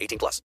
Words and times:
18 0.00 0.18
plus. 0.18 0.42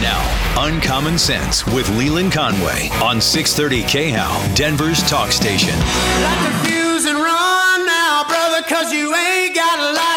Now, 0.00 0.22
Uncommon 0.56 1.18
Sense 1.18 1.66
with 1.66 1.88
Leland 1.98 2.32
Conway 2.32 2.88
on 3.02 3.20
630 3.20 3.82
KHOW, 4.12 4.54
Denver's 4.54 5.02
talk 5.08 5.32
station. 5.32 5.76
Light 5.76 6.40
the 6.46 6.68
fuse 6.68 7.04
and 7.06 7.18
run 7.18 7.86
now, 7.86 8.24
brother, 8.28 8.62
cause 8.68 8.92
you 8.92 9.14
ain't 9.14 9.54
got 9.56 9.78
a 9.78 9.92
lot 9.96 10.07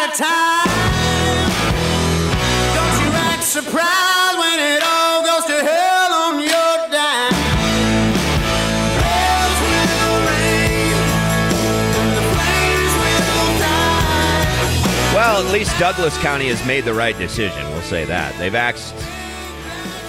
Well, 15.32 15.46
at 15.46 15.50
least 15.50 15.78
Douglas 15.78 16.18
County 16.18 16.48
has 16.48 16.62
made 16.66 16.84
the 16.84 16.92
right 16.92 17.16
decision. 17.16 17.66
We'll 17.70 17.80
say 17.80 18.04
that. 18.04 18.38
They've 18.38 18.54
axed 18.54 18.94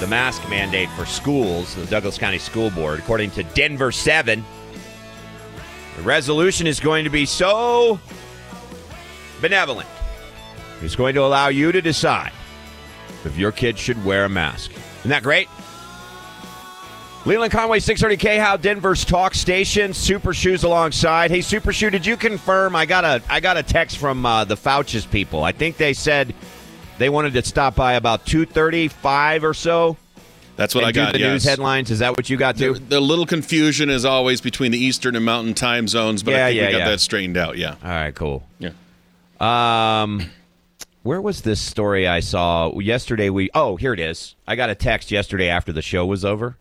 the 0.01 0.07
mask 0.07 0.41
mandate 0.49 0.89
for 0.97 1.05
schools, 1.05 1.75
the 1.75 1.85
Douglas 1.85 2.17
County 2.17 2.39
School 2.39 2.69
Board. 2.71 2.99
According 2.99 3.31
to 3.31 3.43
Denver 3.43 3.93
7, 3.93 4.43
the 5.95 6.01
resolution 6.01 6.67
is 6.67 6.81
going 6.81 7.05
to 7.05 7.09
be 7.09 7.25
so 7.25 8.01
benevolent. 9.39 9.87
It's 10.81 10.97
going 10.97 11.15
to 11.15 11.21
allow 11.21 11.47
you 11.47 11.71
to 11.71 11.81
decide 11.81 12.33
if 13.23 13.37
your 13.37 13.53
kid 13.53 13.79
should 13.79 14.03
wear 14.03 14.25
a 14.25 14.29
mask. 14.29 14.71
Isn't 14.99 15.11
that 15.11 15.23
great? 15.23 15.47
Leland 17.25 17.53
Conway, 17.53 17.79
630K, 17.79 18.37
How 18.37 18.57
Denver's 18.57 19.05
talk 19.05 19.33
station. 19.33 19.93
Super 19.93 20.33
Shoes 20.33 20.63
alongside. 20.63 21.31
Hey, 21.31 21.39
Super 21.39 21.71
Shoe, 21.71 21.89
did 21.89 22.05
you 22.05 22.17
confirm? 22.17 22.75
I 22.75 22.85
got 22.85 23.05
a 23.05 23.21
I 23.29 23.39
got 23.39 23.55
a 23.55 23.63
text 23.63 23.97
from 23.97 24.25
uh, 24.25 24.43
the 24.43 24.55
Fouches 24.55 25.09
people. 25.09 25.41
I 25.43 25.53
think 25.53 25.77
they 25.77 25.93
said 25.93 26.35
they 26.97 27.09
wanted 27.09 27.33
to 27.33 27.43
stop 27.43 27.75
by 27.75 27.93
about 27.93 28.25
2.35 28.25 29.43
or 29.43 29.53
so. 29.53 29.95
That's 30.57 30.75
what 30.75 30.83
I 30.83 30.91
got. 30.91 31.13
The 31.13 31.19
yes. 31.19 31.31
news 31.31 31.43
headlines. 31.45 31.91
Is 31.91 31.99
that 31.99 32.11
what 32.11 32.29
you 32.29 32.35
got 32.37 32.57
The, 32.57 32.73
too? 32.73 32.79
the 32.89 32.99
little 32.99 33.25
confusion 33.25 33.89
is 33.89 34.03
always 34.05 34.41
between 34.41 34.71
the 34.71 34.77
Eastern 34.77 35.15
and 35.15 35.25
Mountain 35.25 35.53
time 35.55 35.87
zones, 35.87 36.21
but 36.23 36.31
Yeah, 36.31 36.45
I 36.45 36.49
think 36.49 36.59
yeah, 36.61 36.65
we 36.67 36.71
got 36.73 36.77
yeah. 36.79 36.89
that 36.89 36.99
straightened 36.99 37.37
out. 37.37 37.57
Yeah. 37.57 37.75
All 37.83 37.89
right, 37.89 38.13
cool. 38.13 38.43
Yeah. 38.59 38.71
Um, 39.39 40.29
where 41.03 41.21
was 41.21 41.41
this 41.41 41.59
story 41.61 42.05
I 42.07 42.19
saw 42.19 42.77
yesterday? 42.79 43.29
We 43.29 43.49
oh 43.55 43.77
here 43.77 43.93
it 43.93 43.99
is. 44.01 44.35
I 44.45 44.55
got 44.57 44.69
a 44.69 44.75
text 44.75 45.09
yesterday 45.09 45.47
after 45.47 45.71
the 45.71 45.81
show 45.81 46.05
was 46.05 46.25
over. 46.25 46.57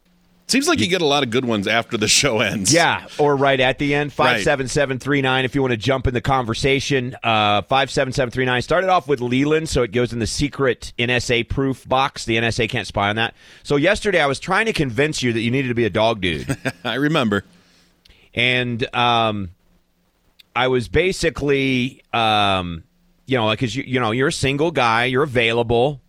Seems 0.53 0.69
like 0.69 0.81
you 0.81 0.86
get 0.86 1.00
a 1.00 1.06
lot 1.06 1.22
of 1.22 1.31
good 1.31 1.47
ones 1.47 1.67
after 1.67 1.97
the 1.97 2.06
show 2.20 2.41
ends. 2.41 2.75
Yeah, 2.75 3.06
or 3.17 3.34
right 3.36 3.58
at 3.58 3.78
the 3.78 3.95
end. 3.95 4.11
Right. 4.11 4.45
57739 4.45 5.47
if 5.47 5.55
you 5.55 5.62
want 5.62 5.70
to 5.70 5.78
jump 5.78 6.06
in 6.06 6.12
the 6.12 6.20
conversation. 6.20 7.14
Uh 7.22 7.62
57739. 7.62 8.61
Started 8.61 8.91
off 8.91 9.09
with 9.09 9.22
Leland, 9.22 9.70
so 9.70 9.83
it 9.83 9.92
goes 9.92 10.12
in 10.12 10.19
the 10.19 10.27
secret 10.27 10.92
NSA 10.98 11.48
proof 11.48 11.89
box. 11.89 12.27
The 12.27 12.36
NSA 12.36 12.69
can't 12.69 12.86
spy 12.86 13.09
on 13.09 13.17
that. 13.17 13.34
So 13.62 13.77
yesterday 13.77 14.20
I 14.20 14.27
was 14.27 14.39
trying 14.39 14.67
to 14.67 14.75
convince 14.75 15.22
you 15.22 15.33
that 15.33 15.41
you 15.41 15.50
needed 15.50 15.69
to 15.69 15.75
be 15.75 15.86
a 15.86 15.91
dog 15.91 16.20
dude. 16.20 16.55
I 16.84 16.97
remember. 16.97 17.44
and 18.34 18.94
um 18.94 19.53
I 20.55 20.69
was 20.69 20.87
basically 20.88 22.03
um 22.12 22.84
you 23.25 23.38
know, 23.38 23.50
because 23.53 23.75
you 23.75 23.84
you 23.87 24.00
know, 24.00 24.10
you're 24.10 24.28
a 24.28 24.32
single 24.32 24.71
guy, 24.71 25.06
you're 25.06 25.22
available. 25.22 26.03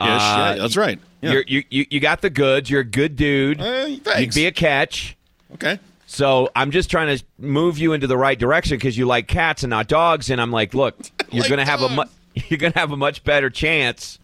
Yes, 0.00 0.22
Uh, 0.22 0.54
yeah, 0.54 0.54
that's 0.62 0.76
right. 0.76 1.00
Yeah. 1.22 1.32
You're, 1.32 1.44
you, 1.46 1.64
you 1.70 1.86
you 1.90 2.00
got 2.00 2.20
the 2.20 2.30
goods. 2.30 2.68
You're 2.68 2.80
a 2.80 2.84
good 2.84 3.16
dude. 3.16 3.60
Uh, 3.60 3.86
You'd 4.18 4.34
be 4.34 4.46
a 4.46 4.52
catch. 4.52 5.16
okay. 5.54 5.78
So 6.06 6.50
I'm 6.54 6.72
just 6.72 6.90
trying 6.90 7.16
to 7.16 7.24
move 7.38 7.78
you 7.78 7.94
into 7.94 8.06
the 8.06 8.18
right 8.18 8.38
direction 8.38 8.76
because 8.76 8.98
you 8.98 9.06
like 9.06 9.28
cats 9.28 9.62
and 9.62 9.70
not 9.70 9.88
dogs. 9.88 10.28
And 10.28 10.40
I'm 10.42 10.50
like, 10.50 10.74
look, 10.74 10.94
you're 11.30 11.40
like 11.42 11.48
gonna 11.48 11.64
have 11.64 11.80
a 11.80 11.88
mu- 11.88 12.04
you're 12.48 12.58
gonna 12.58 12.76
have 12.76 12.92
a 12.92 12.96
much 12.98 13.24
better 13.24 13.48
chance. 13.48 14.18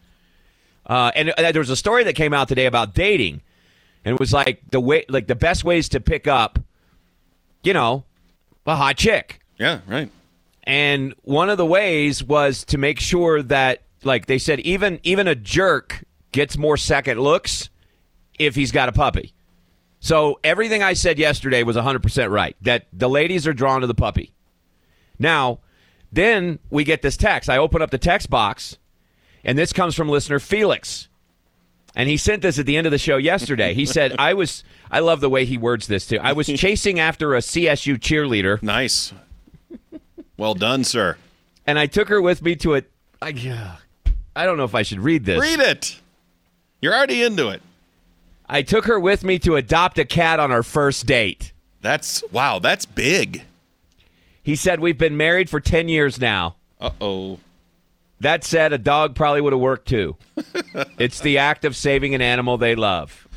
Uh, 0.85 1.11
and 1.15 1.31
uh, 1.31 1.53
there 1.53 1.61
was 1.61 1.71
a 1.71 1.77
story 1.77 2.05
that 2.05 2.15
came 2.15 2.35
out 2.35 2.49
today 2.49 2.67
about 2.67 2.95
dating, 2.95 3.41
and 4.05 4.15
it 4.15 4.21
was 4.21 4.33
like 4.33 4.61
the 4.71 4.81
way, 4.81 5.05
like 5.09 5.27
the 5.29 5.35
best 5.35 5.65
ways 5.65 5.89
to 5.91 6.01
pick 6.01 6.27
up, 6.27 6.59
you 7.63 7.73
know, 7.73 8.05
a 8.67 8.75
hot 8.77 8.97
chick. 8.97 9.41
Yeah, 9.59 9.81
right. 9.87 10.11
And 10.65 11.15
one 11.23 11.49
of 11.49 11.57
the 11.59 11.67
ways 11.67 12.23
was 12.23 12.65
to 12.67 12.77
make 12.79 13.01
sure 13.01 13.43
that, 13.45 13.83
like 14.05 14.27
they 14.27 14.39
said, 14.39 14.61
even 14.61 15.01
even 15.05 15.27
a 15.29 15.35
jerk 15.35 16.03
gets 16.33 16.57
more 16.57 16.77
second 16.77 17.21
looks 17.21 17.71
if 18.39 18.55
he's 18.55 18.73
got 18.73 18.89
a 18.89 18.93
puppy. 18.93 19.33
So 20.01 20.39
everything 20.45 20.83
I 20.83 20.93
said 20.93 21.19
yesterday 21.19 21.63
was 21.65 21.77
100% 21.77 22.31
right. 22.31 22.57
That 22.63 22.87
the 22.93 23.09
ladies 23.09 23.47
are 23.47 23.53
drawn 23.53 23.81
to 23.81 23.87
the 23.87 23.95
puppy. 23.95 24.33
Now, 25.19 25.59
then 26.13 26.59
we 26.71 26.85
get 26.85 27.03
this 27.03 27.17
text. 27.17 27.51
I 27.51 27.57
open 27.59 27.83
up 27.83 27.91
the 27.91 27.99
text 27.99 28.31
box, 28.31 28.79
and 29.45 29.59
this 29.59 29.73
comes 29.73 29.95
from 29.97 30.09
listener 30.09 30.39
Felix. 30.39 31.09
And 31.97 32.09
he 32.09 32.17
sent 32.17 32.43
this 32.43 32.59
at 32.61 32.67
the 32.67 32.77
end 32.77 32.87
of 32.87 32.93
the 32.93 32.99
show 32.99 33.17
yesterday. 33.17 33.75
He 33.75 33.85
said, 33.85 34.15
I 34.21 34.35
was, 34.35 34.63
I 34.91 35.01
love 35.01 35.21
the 35.21 35.29
way 35.29 35.45
he 35.45 35.59
words 35.59 35.89
this 35.89 36.07
too. 36.07 36.19
I 36.23 36.33
was 36.33 36.47
chasing 36.47 37.01
after 37.01 37.35
a 37.35 37.39
CSU 37.39 37.97
cheerleader 37.99 38.63
Nice. 38.63 39.13
Well 40.37 40.55
done, 40.55 40.85
sir. 40.85 41.17
and 41.67 41.77
I 41.77 41.87
took 41.87 42.09
her 42.09 42.23
with 42.23 42.41
me 42.43 42.55
to 42.57 42.77
a. 42.77 42.83
I, 43.21 43.33
I 44.37 44.47
don't 44.47 44.57
know 44.57 44.65
if 44.65 44.77
I 44.77 44.83
should 44.83 45.01
read 45.01 45.25
this. 45.25 45.41
Read 45.41 45.59
it. 45.59 46.01
You're 46.81 46.95
already 46.95 47.23
into 47.23 47.49
it. 47.49 47.63
I 48.49 48.63
took 48.63 48.87
her 48.87 48.99
with 48.99 49.25
me 49.25 49.39
to 49.41 49.57
adopt 49.57 49.99
a 49.99 50.05
cat 50.05 50.41
on 50.41 50.51
our 50.51 50.63
first 50.63 51.07
date. 51.07 51.53
That's 51.81 52.23
wow. 52.33 52.59
That's 52.59 52.87
big. 52.87 53.43
He 54.43 54.57
said 54.57 54.81
we've 54.81 54.99
been 54.99 55.17
married 55.17 55.51
for 55.51 55.61
ten 55.61 55.89
years 55.89 56.21
now. 56.21 56.57
Uh 56.81 56.91
oh. 57.01 57.39
That 58.21 58.43
said, 58.43 58.73
a 58.73 58.79
dog 58.79 59.15
probably 59.15 59.41
would 59.41 59.53
have 59.53 59.61
worked 59.61 59.89
too. 59.89 60.17
it's 60.99 61.21
the 61.21 61.39
act 61.39 61.65
of 61.65 61.77
saving 61.77 62.15
an 62.15 62.23
animal 62.23 62.59
they 62.59 62.75
love. 62.75 63.29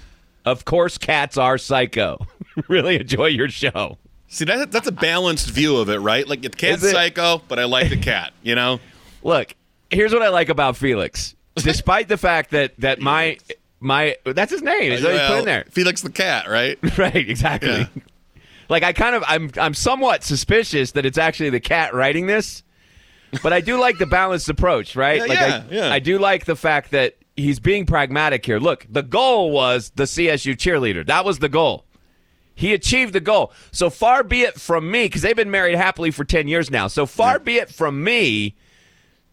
Of 0.44 0.66
course, 0.66 0.98
cats 0.98 1.38
are 1.38 1.60
psycho. 1.60 2.26
really 2.68 3.00
enjoy 3.00 3.28
your 3.28 3.50
show. 3.50 4.00
See 4.28 4.46
that 4.46 4.72
that's 4.72 4.88
a 4.88 4.94
balanced 4.94 5.50
view 5.50 5.78
of 5.78 5.90
it, 5.90 6.00
right? 6.00 6.28
Like 6.28 6.42
the 6.42 6.50
cat's 6.50 6.84
it? 6.84 6.92
psycho, 6.92 7.42
but 7.48 7.60
I 7.60 7.66
like 7.66 7.90
the 7.90 7.98
cat. 7.98 8.34
You 8.42 8.56
know. 8.56 8.80
Look, 9.24 9.54
here's 9.92 10.14
what 10.14 10.24
I 10.24 10.30
like 10.30 10.50
about 10.50 10.78
Felix. 10.78 11.36
Despite 11.56 12.08
the 12.08 12.18
fact 12.18 12.52
that 12.52 12.74
that 12.80 13.00
my 13.02 13.38
my 13.80 14.16
that's 14.24 14.52
his 14.52 14.62
name. 14.62 14.92
Is 14.92 15.04
what 15.04 15.14
he's 15.14 15.22
put 15.22 15.40
in 15.40 15.46
there. 15.46 15.66
Felix 15.70 16.02
the 16.02 16.12
cat, 16.12 16.48
right? 16.50 16.78
Right, 16.98 17.16
exactly. 17.16 17.70
Yeah. 17.70 17.88
Like 18.70 18.84
I 18.84 18.94
kind 18.94 19.16
of 19.16 19.24
I'm 19.28 19.52
I'm 19.58 19.74
somewhat 19.74 20.24
suspicious 20.24 20.92
that 20.92 21.06
it's 21.06 21.18
actually 21.18 21.50
the 21.50 21.60
cat 21.60 21.94
writing 21.94 22.28
this. 22.28 22.64
But 23.44 23.54
I 23.54 23.62
do 23.62 23.80
like 23.80 23.98
the 23.98 24.06
balanced 24.06 24.50
approach, 24.50 24.96
right? 24.96 25.18
Yeah, 25.18 25.26
like 25.26 25.40
yeah, 25.40 25.64
I, 25.70 25.74
yeah. 25.74 25.94
I 25.94 26.00
do 26.00 26.20
like 26.20 26.46
the 26.46 26.56
fact 26.56 26.92
that 26.92 27.16
he's 27.36 27.60
being 27.60 27.86
pragmatic 27.86 28.46
here. 28.46 28.60
Look, 28.60 28.86
the 28.90 29.04
goal 29.04 29.52
was 29.52 29.92
the 29.96 30.04
CSU 30.04 30.56
cheerleader. 30.56 31.06
That 31.06 31.24
was 31.26 31.40
the 31.40 31.50
goal. 31.50 31.86
He 32.54 32.74
achieved 32.74 33.14
the 33.14 33.22
goal. 33.22 33.54
So 33.72 33.90
far 33.90 34.24
be 34.24 34.42
it 34.42 34.60
from 34.60 34.92
me, 34.92 35.06
because 35.06 35.22
they've 35.22 35.36
been 35.36 35.50
married 35.50 35.76
happily 35.76 36.12
for 36.12 36.26
10 36.26 36.48
years 36.48 36.70
now. 36.70 36.88
So 36.88 37.06
far 37.06 37.40
be 37.40 37.56
it 37.56 37.70
from 37.70 38.04
me 38.04 38.56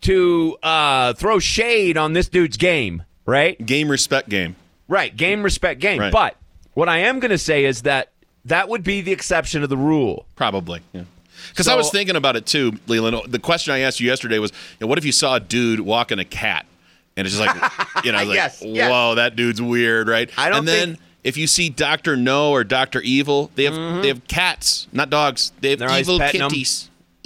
to 0.02 0.56
uh, 0.62 1.12
throw 1.14 1.38
shade 1.38 1.96
on 1.96 2.12
this 2.12 2.28
dude's 2.28 2.56
game, 2.56 3.02
right? 3.26 3.64
Game 3.64 3.90
respect 3.90 4.28
game. 4.28 4.56
Right, 4.88 5.14
game 5.16 5.42
respect 5.42 5.80
game. 5.80 6.00
Right. 6.00 6.12
But 6.12 6.36
what 6.74 6.88
I 6.88 6.98
am 6.98 7.20
going 7.20 7.30
to 7.30 7.38
say 7.38 7.64
is 7.64 7.82
that 7.82 8.10
that 8.46 8.68
would 8.68 8.82
be 8.84 9.00
the 9.00 9.12
exception 9.12 9.60
to 9.60 9.66
the 9.66 9.76
rule. 9.76 10.26
Probably. 10.36 10.80
Yeah. 10.92 11.02
Because 11.50 11.68
I 11.68 11.74
was 11.76 11.90
thinking 11.90 12.16
about 12.16 12.36
it 12.36 12.46
too, 12.46 12.72
Leland. 12.86 13.30
The 13.30 13.38
question 13.38 13.72
I 13.74 13.80
asked 13.80 14.00
you 14.00 14.06
yesterday 14.06 14.38
was, 14.38 14.50
you 14.50 14.56
know, 14.80 14.86
what 14.86 14.98
if 14.98 15.04
you 15.04 15.12
saw 15.12 15.36
a 15.36 15.40
dude 15.40 15.80
walking 15.80 16.18
a 16.18 16.24
cat, 16.24 16.66
and 17.16 17.26
it's 17.26 17.36
just 17.36 17.46
like, 17.46 17.72
you 18.04 18.12
know, 18.12 18.18
like, 18.18 18.34
Yes, 18.34 18.62
yes. 18.64 18.90
whoa, 18.90 19.14
that 19.16 19.36
dude's 19.36 19.60
weird, 19.62 20.08
right? 20.08 20.30
I 20.38 20.48
don't 20.48 20.60
And 20.60 20.68
then 20.68 20.88
think- 20.88 21.00
if 21.24 21.36
you 21.36 21.46
see 21.46 21.68
Doctor 21.68 22.16
No 22.16 22.50
or 22.52 22.64
Doctor 22.64 23.00
Evil, 23.02 23.50
they 23.56 23.64
have 23.64 24.02
they 24.02 24.08
have 24.08 24.26
cats, 24.28 24.86
not 24.92 25.10
dogs. 25.10 25.52
They 25.60 25.70
have 25.70 25.78
Mm-hmm. 25.80 25.88
They're 25.88 26.00
evil 26.00 26.18
petting 26.18 26.42
'em. 26.42 26.50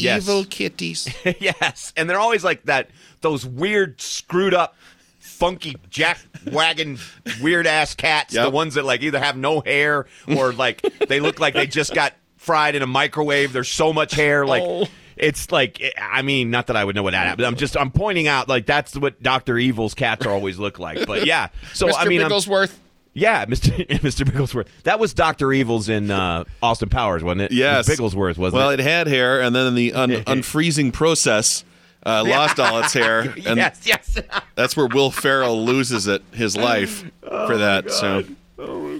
Kitties. 0.02 0.04
Yes. 0.04 0.22
Evil 0.28 0.44
kitties. 0.44 1.14
yes, 1.40 1.92
and 1.96 2.08
they're 2.08 2.20
always 2.20 2.44
like 2.44 2.64
that. 2.64 2.90
Those 3.20 3.46
weird, 3.46 4.00
screwed 4.00 4.54
up, 4.54 4.74
funky 5.18 5.76
jack 5.90 6.18
wagon, 6.50 6.98
weird 7.40 7.66
ass 7.66 7.94
cats. 7.94 8.34
The 8.34 8.50
ones 8.50 8.74
that 8.74 8.84
like 8.84 9.02
either 9.02 9.18
have 9.18 9.36
no 9.36 9.60
hair 9.60 10.06
or 10.28 10.52
like 10.54 10.82
they 11.08 11.20
look 11.20 11.40
like 11.40 11.54
they 11.54 11.66
just 11.66 11.94
got 11.94 12.14
fried 12.36 12.74
in 12.74 12.82
a 12.82 12.86
microwave. 12.86 13.52
There's 13.52 13.70
so 13.70 13.92
much 13.92 14.14
hair, 14.14 14.44
oh. 14.44 14.48
like. 14.48 14.62
Oh. 14.62 14.86
it's 15.16 15.52
like 15.52 15.82
I 16.00 16.22
mean, 16.22 16.50
not 16.50 16.68
that 16.68 16.76
I 16.76 16.84
would 16.84 16.96
know 16.96 17.02
what 17.02 17.12
that 17.12 17.26
happened. 17.26 17.46
I'm 17.46 17.56
just 17.56 17.76
I'm 17.76 17.90
pointing 17.90 18.28
out 18.28 18.48
like 18.48 18.66
that's 18.66 18.96
what 18.96 19.22
Doctor 19.22 19.58
Evil's 19.58 19.94
cats 19.94 20.26
always 20.26 20.58
look 20.58 20.78
like. 20.78 21.06
But 21.06 21.26
yeah, 21.26 21.48
so 21.74 21.88
Mr. 21.88 21.94
I 21.96 22.04
mean, 22.06 22.20
I'm- 22.22 22.30
Bigglesworth. 22.30 22.78
Yeah, 23.14 23.44
Mr. 23.46 23.86
Mr. 24.00 24.24
Bigglesworth. 24.24 24.66
That 24.84 24.98
was 24.98 25.12
Doctor 25.14 25.52
Evil's 25.52 25.88
in 25.88 26.10
uh, 26.10 26.44
Austin 26.62 26.88
Powers, 26.88 27.22
wasn't 27.22 27.42
it? 27.42 27.52
Yes, 27.52 27.88
It 27.88 28.00
was 28.00 28.14
Bigglesworth 28.14 28.38
wasn't 28.38 28.54
well, 28.60 28.70
it? 28.70 28.80
it 28.80 28.82
had 28.84 29.06
hair, 29.06 29.40
and 29.40 29.54
then 29.54 29.66
in 29.68 29.74
the 29.74 29.92
un- 29.92 30.10
unfreezing 30.26 30.92
process, 30.92 31.64
uh, 32.04 32.24
lost 32.26 32.58
all 32.58 32.80
its 32.80 32.92
hair, 32.92 33.20
and 33.46 33.56
yes, 33.56 33.82
yes. 33.84 34.18
that's 34.54 34.76
where 34.76 34.86
Will 34.86 35.10
Ferrell 35.10 35.64
loses 35.64 36.06
it 36.08 36.22
his 36.32 36.56
life 36.56 37.04
for 37.20 37.56
that. 37.58 37.90
So, 37.90 38.24
oh 38.58 38.91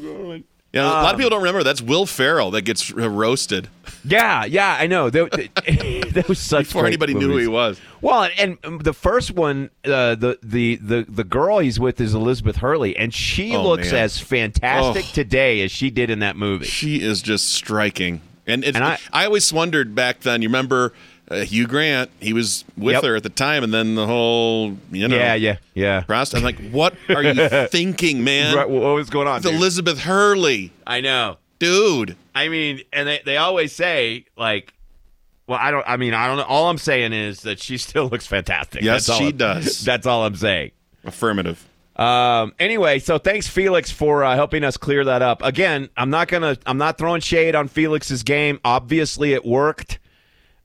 yeah, 0.73 0.83
a 0.83 1.03
lot 1.03 1.15
of 1.15 1.19
people 1.19 1.31
don't 1.31 1.41
remember 1.41 1.63
that's 1.63 1.83
Will 1.83 2.07
Ferrell 2.07 2.51
that 2.53 2.63
gets 2.63 2.91
roasted 2.91 3.69
Yeah, 4.05 4.45
yeah, 4.45 4.77
I 4.81 4.87
know. 4.87 5.11
That, 5.11 5.31
that 6.15 6.29
was 6.29 6.39
such 6.39 6.67
before 6.67 6.87
anybody 6.87 7.15
knew 7.15 7.29
who 7.31 7.37
he 7.37 7.47
was. 7.47 7.81
Well, 8.01 8.29
and, 8.39 8.59
and 8.65 8.81
the 8.83 8.93
first 8.93 9.31
one, 9.33 9.71
uh, 9.85 10.15
the, 10.17 10.39
the 10.43 10.77
the 10.77 11.05
the 11.09 11.25
girl 11.25 11.59
he's 11.61 11.79
with 11.79 12.01
is 12.01 12.15
Elizabeth 12.15 12.57
Hurley, 12.57 12.97
and 12.97 13.15
she 13.15 13.55
Oh, 13.55 13.63
looks 13.63 13.93
man. 13.93 14.05
as 14.05 14.19
fantastic 14.19 15.05
Oh. 15.09 15.13
today 15.15 15.61
as 15.63 15.71
she 15.71 15.91
did 15.91 16.11
in 16.11 16.19
that 16.21 16.37
movie. 16.37 16.65
She 16.65 17.01
is 17.01 17.23
just 17.23 17.53
striking, 17.53 18.21
and, 18.47 18.65
it's, 18.65 18.75
And 18.75 18.85
I, 18.85 18.99
I- 19.13 19.27
always 19.27 19.53
wondered 19.53 19.95
back 19.95 20.21
then. 20.21 20.43
You 20.43 20.49
remember 20.49 20.93
uh, 21.31 21.37
Hugh 21.45 21.67
Grant? 21.67 22.11
He 22.21 22.33
was 22.33 22.65
with 22.77 22.95
Yep. 22.95 23.05
her 23.05 23.17
at 23.17 23.23
the 23.23 23.29
time, 23.31 23.65
and 23.65 23.73
then 23.73 23.95
the 23.95 24.07
whole 24.07 24.77
you 24.91 25.09
know 25.09 25.17
Yeah, 25.17 25.35
yeah, 25.35 25.57
yeah. 25.75 26.03
prost- 26.09 26.35
I'm 26.35 26.43
like, 26.43 26.59
what 26.71 26.95
are 27.09 27.23
you 27.23 27.35
thinking, 27.69 28.25
man? 28.25 28.55
Right, 28.57 28.69
what 28.69 28.83
was 28.95 29.11
going 29.11 29.29
on? 29.29 29.37
It's 29.39 29.47
dude? 29.47 29.55
Elizabeth 29.55 30.01
Hurley, 30.01 30.73
I 30.87 31.01
know. 31.01 31.39
dude. 31.59 32.17
I 32.35 32.49
mean, 32.49 32.81
and 32.93 33.07
they, 33.09 33.21
they 33.25 33.37
always 33.37 33.73
say 33.73 34.25
like, 34.37 34.73
well, 35.47 35.59
I 35.61 35.71
don't. 35.71 35.85
I 35.87 35.97
mean, 35.97 36.15
I 36.15 36.27
don't 36.27 36.37
know. 36.39 36.45
All 36.45 36.69
I'm 36.71 36.79
saying 36.79 37.13
is 37.13 37.41
that 37.43 37.61
she 37.61 37.77
still 37.79 38.09
looks 38.09 38.27
fantastic. 38.27 38.83
Yes, 38.83 39.07
she 39.07 39.25
I'm- 39.27 39.37
does. 39.37 39.81
That's 39.85 40.07
all 40.07 40.25
I'm 40.25 40.37
saying. 40.37 40.71
Affirmative. 41.05 41.67
Um, 41.97 42.55
anyway, 42.59 42.99
so 43.01 43.19
thanks 43.19 43.47
Felix 43.49 43.91
for 43.91 44.25
uh, 44.25 44.35
helping 44.35 44.65
us 44.65 44.79
clear 44.79 45.05
that 45.05 45.21
up. 45.21 45.43
Again, 45.43 45.91
I'm 45.97 46.09
not 46.09 46.29
gonna, 46.29 46.57
I'm 46.65 46.79
not 46.79 46.97
throwing 46.97 47.21
shade 47.21 47.55
on 47.55 47.69
Felix's 47.69 48.23
game. 48.23 48.61
Obviously, 48.65 49.35
it 49.35 49.45
worked. 49.45 49.99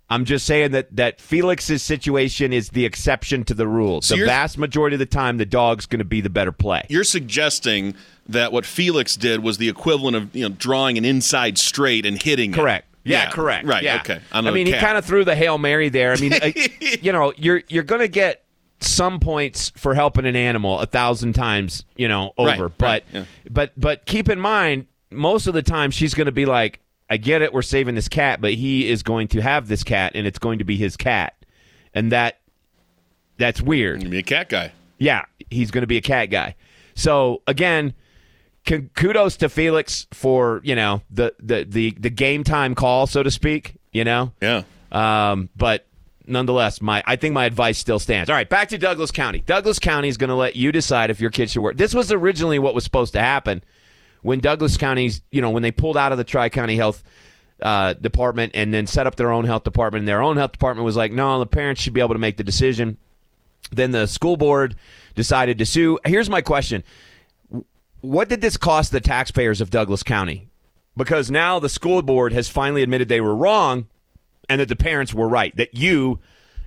I'm 0.10 0.24
just 0.24 0.46
saying 0.46 0.72
that 0.72 0.96
that 0.96 1.20
Felix's 1.20 1.84
situation 1.84 2.54
is 2.54 2.70
the 2.70 2.86
exception 2.86 3.44
to 3.46 3.54
the 3.54 3.68
rule. 3.68 4.02
So 4.02 4.16
the 4.16 4.26
vast 4.26 4.58
majority 4.58 4.96
of 4.96 5.00
the 5.00 5.06
time, 5.06 5.38
the 5.38 5.46
dog's 5.46 5.86
going 5.86 6.00
to 6.00 6.06
be 6.06 6.22
the 6.22 6.30
better 6.30 6.52
play. 6.54 6.86
You're 6.90 7.04
suggesting 7.04 7.96
that 8.30 8.52
what 8.52 8.66
Felix 8.66 9.16
did 9.16 9.44
was 9.44 9.58
the 9.58 9.68
equivalent 9.68 10.16
of 10.16 10.36
you 10.36 10.48
know 10.48 10.56
drawing 10.58 10.98
an 10.98 11.06
inside 11.06 11.58
straight 11.58 12.06
and 12.06 12.22
hitting. 12.22 12.52
it. 12.52 12.56
Correct. 12.56 12.88
Yeah, 13.04 13.30
correct. 13.30 13.66
Right. 13.66 13.84
Yeah. 13.84 13.98
Okay. 13.98 14.20
I 14.32 14.42
mean, 14.42 14.68
he 14.68 14.74
kind 14.74 14.98
of 14.98 15.06
threw 15.06 15.24
the 15.24 15.36
hail 15.36 15.58
mary 15.58 15.90
there. 15.90 16.12
I 16.12 16.18
mean, 16.18 16.34
uh, 16.34 16.52
you 17.02 17.12
know, 17.12 17.34
you're 17.38 17.64
you're 17.68 17.84
going 17.84 18.02
to 18.02 18.08
get 18.08 18.44
some 18.80 19.20
points 19.20 19.72
for 19.76 19.94
helping 19.94 20.26
an 20.26 20.36
animal 20.36 20.80
a 20.80 20.86
thousand 20.86 21.34
times, 21.34 21.86
you 21.96 22.08
know, 22.08 22.34
over. 22.38 22.68
right, 22.68 22.78
but 22.78 23.04
yeah. 23.14 23.26
but 23.50 23.72
but 23.78 24.06
keep 24.06 24.30
in 24.30 24.40
mind, 24.40 24.88
most 25.10 25.48
of 25.48 25.54
the 25.54 25.64
time 25.64 25.92
she's 25.92 26.14
going 26.14 26.26
to 26.26 26.32
be 26.32 26.46
like, 26.46 26.80
"I 27.10 27.18
get 27.18 27.42
it, 27.42 27.54
we're 27.54 27.62
saving 27.62 27.96
this 27.96 28.08
cat, 28.10 28.42
but 28.42 28.54
he 28.54 28.90
is 28.90 29.04
going 29.04 29.28
to 29.30 29.42
have 29.42 29.68
this 29.68 29.84
cat, 29.84 30.14
and 30.16 30.26
it's 30.28 30.40
going 30.40 30.60
to 30.60 30.66
be 30.66 30.76
his 30.78 30.98
cat," 30.98 31.34
and 31.94 32.12
that 32.12 32.40
that's 33.38 33.62
weird. 33.62 34.10
be 34.10 34.18
a 34.20 34.24
cat 34.24 34.50
guy. 34.50 34.72
Yeah, 34.98 35.26
he's 35.50 35.70
going 35.72 35.84
to 35.84 35.88
be 35.88 35.98
a 35.98 36.02
cat 36.02 36.30
guy. 36.32 36.56
So 36.96 37.42
again, 37.48 37.94
kudos 38.66 39.38
to 39.38 39.50
Felix 39.50 40.08
for 40.12 40.62
you 40.64 40.76
know 40.76 41.02
the 41.10 41.34
the 41.40 41.66
the 41.68 41.92
the 42.00 42.10
game 42.10 42.44
time 42.44 42.76
call, 42.76 43.08
so 43.08 43.24
to 43.24 43.32
speak. 43.32 43.76
You 43.94 44.04
know, 44.04 44.32
Yeah. 44.42 44.64
um, 44.92 45.50
but 45.56 45.86
nonetheless, 46.28 46.82
my 46.82 47.02
I 47.08 47.16
think 47.16 47.34
my 47.34 47.46
advice 47.46 47.78
still 47.78 48.00
stands. 48.00 48.30
All 48.30 48.36
right, 48.36 48.50
back 48.50 48.70
to 48.70 48.78
Douglas 48.78 49.12
County. 49.12 49.40
Douglas 49.40 49.80
County 49.80 50.08
is 50.08 50.18
going 50.18 50.30
to 50.30 50.36
let 50.36 50.56
you 50.56 50.72
decide 50.72 51.10
if 51.10 51.20
your 51.22 51.30
kid 51.32 51.50
should 51.50 51.62
work. 51.62 51.78
This 51.78 51.94
was 51.96 52.12
originally 52.12 52.60
what 52.60 52.76
was 52.76 52.84
supposed 52.84 53.14
to 53.14 53.20
happen 53.20 53.64
when 54.28 54.42
Douglas 54.42 54.76
County's 54.76 55.22
you 55.32 55.42
know 55.42 55.52
when 55.52 55.64
they 55.64 55.72
pulled 55.72 55.96
out 55.96 56.12
of 56.12 56.18
the 56.18 56.26
Tri 56.26 56.50
County 56.50 56.76
Health. 56.76 57.04
Uh, 57.60 57.94
department 57.94 58.52
and 58.54 58.72
then 58.72 58.86
set 58.86 59.08
up 59.08 59.16
their 59.16 59.32
own 59.32 59.44
health 59.44 59.64
department. 59.64 60.02
And 60.02 60.08
their 60.08 60.22
own 60.22 60.38
health 60.38 60.52
department 60.52 60.86
was 60.86 60.96
like, 60.96 61.12
no, 61.12 61.40
the 61.40 61.48
parents 61.48 61.82
should 61.82 61.94
be 61.94 62.02
able 62.02 62.14
to 62.14 62.20
make 62.20 62.38
the 62.38 62.44
decision. 62.44 63.00
Then 63.72 63.90
the 63.90 64.06
school 64.06 64.38
board 64.38 64.76
decided 65.16 65.58
to 65.58 65.66
sue. 65.66 65.98
Here's 66.06 66.30
my 66.30 66.42
question 66.42 66.84
What 68.02 68.30
did 68.30 68.42
this 68.42 68.58
cost 68.58 68.92
the 68.92 69.02
taxpayers 69.02 69.60
of 69.60 69.72
Douglas 69.72 70.04
County? 70.04 70.50
Because 70.96 71.32
now 71.32 71.58
the 71.58 71.68
school 71.68 72.04
board 72.04 72.32
has 72.32 72.48
finally 72.48 72.84
admitted 72.84 73.10
they 73.10 73.22
were 73.22 73.36
wrong 73.36 73.88
and 74.48 74.62
that 74.62 74.70
the 74.70 74.76
parents 74.76 75.12
were 75.12 75.28
right, 75.28 75.56
that 75.58 75.74
you, 75.74 76.20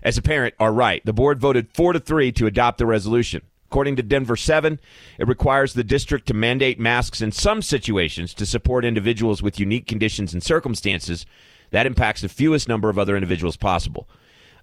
as 0.03 0.19
a 0.19 0.23
parent, 0.23 0.57
are 0.59 0.73
right. 0.73 1.07
The 1.07 1.12
board 1.12 1.39
voted 1.39 1.69
four 1.73 1.93
to 1.93 2.01
three 2.01 2.33
to 2.33 2.47
adopt 2.47 2.79
the 2.79 2.87
resolution. 2.87 3.43
According 3.71 3.95
to 3.97 4.03
Denver 4.03 4.35
7, 4.35 4.81
it 5.17 5.29
requires 5.29 5.75
the 5.75 5.85
district 5.85 6.27
to 6.27 6.35
mandate 6.35 6.81
masks 6.81 7.21
in 7.21 7.31
some 7.31 7.63
situations 7.63 8.35
to 8.35 8.45
support 8.45 8.85
individuals 8.85 9.45
with 9.45 9.61
unique 9.61 9.87
conditions 9.87 10.33
and 10.33 10.43
circumstances 10.43 11.25
that 11.71 11.87
impacts 11.87 12.23
the 12.23 12.29
fewest 12.29 12.67
number 12.67 12.91
of 12.91 12.99
other 12.99 13.17
individuals 13.17 13.57
possible. 13.57 14.09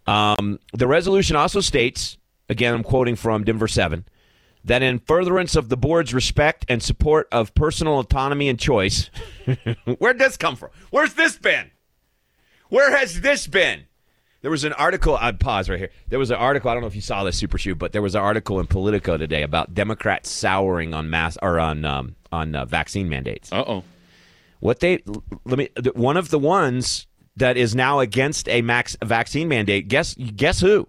Um, 0.07 0.59
the 0.73 0.87
resolution 0.87 1.37
also 1.37 1.61
states, 1.61 2.17
again, 2.49 2.73
I'm 2.73 2.83
quoting 2.83 3.15
from 3.15 3.45
Denver 3.45 3.69
7, 3.69 4.03
that 4.65 4.83
in 4.83 4.99
furtherance 4.99 5.55
of 5.55 5.69
the 5.69 5.77
board's 5.77 6.13
respect 6.13 6.65
and 6.67 6.83
support 6.83 7.29
of 7.31 7.55
personal 7.55 7.99
autonomy 7.99 8.49
and 8.49 8.59
choice, 8.59 9.09
where'd 9.99 10.19
this 10.19 10.35
come 10.35 10.57
from? 10.57 10.71
Where's 10.89 11.13
this 11.13 11.37
been? 11.37 11.71
Where 12.67 12.93
has 12.93 13.21
this 13.21 13.47
been? 13.47 13.85
There 14.41 14.51
was 14.51 14.63
an 14.63 14.73
article. 14.73 15.17
I'd 15.17 15.39
pause 15.39 15.69
right 15.69 15.79
here. 15.79 15.89
There 16.09 16.19
was 16.19 16.29
an 16.29 16.37
article. 16.37 16.69
I 16.69 16.73
don't 16.73 16.81
know 16.81 16.87
if 16.87 16.95
you 16.95 17.01
saw 17.01 17.23
this 17.23 17.37
Super 17.37 17.57
Shoe, 17.57 17.75
but 17.75 17.91
there 17.91 18.01
was 18.01 18.15
an 18.15 18.21
article 18.21 18.59
in 18.59 18.67
Politico 18.67 19.17
today 19.17 19.41
about 19.43 19.73
Democrats 19.73 20.29
souring 20.29 20.93
on 20.93 21.09
mass 21.09 21.37
or 21.41 21.59
on 21.59 21.85
um, 21.85 22.15
on 22.31 22.55
uh, 22.55 22.65
vaccine 22.65 23.09
mandates. 23.09 23.51
Uh 23.51 23.63
oh. 23.67 23.83
What 24.59 24.79
they 24.79 25.03
let 25.45 25.57
me 25.57 25.69
one 25.93 26.17
of 26.17 26.29
the 26.29 26.39
ones 26.39 27.07
that 27.35 27.57
is 27.57 27.75
now 27.75 27.99
against 27.99 28.47
a 28.49 28.61
max 28.61 28.95
vaccine 29.03 29.47
mandate. 29.47 29.87
Guess 29.87 30.15
guess 30.15 30.59
who? 30.59 30.87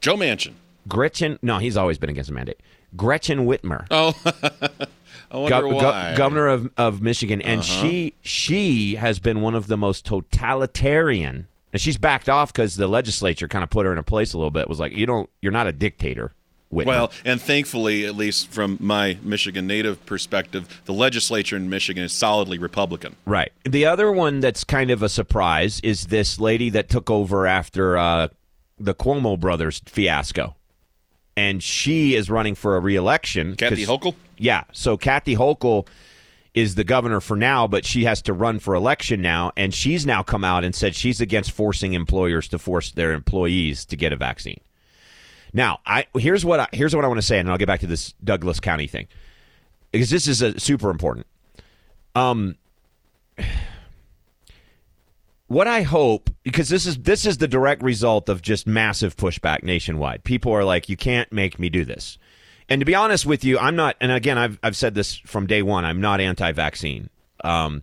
Joe 0.00 0.16
Manchin. 0.16 0.54
Gretchen. 0.88 1.38
No, 1.42 1.58
he's 1.58 1.76
always 1.76 1.98
been 1.98 2.10
against 2.10 2.30
a 2.30 2.32
mandate. 2.32 2.60
Gretchen 2.96 3.46
Whitmer. 3.46 3.86
Oh. 3.90 4.14
I 5.30 5.36
wonder 5.38 5.56
gov- 5.62 5.74
why. 5.74 6.14
governor 6.16 6.46
of, 6.48 6.70
of 6.76 7.02
Michigan, 7.02 7.42
and 7.42 7.64
she 7.64 8.14
she 8.22 8.94
has 8.94 9.18
been 9.18 9.40
one 9.40 9.54
of 9.54 9.66
the 9.66 9.76
most 9.76 10.04
totalitarian. 10.04 11.48
And 11.76 11.80
she's 11.82 11.98
backed 11.98 12.30
off 12.30 12.54
because 12.54 12.76
the 12.76 12.88
legislature 12.88 13.48
kind 13.48 13.62
of 13.62 13.68
put 13.68 13.84
her 13.84 13.92
in 13.92 13.98
a 13.98 14.02
place 14.02 14.32
a 14.32 14.38
little 14.38 14.50
bit. 14.50 14.66
Was 14.66 14.80
like, 14.80 14.92
you 14.92 15.04
don't, 15.04 15.28
you're 15.42 15.52
not 15.52 15.66
a 15.66 15.72
dictator. 15.72 16.32
Well, 16.70 17.12
and 17.22 17.38
thankfully, 17.38 18.06
at 18.06 18.16
least 18.16 18.48
from 18.48 18.78
my 18.80 19.18
Michigan 19.22 19.66
native 19.66 20.06
perspective, 20.06 20.80
the 20.86 20.94
legislature 20.94 21.54
in 21.54 21.68
Michigan 21.68 22.02
is 22.02 22.14
solidly 22.14 22.56
Republican. 22.56 23.14
right. 23.26 23.52
The 23.66 23.84
other 23.84 24.10
one 24.10 24.40
that's 24.40 24.64
kind 24.64 24.90
of 24.90 25.02
a 25.02 25.10
surprise 25.10 25.80
is 25.80 26.06
this 26.06 26.40
lady 26.40 26.70
that 26.70 26.88
took 26.88 27.10
over 27.10 27.46
after 27.46 27.98
uh, 27.98 28.28
the 28.78 28.94
Cuomo 28.94 29.38
brothers 29.38 29.82
fiasco, 29.84 30.56
and 31.36 31.62
she 31.62 32.14
is 32.14 32.30
running 32.30 32.54
for 32.54 32.78
a 32.78 32.80
reelection. 32.80 33.54
Kathy 33.54 33.84
Hochul? 33.84 34.14
Yeah. 34.38 34.64
So 34.72 34.96
Kathy 34.96 35.36
Hochul 35.36 35.86
is 36.56 36.74
the 36.74 36.84
governor 36.84 37.20
for 37.20 37.36
now, 37.36 37.68
but 37.68 37.84
she 37.84 38.04
has 38.04 38.22
to 38.22 38.32
run 38.32 38.58
for 38.58 38.74
election 38.74 39.20
now, 39.20 39.52
and 39.58 39.74
she's 39.74 40.06
now 40.06 40.22
come 40.22 40.42
out 40.42 40.64
and 40.64 40.74
said 40.74 40.96
she's 40.96 41.20
against 41.20 41.52
forcing 41.52 41.92
employers 41.92 42.48
to 42.48 42.58
force 42.58 42.90
their 42.90 43.12
employees 43.12 43.84
to 43.84 43.94
get 43.94 44.10
a 44.12 44.16
vaccine. 44.16 44.58
Now, 45.52 45.80
I 45.86 46.06
here's 46.16 46.44
what 46.44 46.58
I, 46.58 46.68
here's 46.72 46.96
what 46.96 47.04
I 47.04 47.08
want 47.08 47.18
to 47.18 47.26
say, 47.26 47.38
and 47.38 47.50
I'll 47.50 47.58
get 47.58 47.66
back 47.68 47.80
to 47.80 47.86
this 47.86 48.14
Douglas 48.24 48.58
County 48.58 48.86
thing 48.86 49.06
because 49.92 50.08
this 50.08 50.26
is 50.26 50.40
a, 50.40 50.58
super 50.58 50.90
important. 50.90 51.26
Um, 52.14 52.56
what 55.46 55.68
I 55.68 55.82
hope 55.82 56.30
because 56.42 56.70
this 56.70 56.86
is 56.86 56.98
this 56.98 57.26
is 57.26 57.36
the 57.36 57.48
direct 57.48 57.82
result 57.82 58.30
of 58.30 58.40
just 58.40 58.66
massive 58.66 59.14
pushback 59.14 59.62
nationwide. 59.62 60.24
People 60.24 60.52
are 60.52 60.64
like, 60.64 60.88
you 60.88 60.96
can't 60.96 61.30
make 61.32 61.58
me 61.58 61.68
do 61.68 61.84
this. 61.84 62.16
And 62.68 62.80
to 62.80 62.84
be 62.84 62.94
honest 62.94 63.26
with 63.26 63.44
you, 63.44 63.58
I'm 63.58 63.76
not. 63.76 63.96
And 64.00 64.10
again, 64.10 64.38
I've 64.38 64.58
I've 64.62 64.76
said 64.76 64.94
this 64.94 65.16
from 65.16 65.46
day 65.46 65.62
one. 65.62 65.84
I'm 65.84 66.00
not 66.00 66.20
anti-vaccine. 66.20 67.10
Um, 67.44 67.82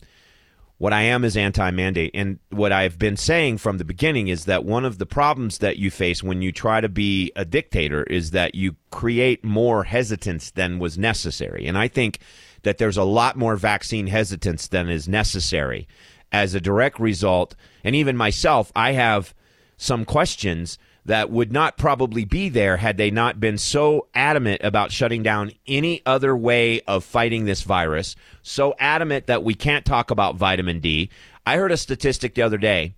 what 0.77 0.91
I 0.91 1.03
am 1.03 1.23
is 1.23 1.37
anti-mandate. 1.37 2.11
And 2.13 2.39
what 2.49 2.73
I've 2.73 2.99
been 2.99 3.15
saying 3.15 3.59
from 3.59 3.77
the 3.77 3.85
beginning 3.85 4.27
is 4.27 4.45
that 4.45 4.65
one 4.65 4.83
of 4.83 4.97
the 4.97 5.05
problems 5.05 5.59
that 5.59 5.77
you 5.77 5.89
face 5.89 6.21
when 6.21 6.41
you 6.41 6.51
try 6.51 6.81
to 6.81 6.89
be 6.89 7.31
a 7.37 7.45
dictator 7.45 8.03
is 8.03 8.31
that 8.31 8.55
you 8.55 8.75
create 8.91 9.45
more 9.45 9.85
hesitance 9.85 10.51
than 10.51 10.79
was 10.79 10.97
necessary. 10.97 11.67
And 11.67 11.77
I 11.77 11.87
think 11.87 12.19
that 12.63 12.79
there's 12.79 12.97
a 12.97 13.03
lot 13.03 13.37
more 13.37 13.55
vaccine 13.55 14.07
hesitance 14.07 14.67
than 14.67 14.89
is 14.89 15.07
necessary 15.07 15.87
as 16.33 16.53
a 16.53 16.59
direct 16.59 16.99
result. 16.99 17.55
And 17.85 17.95
even 17.95 18.17
myself, 18.17 18.71
I 18.75 18.91
have 18.93 19.33
some 19.77 20.03
questions 20.03 20.77
that 21.05 21.29
would 21.29 21.51
not 21.51 21.77
probably 21.77 22.25
be 22.25 22.49
there 22.49 22.77
had 22.77 22.97
they 22.97 23.11
not 23.11 23.39
been 23.39 23.57
so 23.57 24.07
adamant 24.13 24.61
about 24.63 24.91
shutting 24.91 25.21
down 25.21 25.51
any 25.67 26.01
other 26.05 26.35
way 26.35 26.81
of 26.81 27.03
fighting 27.03 27.45
this 27.45 27.61
virus. 27.61 28.15
So 28.41 28.73
adamant 28.79 29.27
that 29.27 29.43
we 29.43 29.53
can't 29.53 29.85
talk 29.85 30.11
about 30.11 30.35
vitamin 30.35 30.79
D. 30.79 31.09
I 31.45 31.57
heard 31.57 31.71
a 31.71 31.77
statistic 31.77 32.35
the 32.35 32.41
other 32.41 32.57
day 32.57 32.95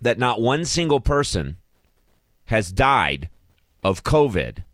that 0.00 0.18
not 0.18 0.40
one 0.40 0.64
single 0.64 1.00
person 1.00 1.56
has 2.46 2.72
died 2.72 3.30
of 3.82 4.04
COVID 4.04 4.64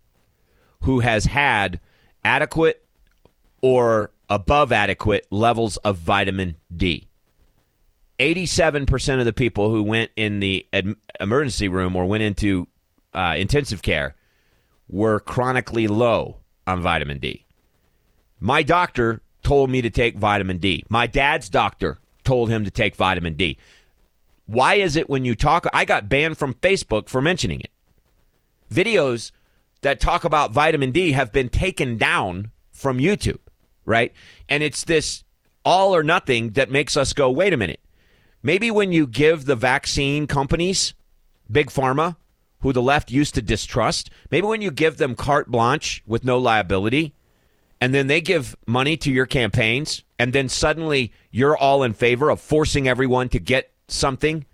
who 0.83 1.01
has 1.01 1.27
had 1.27 1.81
adequate 2.25 2.85
or 3.61 4.11
above 4.29 4.73
adequate 4.73 5.27
levels 5.31 5.77
of 5.79 5.97
vitamin 5.97 6.57
D. 6.75 7.09
87% 8.19 9.19
of 9.19 9.25
the 9.25 9.33
people 9.33 9.71
who 9.71 9.83
went 9.83 10.11
in 10.17 10.41
the 10.41 10.67
ad- 10.73 10.97
emergency 11.21 11.69
room 11.69 11.97
or 11.97 12.07
went 12.07 12.23
into 12.23 12.67
uh, 13.13 13.35
intensive 13.37 13.83
care 13.83 14.15
were 14.89 15.21
chronically 15.21 15.87
low 15.87 16.39
on 16.67 16.81
vitamin 16.81 17.19
D. 17.19 17.45
My 18.41 18.63
doctor 18.63 19.23
told 19.43 19.71
me 19.71 19.83
to 19.83 19.91
take 19.91 20.17
vitamin 20.17 20.59
D. 20.59 20.85
My 20.89 21.07
dad's 21.07 21.49
doctor 21.49 21.99
told 22.25 22.51
him 22.51 22.65
to 22.65 22.71
take 22.71 22.97
vitamin 22.97 23.35
D. 23.35 23.59
Why 24.47 24.75
is 24.75 24.97
it 24.97 25.09
when 25.09 25.25
you 25.25 25.35
talk? 25.35 25.67
I 25.73 25.85
got 25.85 26.09
banned 26.09 26.39
from 26.39 26.55
Facebook 26.55 27.09
for 27.09 27.21
mentioning 27.21 27.61
it. 27.61 27.71
Videos 28.73 29.33
that 29.83 30.01
talk 30.01 30.25
about 30.25 30.53
vitamin 30.53 30.93
D 30.93 31.13
have 31.13 31.33
been 31.33 31.49
taken 31.49 31.97
down 31.97 32.51
from 32.73 32.99
YouTube, 32.99 33.39
right? 33.85 34.13
And 34.49 34.63
it's 34.63 34.85
this 34.85 35.25
all 35.65 35.95
or 35.95 36.03
nothing 36.03 36.51
that 36.51 36.71
makes 36.71 36.97
us 36.97 37.13
go, 37.13 37.31
wait 37.31 37.53
a 37.53 37.57
minute. 37.57 37.81
Maybe 38.43 38.71
when 38.71 38.93
you 38.93 39.07
give 39.07 39.45
the 39.45 39.57
vaccine 39.57 40.27
companies, 40.27 40.95
big 41.51 41.69
pharma, 41.69 42.17
who 42.61 42.73
the 42.73 42.83
left 42.83 43.11
used 43.11 43.35
to 43.35 43.43
distrust, 43.43 44.11
maybe 44.31 44.47
when 44.47 44.63
you 44.63 44.71
give 44.71 44.97
them 44.97 45.15
carte 45.15 45.51
blanche 45.51 46.03
with 46.07 46.25
no 46.25 46.39
liability, 46.39 47.15
and 47.81 47.95
then 47.95 48.07
they 48.07 48.21
give 48.21 48.57
money 48.67 48.97
to 48.97 49.11
your 49.13 49.27
campaigns, 49.27 50.03
and 50.19 50.33
then 50.33 50.49
suddenly 50.49 51.13
you're 51.31 51.57
all 51.57 51.83
in 51.83 51.93
favor 51.93 52.31
of 52.31 52.41
forcing 52.41 52.89
everyone 52.89 53.29
to 53.29 53.39
get 53.39 53.73
something 53.89 54.47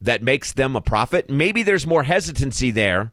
that 0.00 0.22
makes 0.22 0.52
them 0.52 0.76
a 0.76 0.80
profit, 0.80 1.30
maybe 1.30 1.62
there's 1.62 1.86
more 1.86 2.02
hesitancy 2.02 2.70
there 2.70 3.12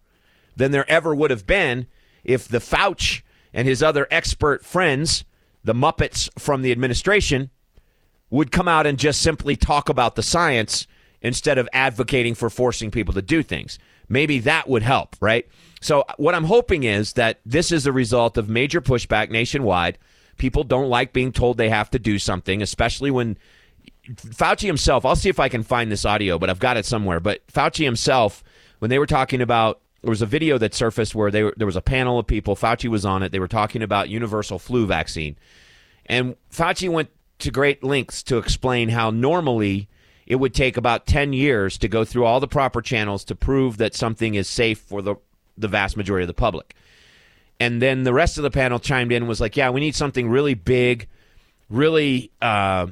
than 0.56 0.72
there 0.72 0.90
ever 0.90 1.16
would 1.16 1.32
have 1.32 1.48
been 1.48 1.88
if 2.24 2.48
the 2.48 2.60
Fauci 2.60 3.22
and 3.54 3.68
his 3.68 3.82
other 3.82 4.08
expert 4.12 4.66
friends, 4.66 5.24
the 5.64 5.74
Muppets 5.74 6.30
from 6.38 6.62
the 6.62 6.72
administration, 6.72 7.50
would 8.32 8.52
come 8.52 8.68
out 8.68 8.88
and 8.88 8.98
just 8.98 9.22
simply 9.22 9.56
talk 9.56 9.90
about 9.90 10.16
the 10.16 10.24
science 10.24 10.88
instead 11.22 11.60
of 11.60 11.70
advocating 11.72 12.34
for 12.34 12.50
forcing 12.50 12.90
people 12.90 13.14
to 13.14 13.22
do 13.22 13.44
things. 13.44 13.78
Maybe 14.10 14.40
that 14.40 14.68
would 14.68 14.82
help, 14.82 15.16
right? 15.22 15.48
So, 15.80 16.04
what 16.18 16.34
I'm 16.34 16.46
hoping 16.46 16.84
is 16.84 17.14
that 17.14 17.40
this 17.46 17.72
is 17.72 17.86
a 17.86 17.92
result 17.92 18.38
of 18.38 18.50
major 18.50 18.82
pushback 18.82 19.30
nationwide. 19.30 19.98
People 20.38 20.64
don't 20.64 20.90
like 20.90 21.14
being 21.14 21.32
told 21.32 21.58
they 21.58 21.70
have 21.70 21.92
to 21.92 22.00
do 22.00 22.18
something, 22.18 22.62
especially 22.62 23.12
when 23.12 23.38
Fauci 24.10 24.66
himself, 24.66 25.06
I'll 25.06 25.16
see 25.16 25.30
if 25.30 25.40
I 25.40 25.50
can 25.50 25.64
find 25.64 25.92
this 25.92 26.06
audio, 26.06 26.40
but 26.40 26.50
I've 26.50 26.60
got 26.60 26.78
it 26.78 26.86
somewhere. 26.86 27.20
But 27.20 27.46
Fauci 27.48 27.86
himself, 27.86 28.44
when 28.80 28.90
they 28.90 29.00
were 29.00 29.06
talking 29.06 29.42
about, 29.42 29.82
there 30.02 30.10
was 30.10 30.22
a 30.22 30.26
video 30.26 30.58
that 30.58 30.74
surfaced 30.74 31.14
where 31.14 31.30
they 31.30 31.44
were, 31.44 31.54
there 31.56 31.68
was 31.68 31.76
a 31.76 31.82
panel 31.82 32.18
of 32.18 32.26
people. 32.26 32.56
Fauci 32.56 32.90
was 32.90 33.06
on 33.06 33.22
it. 33.22 33.32
They 33.32 33.40
were 33.40 33.48
talking 33.48 33.84
about 33.84 34.10
universal 34.10 34.58
flu 34.58 34.88
vaccine, 34.88 35.38
and 36.08 36.36
Fauci 36.52 36.90
went 36.90 37.10
to 37.42 37.52
great 37.52 37.84
lengths 37.84 38.24
to 38.24 38.38
explain 38.38 38.90
how 38.90 39.10
normally 39.10 39.88
it 40.26 40.36
would 40.36 40.54
take 40.54 40.78
about 40.78 41.06
ten 41.06 41.34
years 41.34 41.78
to 41.80 41.88
go 41.88 42.06
through 42.06 42.26
all 42.26 42.40
the 42.40 42.48
proper 42.48 42.82
channels 42.82 43.24
to 43.26 43.36
prove 43.36 43.78
that 43.78 43.96
something 43.96 44.36
is 44.36 44.48
safe 44.48 44.80
for 44.80 45.02
the 45.02 45.16
the 45.58 45.68
vast 45.68 45.98
majority 45.98 46.24
of 46.24 46.28
the 46.28 46.34
public. 46.34 46.76
And 47.60 47.82
then 47.82 48.04
the 48.04 48.14
rest 48.14 48.38
of 48.38 48.44
the 48.44 48.50
panel 48.50 48.80
chimed 48.80 49.12
in 49.12 49.24
and 49.24 49.28
was 49.30 49.42
like, 49.42 49.56
"Yeah, 49.58 49.70
we 49.70 49.80
need 49.80 49.96
something 49.96 50.30
really 50.30 50.54
big, 50.54 51.08
really." 51.70 52.32
Uh, 52.42 52.88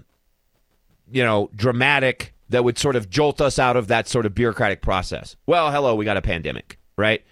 you 1.11 1.23
know, 1.23 1.49
dramatic 1.55 2.33
that 2.49 2.63
would 2.63 2.77
sort 2.77 2.95
of 2.95 3.09
jolt 3.09 3.41
us 3.41 3.59
out 3.59 3.75
of 3.75 3.87
that 3.87 4.07
sort 4.07 4.25
of 4.25 4.33
bureaucratic 4.33 4.81
process. 4.81 5.35
Well, 5.45 5.71
hello, 5.71 5.95
we 5.95 6.05
got 6.05 6.17
a 6.17 6.21
pandemic, 6.21 6.79
right? 6.97 7.23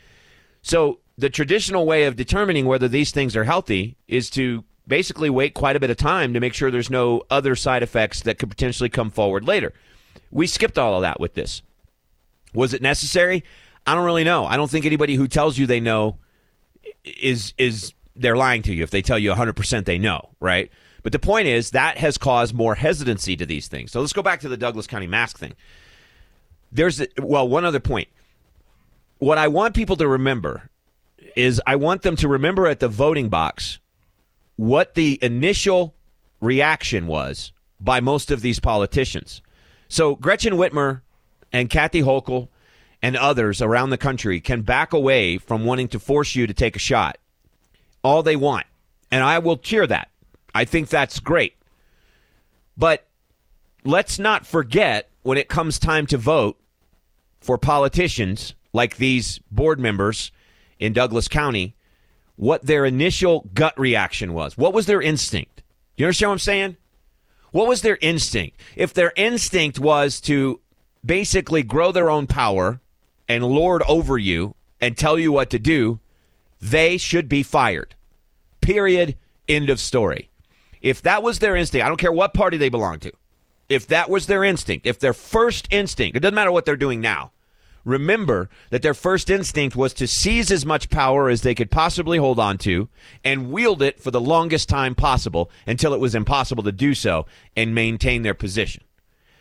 So 0.62 1.00
the 1.18 1.30
traditional 1.30 1.86
way 1.86 2.06
of 2.06 2.16
determining 2.16 2.66
whether 2.66 2.88
these 2.88 3.12
things 3.12 3.36
are 3.36 3.44
healthy 3.44 3.98
is 4.08 4.30
to 4.32 4.64
basically 4.88 5.30
wait 5.30 5.54
quite 5.54 5.76
a 5.76 5.80
bit 5.80 5.90
of 5.90 5.98
time 5.98 6.34
to 6.34 6.40
make 6.40 6.54
sure 6.54 6.72
there's 6.72 6.90
no 6.90 7.24
other 7.30 7.56
side 7.56 7.84
effects 7.84 8.22
that 8.22 8.40
could 8.40 8.50
potentially 8.50 8.90
come 8.90 9.10
forward 9.10 9.46
later. 9.46 9.74
We 10.32 10.48
skipped 10.48 10.78
all 10.78 10.96
of 10.96 11.02
that 11.02 11.20
with 11.20 11.34
this. 11.34 11.62
Was 12.54 12.74
it 12.74 12.82
necessary? 12.82 13.44
I 13.86 13.96
don't 13.96 14.06
really 14.06 14.24
know. 14.24 14.46
I 14.46 14.58
don't 14.58 14.70
think 14.70 14.86
anybody 14.86 15.16
who 15.16 15.28
tells 15.28 15.58
you 15.58 15.68
they 15.68 15.80
know 15.80 16.18
is 17.04 17.54
is 17.58 17.94
they're 18.16 18.36
lying 18.36 18.62
to 18.64 18.74
you 18.74 18.84
if 18.84 18.90
they 18.90 19.02
tell 19.02 19.20
you 19.20 19.32
100% 19.32 19.86
they 19.86 20.00
know, 20.00 20.30
right? 20.40 20.72
But 21.04 21.12
the 21.12 21.20
point 21.20 21.48
is 21.48 21.72
that 21.72 21.98
has 21.98 22.18
caused 22.18 22.54
more 22.54 22.76
hesitancy 22.76 23.38
to 23.38 23.46
these 23.46 23.68
things. 23.68 23.92
So 23.92 24.02
let's 24.02 24.14
go 24.14 24.24
back 24.24 24.42
to 24.42 24.50
the 24.50 24.58
Douglas 24.58 24.88
County 24.88 25.08
mask 25.08 25.38
thing. 25.38 25.54
There's 26.72 27.00
a, 27.00 27.08
well, 27.22 27.48
one 27.48 27.64
other 27.64 27.80
point. 27.80 28.10
What 29.20 29.38
I 29.38 29.48
want 29.48 29.76
people 29.76 29.96
to 29.98 30.08
remember 30.08 30.70
is 31.36 31.62
I 31.66 31.76
want 31.76 32.02
them 32.02 32.16
to 32.18 32.28
remember 32.28 32.68
at 32.68 32.80
the 32.80 32.90
voting 32.90 33.30
box 33.30 33.80
what 34.58 34.96
the 34.96 35.18
initial 35.22 35.96
reaction 36.42 37.08
was 37.08 37.54
by 37.80 38.00
most 38.00 38.30
of 38.32 38.42
these 38.42 38.60
politicians. 38.60 39.42
So 39.88 40.16
Gretchen 40.16 40.54
Whitmer 40.54 41.02
and 41.54 41.70
Kathy 41.70 42.02
Hochul 42.02 42.50
and 43.02 43.16
others 43.16 43.62
around 43.62 43.92
the 43.92 43.98
country 43.98 44.42
can 44.42 44.64
back 44.64 44.92
away 44.92 45.38
from 45.38 45.64
wanting 45.64 45.88
to 45.90 46.00
force 46.00 46.36
you 46.36 46.48
to 46.48 46.54
take 46.54 46.76
a 46.76 46.80
shot 46.80 47.18
all 48.04 48.24
they 48.24 48.36
want. 48.36 48.66
And 49.12 49.24
I 49.24 49.40
will 49.40 49.58
cheer 49.58 49.88
that. 49.88 50.10
I 50.54 50.66
think 50.66 50.90
that's 50.90 51.20
great. 51.20 51.56
But 52.78 53.08
let's 53.84 54.20
not 54.20 54.46
forget 54.46 55.10
when 55.24 55.38
it 55.38 55.48
comes 55.48 55.80
time 55.80 56.06
to 56.08 56.18
vote 56.18 56.60
for 57.40 57.58
politicians 57.58 58.54
like 58.74 58.98
these 58.98 59.40
board 59.52 59.80
members 59.80 60.32
in 60.80 60.94
Douglas 60.94 61.28
County 61.28 61.76
what 62.38 62.66
their 62.66 62.86
initial 62.86 63.50
gut 63.54 63.78
reaction 63.78 64.34
was. 64.34 64.58
What 64.58 64.74
was 64.74 64.86
their 64.86 65.02
instinct? 65.02 65.64
You 65.98 66.06
understand 66.06 66.30
what 66.30 66.34
I'm 66.34 66.40
saying? 66.40 66.78
What 67.52 67.68
was 67.68 67.82
their 67.82 67.98
instinct? 68.00 68.60
If 68.76 68.94
their 68.94 69.12
instinct 69.16 69.80
was 69.80 70.22
to 70.22 70.62
basically 71.04 71.64
grow 71.64 71.92
their 71.92 72.10
own 72.10 72.28
power 72.28 72.80
and 73.28 73.44
lord 73.44 73.82
over 73.84 74.18
you 74.18 74.56
and 74.80 74.96
tell 74.96 75.18
you 75.18 75.32
what 75.32 75.50
to 75.50 75.60
do, 75.60 76.00
they 76.62 76.98
should 76.98 77.28
be 77.28 77.44
fired. 77.44 77.96
Period. 78.62 79.18
End 79.50 79.70
of 79.70 79.80
story. 79.80 80.30
If 80.82 81.02
that 81.02 81.24
was 81.24 81.40
their 81.40 81.56
instinct, 81.56 81.86
I 81.86 81.88
don't 81.88 81.98
care 81.98 82.12
what 82.12 82.34
party 82.34 82.58
they 82.58 82.70
belong 82.70 83.00
to. 83.00 83.12
If 83.70 83.88
that 83.88 84.10
was 84.10 84.28
their 84.28 84.44
instinct, 84.44 84.86
if 84.86 85.00
their 85.00 85.14
first 85.14 85.68
instinct, 85.72 86.16
it 86.16 86.20
doesn't 86.20 86.36
matter 86.36 86.52
what 86.52 86.66
they're 86.66 86.76
doing 86.76 87.02
now. 87.02 87.32
Remember 87.88 88.50
that 88.70 88.82
their 88.82 88.94
first 88.94 89.30
instinct 89.30 89.74
was 89.74 89.94
to 89.94 90.08
seize 90.08 90.52
as 90.52 90.66
much 90.66 90.90
power 90.90 91.30
as 91.30 91.42
they 91.42 91.56
could 91.56 91.72
possibly 91.72 92.18
hold 92.18 92.38
on 92.38 92.58
to 92.58 92.90
and 93.24 93.50
wield 93.50 93.82
it 93.82 93.98
for 93.98 94.12
the 94.12 94.20
longest 94.20 94.68
time 94.68 94.94
possible 94.94 95.50
until 95.66 95.94
it 95.94 96.00
was 96.02 96.14
impossible 96.14 96.64
to 96.64 96.74
do 96.74 96.94
so 96.94 97.26
and 97.56 97.74
maintain 97.74 98.24
their 98.24 98.34
position. 98.34 98.84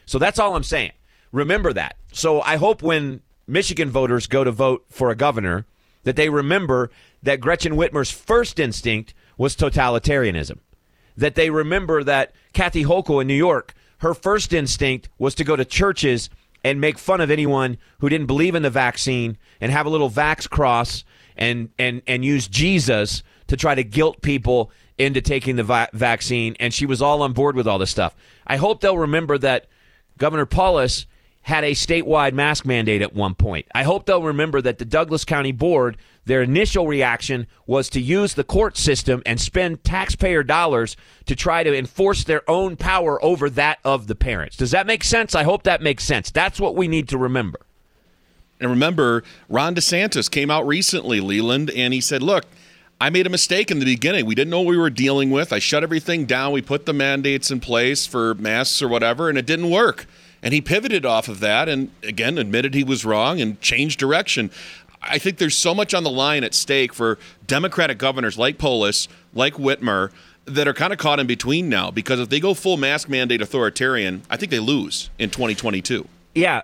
So 0.04 0.20
that's 0.20 0.38
all 0.38 0.54
I'm 0.54 0.62
saying. 0.62 0.92
Remember 1.32 1.72
that. 1.72 1.96
So 2.12 2.40
I 2.40 2.54
hope 2.54 2.82
when 2.82 3.20
Michigan 3.48 3.90
voters 3.90 4.28
go 4.28 4.44
to 4.44 4.52
vote 4.52 4.84
for 4.90 5.10
a 5.10 5.16
governor 5.16 5.66
that 6.04 6.14
they 6.14 6.28
remember 6.28 6.92
that 7.24 7.40
Gretchen 7.40 7.72
Whitmer's 7.72 8.12
first 8.12 8.60
instinct 8.60 9.12
was 9.36 9.56
totalitarianism. 9.56 10.60
That 11.16 11.34
they 11.34 11.50
remember 11.50 12.04
that 12.04 12.32
Kathy 12.52 12.84
Hochul 12.84 13.20
in 13.22 13.26
New 13.26 13.34
York, 13.34 13.74
her 13.98 14.14
first 14.14 14.52
instinct 14.52 15.08
was 15.18 15.34
to 15.34 15.42
go 15.42 15.56
to 15.56 15.64
churches 15.64 16.30
and 16.64 16.80
make 16.80 16.98
fun 16.98 17.20
of 17.20 17.30
anyone 17.30 17.78
who 18.00 18.08
didn't 18.08 18.26
believe 18.26 18.54
in 18.54 18.62
the 18.62 18.70
vaccine 18.70 19.36
and 19.60 19.72
have 19.72 19.86
a 19.86 19.90
little 19.90 20.10
vax 20.10 20.48
cross 20.48 21.04
and 21.36 21.70
and 21.78 22.02
and 22.06 22.24
use 22.24 22.48
Jesus 22.48 23.22
to 23.48 23.56
try 23.56 23.74
to 23.74 23.84
guilt 23.84 24.22
people 24.22 24.70
into 24.98 25.20
taking 25.20 25.56
the 25.56 25.62
va- 25.62 25.88
vaccine 25.92 26.56
and 26.58 26.72
she 26.72 26.86
was 26.86 27.02
all 27.02 27.22
on 27.22 27.32
board 27.32 27.54
with 27.56 27.66
all 27.66 27.78
this 27.78 27.90
stuff. 27.90 28.16
I 28.46 28.56
hope 28.56 28.80
they'll 28.80 28.98
remember 28.98 29.38
that 29.38 29.66
Governor 30.18 30.46
Polis 30.46 31.06
had 31.46 31.62
a 31.62 31.70
statewide 31.70 32.32
mask 32.32 32.66
mandate 32.66 33.02
at 33.02 33.14
one 33.14 33.32
point. 33.32 33.66
I 33.72 33.84
hope 33.84 34.04
they'll 34.04 34.20
remember 34.20 34.60
that 34.60 34.78
the 34.78 34.84
Douglas 34.84 35.24
County 35.24 35.52
Board, 35.52 35.96
their 36.24 36.42
initial 36.42 36.88
reaction 36.88 37.46
was 37.68 37.88
to 37.90 38.00
use 38.00 38.34
the 38.34 38.42
court 38.42 38.76
system 38.76 39.22
and 39.24 39.40
spend 39.40 39.84
taxpayer 39.84 40.42
dollars 40.42 40.96
to 41.26 41.36
try 41.36 41.62
to 41.62 41.72
enforce 41.72 42.24
their 42.24 42.42
own 42.50 42.74
power 42.74 43.24
over 43.24 43.48
that 43.50 43.78
of 43.84 44.08
the 44.08 44.16
parents. 44.16 44.56
Does 44.56 44.72
that 44.72 44.88
make 44.88 45.04
sense? 45.04 45.36
I 45.36 45.44
hope 45.44 45.62
that 45.62 45.80
makes 45.80 46.02
sense. 46.02 46.32
That's 46.32 46.58
what 46.58 46.74
we 46.74 46.88
need 46.88 47.08
to 47.10 47.16
remember. 47.16 47.60
And 48.58 48.68
remember, 48.68 49.22
Ron 49.48 49.76
DeSantis 49.76 50.28
came 50.28 50.50
out 50.50 50.66
recently, 50.66 51.20
Leland, 51.20 51.70
and 51.70 51.94
he 51.94 52.00
said, 52.00 52.24
Look, 52.24 52.46
I 53.00 53.08
made 53.10 53.28
a 53.28 53.30
mistake 53.30 53.70
in 53.70 53.78
the 53.78 53.84
beginning. 53.84 54.26
We 54.26 54.34
didn't 54.34 54.50
know 54.50 54.62
what 54.62 54.70
we 54.70 54.78
were 54.78 54.90
dealing 54.90 55.30
with. 55.30 55.52
I 55.52 55.60
shut 55.60 55.84
everything 55.84 56.24
down. 56.26 56.50
We 56.50 56.60
put 56.60 56.86
the 56.86 56.92
mandates 56.92 57.52
in 57.52 57.60
place 57.60 58.04
for 58.04 58.34
masks 58.34 58.82
or 58.82 58.88
whatever, 58.88 59.28
and 59.28 59.38
it 59.38 59.46
didn't 59.46 59.70
work. 59.70 60.06
And 60.46 60.54
he 60.54 60.60
pivoted 60.60 61.04
off 61.04 61.26
of 61.26 61.40
that 61.40 61.68
and 61.68 61.90
again 62.04 62.38
admitted 62.38 62.72
he 62.72 62.84
was 62.84 63.04
wrong 63.04 63.40
and 63.40 63.60
changed 63.60 63.98
direction. 63.98 64.52
I 65.02 65.18
think 65.18 65.38
there's 65.38 65.56
so 65.56 65.74
much 65.74 65.92
on 65.92 66.04
the 66.04 66.10
line 66.10 66.44
at 66.44 66.54
stake 66.54 66.94
for 66.94 67.18
Democratic 67.48 67.98
governors 67.98 68.38
like 68.38 68.56
Polis, 68.56 69.08
like 69.34 69.54
Whitmer, 69.54 70.12
that 70.44 70.68
are 70.68 70.72
kind 70.72 70.92
of 70.92 71.00
caught 71.00 71.18
in 71.18 71.26
between 71.26 71.68
now 71.68 71.90
because 71.90 72.20
if 72.20 72.28
they 72.28 72.38
go 72.38 72.54
full 72.54 72.76
mask 72.76 73.08
mandate 73.08 73.42
authoritarian, 73.42 74.22
I 74.30 74.36
think 74.36 74.52
they 74.52 74.60
lose 74.60 75.10
in 75.18 75.30
2022. 75.30 76.06
Yeah, 76.36 76.62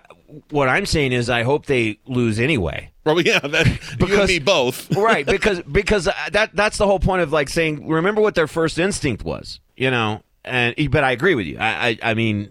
what 0.49 0.69
I'm 0.69 0.85
saying 0.85 1.11
is, 1.11 1.29
I 1.29 1.43
hope 1.43 1.65
they 1.65 1.99
lose 2.05 2.39
anyway. 2.39 2.89
Well, 3.05 3.19
yeah, 3.19 3.39
that, 3.39 3.97
Because- 3.99 4.29
me 4.29 4.39
both. 4.39 4.95
right 4.95 5.25
because 5.25 5.61
because 5.63 6.07
uh, 6.07 6.13
that 6.31 6.55
that's 6.55 6.77
the 6.77 6.87
whole 6.87 6.99
point 6.99 7.21
of 7.21 7.33
like 7.33 7.49
saying 7.49 7.85
remember 7.85 8.21
what 8.21 8.35
their 8.35 8.47
first 8.47 8.79
instinct 8.79 9.25
was 9.25 9.59
you 9.75 9.91
know 9.91 10.23
and 10.45 10.73
but 10.89 11.03
i 11.03 11.11
agree 11.11 11.35
with 11.35 11.47
you 11.47 11.57
i 11.59 11.89
i, 11.89 12.11
I 12.11 12.13
mean 12.13 12.49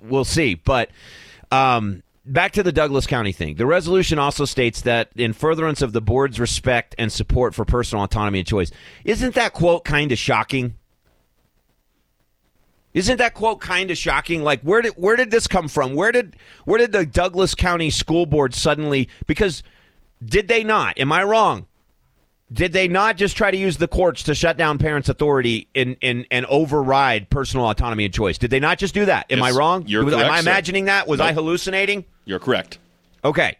we'll 0.00 0.24
see 0.24 0.54
but 0.54 0.90
um 1.50 2.02
back 2.24 2.52
to 2.52 2.62
the 2.62 2.72
douglas 2.72 3.06
county 3.06 3.32
thing 3.32 3.54
the 3.56 3.66
resolution 3.66 4.18
also 4.18 4.44
states 4.44 4.82
that 4.82 5.10
in 5.16 5.32
furtherance 5.32 5.82
of 5.82 5.92
the 5.92 6.00
board's 6.00 6.38
respect 6.38 6.94
and 6.98 7.10
support 7.12 7.54
for 7.54 7.64
personal 7.64 8.04
autonomy 8.04 8.38
and 8.38 8.48
choice 8.48 8.70
isn't 9.04 9.34
that 9.34 9.52
quote 9.52 9.84
kind 9.84 10.12
of 10.12 10.18
shocking 10.18 10.74
isn't 12.94 13.18
that 13.18 13.34
quote 13.34 13.60
kind 13.60 13.90
of 13.90 13.98
shocking? 13.98 14.42
Like 14.42 14.62
where 14.62 14.82
did 14.82 14.94
where 14.94 15.14
did 15.14 15.30
this 15.30 15.46
come 15.46 15.68
from? 15.68 15.94
Where 15.94 16.10
did 16.10 16.36
where 16.64 16.78
did 16.78 16.92
the 16.92 17.06
Douglas 17.06 17.54
County 17.54 17.90
School 17.90 18.26
Board 18.26 18.54
suddenly 18.54 19.08
because 19.26 19.62
did 20.24 20.48
they 20.48 20.64
not? 20.64 20.98
Am 20.98 21.12
I 21.12 21.22
wrong? 21.22 21.66
Did 22.50 22.72
they 22.72 22.88
not 22.88 23.16
just 23.18 23.36
try 23.36 23.50
to 23.50 23.56
use 23.56 23.76
the 23.76 23.88
courts 23.88 24.22
to 24.24 24.34
shut 24.34 24.56
down 24.56 24.78
parents' 24.78 25.08
authority 25.10 25.68
and, 25.74 25.96
and, 26.00 26.26
and 26.30 26.46
override 26.46 27.28
personal 27.28 27.68
autonomy 27.68 28.06
and 28.06 28.14
choice? 28.14 28.38
Did 28.38 28.50
they 28.50 28.60
not 28.60 28.78
just 28.78 28.94
do 28.94 29.04
that? 29.04 29.26
Am 29.30 29.38
Yes, 29.40 29.54
I 29.54 29.58
wrong? 29.58 29.84
you're 29.86 30.02
Was- 30.04 30.14
Am 30.14 30.20
correct, 30.20 30.32
I 30.32 30.36
sir. 30.40 30.50
imagining 30.50 30.84
that? 30.86 31.06
Was 31.06 31.20
I 31.20 31.32
hallucinating? 31.34 32.06
You're 32.24 32.38
correct. 32.38 32.78
Okay. 33.22 33.58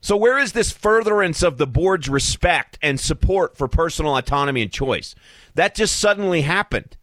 So 0.00 0.16
where 0.16 0.38
is 0.38 0.52
this 0.52 0.70
furtherance 0.70 1.42
of 1.42 1.58
the 1.58 1.66
board's 1.66 2.08
respect 2.08 2.78
and 2.80 3.00
support 3.00 3.56
for 3.56 3.66
personal 3.66 4.16
autonomy 4.16 4.62
and 4.62 4.70
choice? 4.70 5.16
That 5.56 5.74
just 5.74 5.98
suddenly 5.98 6.42
happened. 6.42 6.96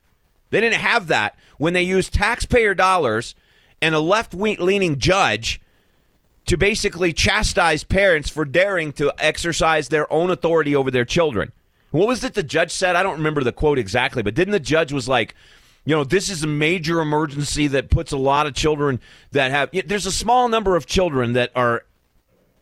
They 0.52 0.62
didn't 0.62 0.80
have 0.80 1.08
that 1.08 1.38
when 1.58 1.74
they 1.74 1.84
used 1.84 2.14
taxpayer 2.14 2.74
dollars 2.74 3.36
and 3.82 3.94
a 3.94 4.00
left-leaning 4.00 5.00
judge 5.00 5.60
to 6.46 6.58
basically 6.58 7.12
chastise 7.12 7.84
parents 7.84 8.30
for 8.30 8.46
daring 8.46 8.94
to 8.94 9.14
exercise 9.18 9.90
their 9.90 10.12
own 10.12 10.30
authority 10.30 10.76
over 10.76 10.92
their 10.92 11.06
children. 11.06 11.52
What 11.92 12.08
was 12.08 12.24
it 12.24 12.34
the 12.34 12.44
judge 12.44 12.72
said? 12.72 12.96
I 12.96 13.04
don't 13.04 13.18
remember 13.18 13.44
the 13.44 13.52
quote 13.52 13.80
exactly, 13.80 14.22
but 14.22 14.36
didn't 14.36 14.52
the 14.52 14.60
judge 14.60 14.92
was 14.92 15.08
like, 15.08 15.34
you 15.86 15.96
know, 15.96 16.04
this 16.04 16.30
is 16.30 16.44
a 16.44 16.48
major 16.48 17.00
emergency 17.00 17.68
that 17.68 17.90
puts 17.90 18.12
a 18.12 18.18
lot 18.18 18.48
of 18.48 18.54
children 18.54 19.00
that 19.32 19.52
have 19.52 19.70
yeah, 19.72 19.84
there's 19.86 20.06
a 20.06 20.12
small 20.12 20.50
number 20.50 20.76
of 20.76 20.86
children 20.86 21.34
that 21.34 21.52
are 21.56 21.86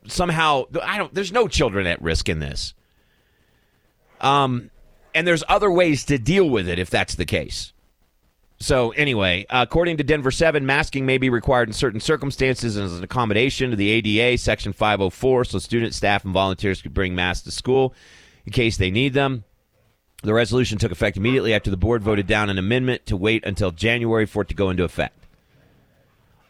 somehow 0.07 0.65
I 0.81 0.97
don't 0.97 1.13
there's 1.13 1.31
no 1.31 1.47
children 1.47 1.87
at 1.87 2.01
risk 2.01 2.29
in 2.29 2.39
this. 2.39 2.73
Um 4.21 4.69
and 5.15 5.25
there's 5.25 5.43
other 5.47 5.71
ways 5.71 6.05
to 6.05 6.17
deal 6.17 6.49
with 6.49 6.67
it 6.67 6.79
if 6.79 6.89
that's 6.89 7.15
the 7.15 7.25
case. 7.25 7.71
So 8.63 8.91
anyway, 8.91 9.45
according 9.49 9.97
to 9.97 10.05
Denver 10.05 10.31
7, 10.31 10.65
masking 10.65 11.05
may 11.05 11.17
be 11.17 11.29
required 11.29 11.67
in 11.67 11.73
certain 11.73 11.99
circumstances 11.99 12.77
as 12.77 12.93
an 12.93 13.03
accommodation 13.03 13.71
to 13.71 13.75
the 13.75 13.89
ADA 13.89 14.37
section 14.37 14.71
504 14.71 15.43
so 15.43 15.59
students, 15.59 15.97
staff 15.97 16.23
and 16.23 16.33
volunteers 16.33 16.81
could 16.81 16.93
bring 16.93 17.13
masks 17.13 17.43
to 17.43 17.51
school 17.51 17.93
in 18.45 18.53
case 18.53 18.77
they 18.77 18.89
need 18.89 19.13
them. 19.13 19.43
The 20.21 20.33
resolution 20.33 20.77
took 20.77 20.93
effect 20.93 21.17
immediately 21.17 21.53
after 21.53 21.71
the 21.71 21.75
board 21.75 22.03
voted 22.03 22.25
down 22.25 22.49
an 22.49 22.57
amendment 22.57 23.05
to 23.07 23.17
wait 23.17 23.45
until 23.45 23.71
January 23.71 24.25
for 24.25 24.43
it 24.43 24.47
to 24.47 24.55
go 24.55 24.69
into 24.69 24.85
effect. 24.85 25.27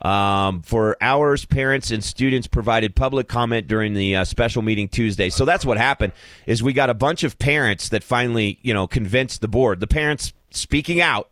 Um, 0.04 0.62
for 0.62 0.96
hours, 1.02 1.46
parents 1.46 1.90
and 1.90 2.04
students 2.04 2.46
provided 2.46 2.96
public 2.96 3.28
comment 3.28 3.68
during 3.68 3.96
the 3.96 4.18
uh, 4.18 4.26
special 4.26 4.62
meeting 4.62 4.88
Tuesday. 4.88 5.32
So 5.32 5.46
that's 5.46 5.66
what 5.66 5.80
happened. 5.80 6.14
Is 6.46 6.62
we 6.62 6.74
got 6.74 6.92
a 6.92 6.94
bunch 6.94 7.24
of 7.24 7.40
parents 7.40 7.90
that 7.90 8.04
finally, 8.04 8.60
you 8.62 8.76
know, 8.76 8.86
convinced 8.86 9.42
the 9.42 9.48
board. 9.48 9.80
The 9.80 9.88
parents 9.88 10.32
speaking 10.52 11.02
out 11.02 11.32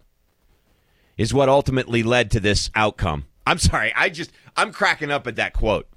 is 1.22 1.36
what 1.36 1.48
ultimately 1.48 2.01
led 2.01 2.32
to 2.32 2.40
this 2.40 2.72
outcome. 2.74 3.25
I'm 3.46 3.60
sorry, 3.60 3.94
I 3.96 4.10
just 4.10 4.32
I'm 4.58 4.74
cracking 4.74 5.12
up 5.12 5.28
at 5.28 5.36
that 5.36 5.54
quote. 5.54 5.88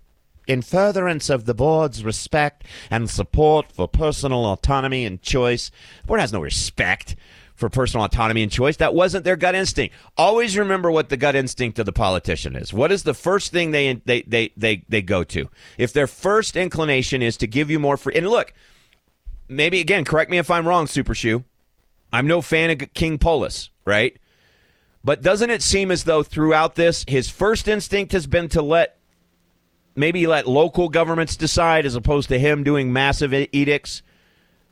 In 0.46 0.60
furtherance 0.60 1.30
of 1.30 1.46
the 1.46 1.54
board's 1.54 2.04
respect 2.04 2.64
and 2.90 3.08
support 3.08 3.72
for 3.72 3.88
personal 3.88 4.44
autonomy 4.44 5.06
and 5.06 5.22
choice, 5.22 5.70
the 6.02 6.08
board 6.08 6.20
has 6.20 6.34
no 6.34 6.40
respect 6.40 7.16
for 7.54 7.70
personal 7.70 8.04
autonomy 8.04 8.42
and 8.42 8.52
choice. 8.52 8.76
That 8.76 8.94
wasn't 8.94 9.24
their 9.24 9.36
gut 9.36 9.54
instinct. 9.54 9.94
Always 10.18 10.58
remember 10.58 10.90
what 10.90 11.08
the 11.08 11.16
gut 11.16 11.34
instinct 11.34 11.78
of 11.78 11.86
the 11.86 11.92
politician 11.92 12.54
is. 12.54 12.74
What 12.74 12.92
is 12.92 13.04
the 13.04 13.14
first 13.14 13.50
thing 13.50 13.70
they 13.70 13.94
they 14.04 14.22
they 14.22 14.52
they, 14.58 14.84
they 14.90 15.00
go 15.00 15.24
to? 15.24 15.48
If 15.78 15.94
their 15.94 16.06
first 16.06 16.54
inclination 16.54 17.22
is 17.22 17.38
to 17.38 17.46
give 17.46 17.70
you 17.70 17.78
more 17.78 17.96
free 17.96 18.14
and 18.14 18.28
look, 18.28 18.52
maybe 19.48 19.80
again, 19.80 20.04
correct 20.04 20.30
me 20.30 20.36
if 20.36 20.50
I'm 20.50 20.68
wrong, 20.68 20.86
Super 20.86 21.14
Shoe. 21.14 21.44
I'm 22.12 22.26
no 22.26 22.42
fan 22.42 22.68
of 22.68 22.92
King 22.92 23.16
Polis, 23.16 23.70
right? 23.86 24.18
But 25.04 25.20
doesn't 25.20 25.50
it 25.50 25.62
seem 25.62 25.90
as 25.90 26.04
though 26.04 26.22
throughout 26.22 26.74
this, 26.76 27.04
his 27.06 27.28
first 27.28 27.68
instinct 27.68 28.12
has 28.12 28.26
been 28.26 28.48
to 28.50 28.62
let 28.62 28.96
maybe 29.94 30.26
let 30.26 30.48
local 30.48 30.88
governments 30.88 31.36
decide 31.36 31.84
as 31.84 31.94
opposed 31.94 32.30
to 32.30 32.38
him 32.38 32.64
doing 32.64 32.92
massive 32.92 33.34
edicts? 33.34 34.02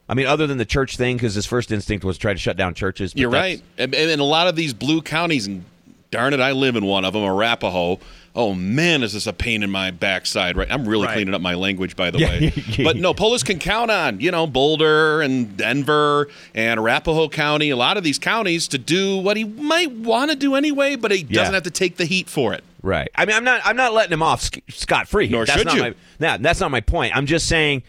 I 0.08 0.14
mean, 0.14 0.26
other 0.26 0.46
than 0.46 0.58
the 0.58 0.64
church 0.64 0.96
thing, 0.96 1.16
because 1.16 1.34
his 1.34 1.46
first 1.46 1.70
instinct 1.70 2.04
was 2.04 2.16
to 2.16 2.22
try 2.22 2.32
to 2.32 2.38
shut 2.38 2.56
down 2.56 2.74
churches. 2.74 3.12
but 3.12 3.20
You're 3.20 3.30
right. 3.30 3.62
And, 3.78 3.94
and 3.94 4.10
in 4.10 4.20
a 4.20 4.24
lot 4.24 4.48
of 4.48 4.56
these 4.56 4.74
blue 4.74 5.02
counties, 5.02 5.46
and 5.46 5.64
darn 6.12 6.32
it, 6.32 6.38
I 6.40 6.52
live 6.52 6.76
in 6.76 6.84
one 6.84 7.04
of 7.04 7.12
them, 7.14 7.24
Arapahoe. 7.24 7.98
Oh 8.34 8.54
man, 8.54 9.02
is 9.02 9.12
this 9.12 9.26
a 9.26 9.32
pain 9.32 9.62
in 9.62 9.70
my 9.70 9.90
backside? 9.90 10.56
Right, 10.56 10.68
I'm 10.70 10.88
really 10.88 11.06
Right. 11.06 11.14
cleaning 11.14 11.34
up 11.34 11.42
my 11.42 11.54
language, 11.54 11.96
by 11.96 12.10
the 12.10 12.18
Yeah. 12.20 12.28
way. 12.28 12.52
but 12.84 12.96
no, 12.96 13.12
Polis 13.12 13.42
can 13.42 13.58
count 13.58 13.90
on 13.90 14.20
you 14.20 14.30
know 14.30 14.46
Boulder 14.46 15.20
and 15.20 15.54
Denver 15.56 16.28
and 16.54 16.78
Arapahoe 16.80 17.28
County, 17.28 17.68
a 17.70 17.76
lot 17.76 17.96
of 17.96 18.04
these 18.04 18.18
counties 18.18 18.68
to 18.68 18.78
do 18.78 19.16
what 19.18 19.36
he 19.36 19.44
might 19.44 19.90
want 19.92 20.30
to 20.30 20.36
do 20.36 20.54
anyway, 20.54 20.96
but 20.96 21.10
he 21.10 21.22
doesn't 21.24 21.52
have 21.52 21.64
to 21.64 21.70
take 21.70 21.96
the 21.96 22.04
heat 22.06 22.28
for 22.30 22.54
it. 22.54 22.64
Right. 22.82 23.08
I 23.14 23.26
mean, 23.26 23.36
I'm 23.36 23.44
not. 23.44 23.60
I'm 23.64 23.76
not 23.76 23.92
letting 23.92 24.12
him 24.12 24.22
off 24.22 24.48
scot 24.70 25.08
free. 25.08 25.28
Nor 25.28 25.44
that's 25.44 25.58
should 25.58 25.66
not 25.66 25.76
you. 25.76 25.94
My, 26.20 26.36
that's 26.38 26.60
not 26.60 26.70
my 26.70 26.80
point. 26.80 27.14
I'm 27.16 27.26
just 27.26 27.46
saying 27.48 27.82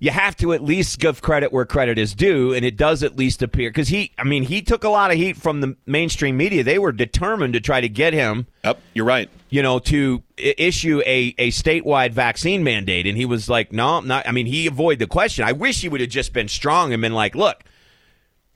you 0.00 0.10
have 0.12 0.36
to 0.36 0.52
at 0.52 0.62
least 0.62 1.00
give 1.00 1.20
credit 1.22 1.52
where 1.52 1.64
credit 1.64 1.98
is 1.98 2.14
due, 2.14 2.52
and 2.54 2.64
it 2.64 2.76
does 2.76 3.02
at 3.02 3.16
least 3.16 3.42
appear 3.42 3.68
because 3.70 3.88
he. 3.88 4.12
I 4.16 4.24
mean, 4.24 4.44
he 4.44 4.62
took 4.62 4.84
a 4.84 4.88
lot 4.88 5.10
of 5.10 5.16
heat 5.16 5.36
from 5.36 5.60
the 5.60 5.76
mainstream 5.86 6.36
media. 6.36 6.62
They 6.62 6.78
were 6.78 6.92
determined 6.92 7.54
to 7.54 7.60
try 7.60 7.80
to 7.80 7.88
get 7.88 8.12
him. 8.12 8.46
Yep, 8.64 8.80
you're 8.94 9.04
right. 9.04 9.28
You 9.50 9.62
know, 9.62 9.78
to 9.80 10.22
i- 10.38 10.54
issue 10.56 11.00
a, 11.04 11.34
a 11.38 11.50
statewide 11.50 12.12
vaccine 12.12 12.62
mandate, 12.62 13.06
and 13.08 13.16
he 13.16 13.24
was 13.24 13.48
like, 13.48 13.72
"No, 13.72 13.96
I'm 13.98 14.06
not." 14.06 14.28
I 14.28 14.30
mean, 14.30 14.46
he 14.46 14.66
avoided 14.68 15.00
the 15.00 15.06
question. 15.08 15.44
I 15.44 15.52
wish 15.52 15.80
he 15.80 15.88
would 15.88 16.00
have 16.00 16.10
just 16.10 16.32
been 16.32 16.46
strong 16.48 16.92
and 16.92 17.00
been 17.02 17.14
like, 17.14 17.34
"Look, 17.34 17.64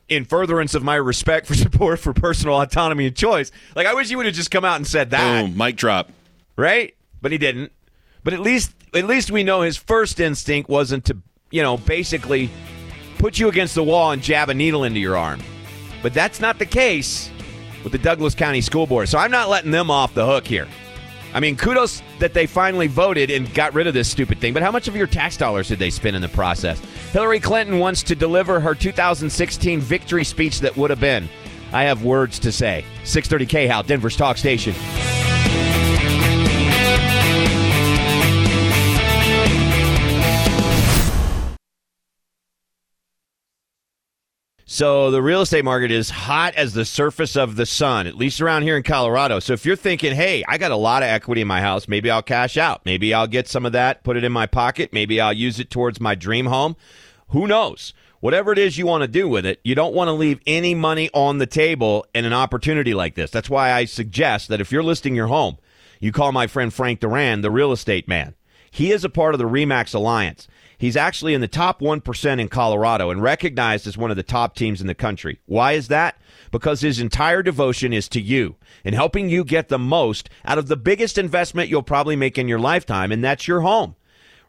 in 0.09 0.25
furtherance 0.25 0.75
of 0.75 0.83
my 0.83 0.95
respect 0.97 1.47
for 1.47 1.55
support 1.67 1.99
for 1.99 2.13
personal 2.13 2.61
autonomy 2.61 3.07
and 3.07 3.17
choice, 3.17 3.51
like 3.75 3.87
I 3.87 3.95
wish 3.95 4.09
he 4.09 4.17
would 4.17 4.27
have 4.27 4.35
just 4.35 4.51
come 4.51 4.65
out 4.65 4.77
and 4.77 4.87
said 4.87 5.11
that." 5.11 5.43
Boom, 5.43 5.57
mic 5.57 5.77
drop. 5.77 6.11
right? 6.57 6.95
But 7.21 7.33
he 7.33 7.39
didn't. 7.39 7.73
But 8.25 8.33
at 8.35 8.41
least 8.41 8.73
at 8.95 9.07
least 9.07 9.31
we 9.33 9.43
know 9.43 9.63
his 9.63 9.77
first 9.77 10.21
instinct 10.21 10.69
wasn't 10.69 11.07
to, 11.07 11.17
you 11.53 11.63
know, 11.63 11.77
basically 11.77 12.51
put 13.19 13.39
you 13.39 13.49
against 13.49 13.77
the 13.77 13.85
wall 13.85 14.11
and 14.11 14.21
jab 14.21 14.49
a 14.49 14.55
needle 14.55 14.83
into 14.83 14.99
your 14.99 15.17
arm. 15.17 15.41
But 16.03 16.13
that's 16.13 16.41
not 16.41 16.59
the 16.59 16.67
case 16.67 17.31
with 17.85 17.93
the 17.93 17.99
Douglas 17.99 18.35
County 18.35 18.61
School 18.61 18.89
Board. 18.89 19.09
So 19.09 19.19
I'm 19.19 19.31
not 19.31 19.49
letting 19.49 19.71
them 19.71 19.91
off 19.91 20.15
the 20.15 20.27
hook 20.27 20.45
here. 20.45 20.67
I 21.35 21.41
mean, 21.41 21.57
kudos 21.57 22.03
that 22.19 22.35
they 22.35 22.47
finally 22.47 22.89
voted 22.89 23.31
and 23.31 23.53
got 23.55 23.73
rid 23.73 23.87
of 23.87 23.95
this 23.95 24.11
stupid 24.11 24.39
thing. 24.39 24.53
But 24.53 24.63
how 24.63 24.71
much 24.71 24.89
of 24.89 24.97
your 24.97 25.07
tax 25.07 25.37
dollars 25.37 25.69
did 25.69 25.79
they 25.79 25.91
spend 25.91 26.17
in 26.17 26.23
the 26.23 26.29
process? 26.29 26.81
Hillary 27.13 27.41
Clinton 27.41 27.79
wants 27.79 28.03
to 28.05 28.15
deliver 28.15 28.61
her 28.61 28.75
2016 28.75 29.81
victory 29.81 30.25
speech 30.25 30.61
that 30.61 30.77
would 30.77 30.91
have 30.91 31.01
been. 31.01 31.29
I 31.73 31.85
have 31.85 32.05
words 32.05 32.39
to 32.41 32.53
say. 32.53 32.85
630 33.05 33.47
K 33.47 33.67
How, 33.67 33.81
Denver's 33.81 34.17
talk 34.17 34.37
station. 34.37 34.75
So 44.73 45.11
the 45.11 45.21
real 45.21 45.43
estate 45.43 45.67
market 45.67 45.91
is 45.91 46.09
hot 46.09 46.55
as 46.55 46.73
the 46.73 46.87
surface 46.87 47.37
of 47.37 47.57
the 47.57 47.67
sun, 47.67 48.07
at 48.07 48.17
least 48.17 48.41
around 48.41 48.63
here 48.63 48.75
in 48.75 48.83
Colorado. 48.83 49.39
So 49.39 49.53
if 49.53 49.67
you're 49.67 49.77
thinking, 49.77 50.15
"Hey, 50.15 50.43
I 50.49 50.57
got 50.57 50.71
a 50.71 50.77
lot 50.77 51.03
of 51.03 51.11
equity 51.11 51.43
in 51.43 51.47
my 51.47 51.61
house, 51.61 51.87
maybe 51.87 52.11
I'll 52.11 52.23
cash 52.23 52.57
out. 52.57 52.81
Maybe 52.87 53.13
I'll 53.13 53.27
get 53.27 53.47
some 53.47 53.67
of 53.67 53.73
that, 53.73 54.03
put 54.03 54.17
it 54.17 54.25
in 54.25 54.33
my 54.33 54.47
pocket, 54.47 54.89
maybe 54.91 55.21
I'll 55.21 55.35
use 55.35 55.61
it 55.61 55.69
towards 55.69 56.01
my 56.01 56.15
dream 56.15 56.47
home." 56.47 56.77
Who 57.29 57.47
knows? 57.47 57.93
Whatever 58.21 58.51
it 58.51 58.59
is 58.59 58.79
you 58.79 58.87
want 58.87 59.03
to 59.03 59.09
do 59.09 59.29
with 59.29 59.45
it, 59.45 59.61
you 59.63 59.75
don't 59.75 59.95
want 59.95 60.09
to 60.09 60.13
leave 60.13 60.41
any 60.47 60.75
money 60.75 61.11
on 61.13 61.37
the 61.37 61.45
table 61.45 62.07
in 62.15 62.25
an 62.25 62.33
opportunity 62.33 62.95
like 62.95 63.15
this. 63.15 63.31
That's 63.31 63.51
why 63.51 63.73
I 63.73 63.85
suggest 63.85 64.49
that 64.49 64.63
if 64.63 64.73
you're 64.73 64.83
listing 64.83 65.15
your 65.15 65.27
home, 65.27 65.59
you 66.01 66.13
call 66.13 66.33
my 66.33 66.47
friend 66.47 66.73
Frank 66.73 67.01
Duran, 67.01 67.43
the 67.43 67.51
real 67.51 67.73
estate 67.73 68.09
man. 68.09 68.33
He 68.71 68.91
is 68.91 69.05
a 69.05 69.11
part 69.11 69.35
of 69.35 69.39
the 69.39 69.45
REMAX 69.47 69.95
Alliance. 69.95 70.49
He's 70.83 70.97
actually 70.97 71.33
in 71.33 71.41
the 71.41 71.47
top 71.47 71.81
1% 71.81 72.41
in 72.41 72.49
Colorado 72.49 73.11
and 73.11 73.23
recognized 73.23 73.87
as 73.87 73.97
one 73.97 74.11
of 74.11 74.17
the 74.17 74.25
top 74.25 74.57
teams 74.57 74.81
in 74.81 74.89
the 74.89 74.97
country. 74.97 75.39
Why 75.47 75.75
is 75.75 75.87
that? 75.87 76.21
Because 76.51 76.81
his 76.81 76.99
entire 76.99 77.41
devotion 77.41 77.93
is 77.93 78.09
to 78.09 78.21
you 78.21 78.57
and 78.85 78.93
helping 78.93 79.29
you 79.29 79.45
get 79.45 79.69
the 79.69 79.79
most 79.79 80.29
out 80.45 80.59
of 80.59 80.67
the 80.67 80.77
biggest 80.77 81.19
investment 81.19 81.69
you'll 81.69 81.85
probably 81.85 82.17
make 82.17 82.37
in 82.37 82.49
your 82.49 82.59
lifetime, 82.59 83.13
and 83.13 83.23
that's 83.23 83.47
your 83.47 83.61
home, 83.61 83.95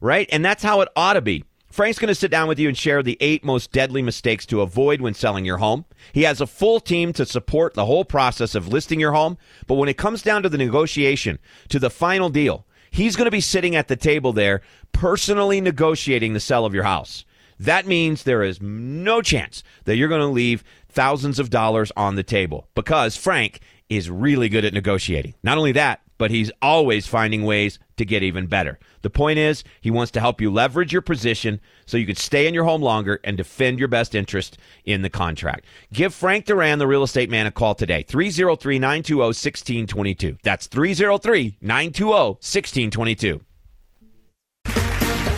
right? 0.01 0.27
And 0.31 0.43
that's 0.43 0.63
how 0.63 0.81
it 0.81 0.89
ought 0.95 1.13
to 1.13 1.21
be. 1.21 1.43
Frank's 1.69 1.99
going 1.99 2.07
to 2.07 2.15
sit 2.15 2.31
down 2.31 2.47
with 2.47 2.57
you 2.57 2.67
and 2.67 2.75
share 2.75 3.03
the 3.03 3.17
eight 3.19 3.43
most 3.43 3.71
deadly 3.71 4.01
mistakes 4.01 4.47
to 4.47 4.61
avoid 4.61 5.01
when 5.01 5.13
selling 5.13 5.45
your 5.45 5.57
home. 5.57 5.85
He 6.13 6.23
has 6.23 6.41
a 6.41 6.47
full 6.47 6.79
team 6.79 7.13
to 7.13 7.27
support 7.27 7.75
the 7.75 7.85
whole 7.85 8.05
process 8.05 8.55
of 8.55 8.67
listing 8.67 8.99
your 8.99 9.11
home, 9.11 9.37
but 9.67 9.75
when 9.75 9.87
it 9.87 9.97
comes 9.97 10.23
down 10.23 10.41
to 10.41 10.49
the 10.49 10.57
negotiation, 10.57 11.37
to 11.69 11.77
the 11.77 11.91
final 11.91 12.29
deal, 12.29 12.65
He's 12.93 13.15
going 13.15 13.25
to 13.25 13.31
be 13.31 13.41
sitting 13.41 13.75
at 13.75 13.87
the 13.87 13.95
table 13.95 14.33
there, 14.33 14.61
personally 14.91 15.59
negotiating 15.59 16.33
the 16.33 16.39
sale 16.39 16.63
of 16.63 16.75
your 16.75 16.83
house. 16.83 17.25
That 17.59 17.87
means 17.87 18.21
there 18.21 18.43
is 18.43 18.61
no 18.61 19.19
chance 19.23 19.63
that 19.85 19.95
you're 19.95 20.09
going 20.09 20.21
to 20.21 20.27
leave 20.27 20.63
thousands 20.89 21.39
of 21.39 21.49
dollars 21.49 21.91
on 21.97 22.13
the 22.13 22.21
table 22.21 22.67
because 22.75 23.17
Frank 23.17 23.61
is 23.89 24.11
really 24.11 24.47
good 24.47 24.63
at 24.63 24.75
negotiating. 24.75 25.33
Not 25.41 25.57
only 25.57 25.71
that, 25.71 26.02
but 26.23 26.31
he's 26.31 26.53
always 26.61 27.05
finding 27.05 27.43
ways 27.43 27.79
to 27.97 28.05
get 28.05 28.23
even 28.23 28.47
better. 28.47 28.79
The 29.01 29.09
point 29.09 29.39
is, 29.39 29.61
he 29.81 29.91
wants 29.91 30.09
to 30.13 30.21
help 30.21 30.39
you 30.39 30.49
leverage 30.49 30.93
your 30.93 31.01
position 31.01 31.59
so 31.85 31.97
you 31.97 32.05
can 32.05 32.15
stay 32.15 32.47
in 32.47 32.53
your 32.53 32.63
home 32.63 32.81
longer 32.81 33.19
and 33.25 33.35
defend 33.35 33.77
your 33.77 33.89
best 33.89 34.15
interest 34.15 34.57
in 34.85 35.01
the 35.01 35.09
contract. 35.09 35.65
Give 35.91 36.13
Frank 36.13 36.45
Duran, 36.45 36.79
the 36.79 36.87
real 36.87 37.03
estate 37.03 37.29
man, 37.29 37.45
a 37.45 37.51
call 37.51 37.75
today. 37.75 38.03
303 38.03 38.79
920 38.79 39.19
1622. 39.19 40.37
That's 40.43 40.67
303 40.67 41.57
920 41.59 42.13
1622. 42.13 43.41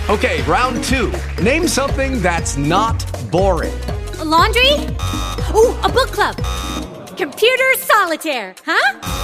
Okay, 0.08 0.44
round 0.44 0.84
two. 0.84 1.12
Name 1.42 1.68
something 1.68 2.22
that's 2.22 2.58
not 2.58 3.04
boring. 3.32 3.74
A 4.20 4.24
laundry? 4.24 4.70
Ooh, 5.56 5.76
a 5.82 5.90
book 5.92 6.12
club. 6.12 6.36
Computer 7.18 7.74
solitaire, 7.78 8.54
huh? 8.64 9.24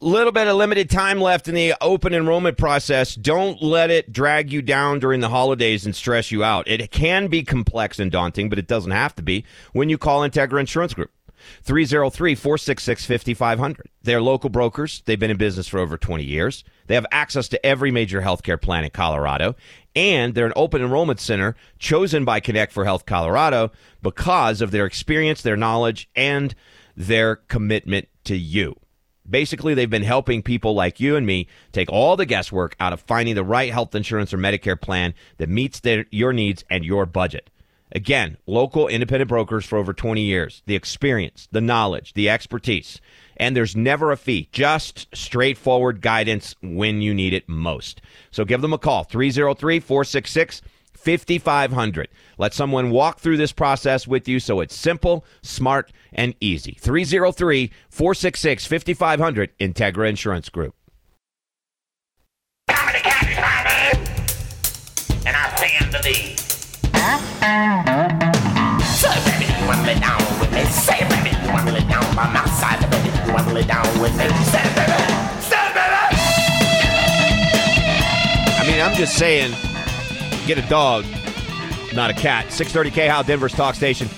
Little 0.00 0.32
bit 0.32 0.48
of 0.48 0.56
limited 0.56 0.88
time 0.88 1.20
left 1.20 1.46
in 1.46 1.54
the 1.54 1.74
open 1.80 2.14
enrollment 2.14 2.56
process. 2.56 3.14
Don't 3.14 3.60
let 3.62 3.90
it 3.90 4.12
drag 4.12 4.50
you 4.50 4.62
down 4.62 4.98
during 4.98 5.20
the 5.20 5.28
holidays 5.28 5.84
and 5.84 5.94
stress 5.94 6.30
you 6.30 6.42
out. 6.42 6.66
It 6.66 6.90
can 6.90 7.28
be 7.28 7.42
complex 7.42 7.98
and 7.98 8.10
daunting, 8.10 8.48
but 8.48 8.58
it 8.58 8.66
doesn't 8.66 8.92
have 8.92 9.14
to 9.16 9.22
be 9.22 9.44
when 9.72 9.88
you 9.90 9.98
call 9.98 10.20
Integra 10.20 10.58
Insurance 10.58 10.94
Group. 10.94 11.10
303 11.62 12.34
466 12.34 13.06
5500. 13.06 13.88
They're 14.02 14.20
local 14.20 14.50
brokers. 14.50 15.02
They've 15.04 15.18
been 15.18 15.30
in 15.30 15.36
business 15.36 15.68
for 15.68 15.80
over 15.80 15.96
20 15.96 16.24
years. 16.24 16.64
They 16.86 16.94
have 16.94 17.06
access 17.10 17.48
to 17.48 17.66
every 17.66 17.90
major 17.90 18.20
healthcare 18.20 18.60
plan 18.60 18.84
in 18.84 18.90
Colorado. 18.90 19.56
And 19.94 20.34
they're 20.34 20.46
an 20.46 20.52
open 20.56 20.82
enrollment 20.82 21.20
center 21.20 21.56
chosen 21.78 22.24
by 22.24 22.40
Connect 22.40 22.72
for 22.72 22.84
Health 22.84 23.06
Colorado 23.06 23.72
because 24.02 24.60
of 24.60 24.70
their 24.70 24.86
experience, 24.86 25.42
their 25.42 25.56
knowledge, 25.56 26.10
and 26.14 26.54
their 26.96 27.36
commitment 27.36 28.08
to 28.24 28.36
you. 28.36 28.76
Basically, 29.30 29.74
they've 29.74 29.88
been 29.88 30.02
helping 30.02 30.42
people 30.42 30.74
like 30.74 31.00
you 31.00 31.16
and 31.16 31.26
me 31.26 31.46
take 31.72 31.90
all 31.90 32.16
the 32.16 32.26
guesswork 32.26 32.74
out 32.80 32.92
of 32.92 33.00
finding 33.00 33.34
the 33.34 33.44
right 33.44 33.72
health 33.72 33.94
insurance 33.94 34.34
or 34.34 34.38
Medicare 34.38 34.80
plan 34.80 35.14
that 35.38 35.48
meets 35.48 35.80
their, 35.80 36.04
your 36.10 36.32
needs 36.32 36.64
and 36.68 36.84
your 36.84 37.06
budget. 37.06 37.48
Again, 37.92 38.36
local 38.46 38.86
independent 38.86 39.28
brokers 39.28 39.64
for 39.64 39.76
over 39.76 39.92
20 39.92 40.20
years. 40.22 40.62
The 40.66 40.76
experience, 40.76 41.48
the 41.50 41.60
knowledge, 41.60 42.12
the 42.14 42.28
expertise. 42.28 43.00
And 43.36 43.56
there's 43.56 43.74
never 43.74 44.12
a 44.12 44.16
fee, 44.16 44.48
just 44.52 45.08
straightforward 45.14 46.00
guidance 46.00 46.54
when 46.62 47.02
you 47.02 47.14
need 47.14 47.32
it 47.32 47.48
most. 47.48 48.00
So 48.30 48.44
give 48.44 48.60
them 48.60 48.72
a 48.72 48.78
call 48.78 49.04
303 49.04 49.80
466 49.80 50.62
5500. 51.00 52.08
Let 52.38 52.54
someone 52.54 52.90
walk 52.90 53.20
through 53.20 53.38
this 53.38 53.52
process 53.52 54.06
with 54.06 54.28
you 54.28 54.38
so 54.40 54.60
it's 54.60 54.74
simple, 54.74 55.24
smart, 55.42 55.92
and 56.12 56.34
easy. 56.40 56.76
303 56.80 57.72
466 57.88 58.66
5500, 58.66 59.58
Integra 59.58 60.08
Insurance 60.08 60.48
Group. 60.48 60.74
and 65.26 65.36
I 65.36 65.54
stand 65.56 65.92
to 65.92 66.02
thee. 66.02 66.36
So 68.84 69.08
baby, 69.30 69.46
you 69.52 69.66
wanna 69.66 69.86
lay 69.86 69.98
down 69.98 70.20
with 70.40 70.52
me? 70.52 70.64
Say 70.64 70.98
baby, 71.08 71.30
you 71.44 71.52
wanna 71.52 71.72
lay 71.72 71.86
down 71.88 72.04
by 72.16 72.26
my 72.32 72.44
side? 72.46 72.80
Baby, 72.90 73.10
you 73.26 73.32
wanna 73.32 73.52
lay 73.52 73.64
down 73.64 73.86
with 74.00 74.16
me? 74.16 74.24
Say 74.44 74.62
baby, 74.74 74.98
say 75.40 75.64
baby. 75.74 76.16
I 78.58 78.64
mean, 78.66 78.80
I'm 78.80 78.94
just 78.96 79.16
saying, 79.16 79.52
get 80.54 80.64
a 80.64 80.68
dog, 80.68 81.04
not 81.94 82.10
a 82.10 82.14
cat. 82.14 82.46
630K 82.46 83.08
How 83.08 83.22
Denver's 83.22 83.52
talk 83.52 83.76
station. 83.76 84.08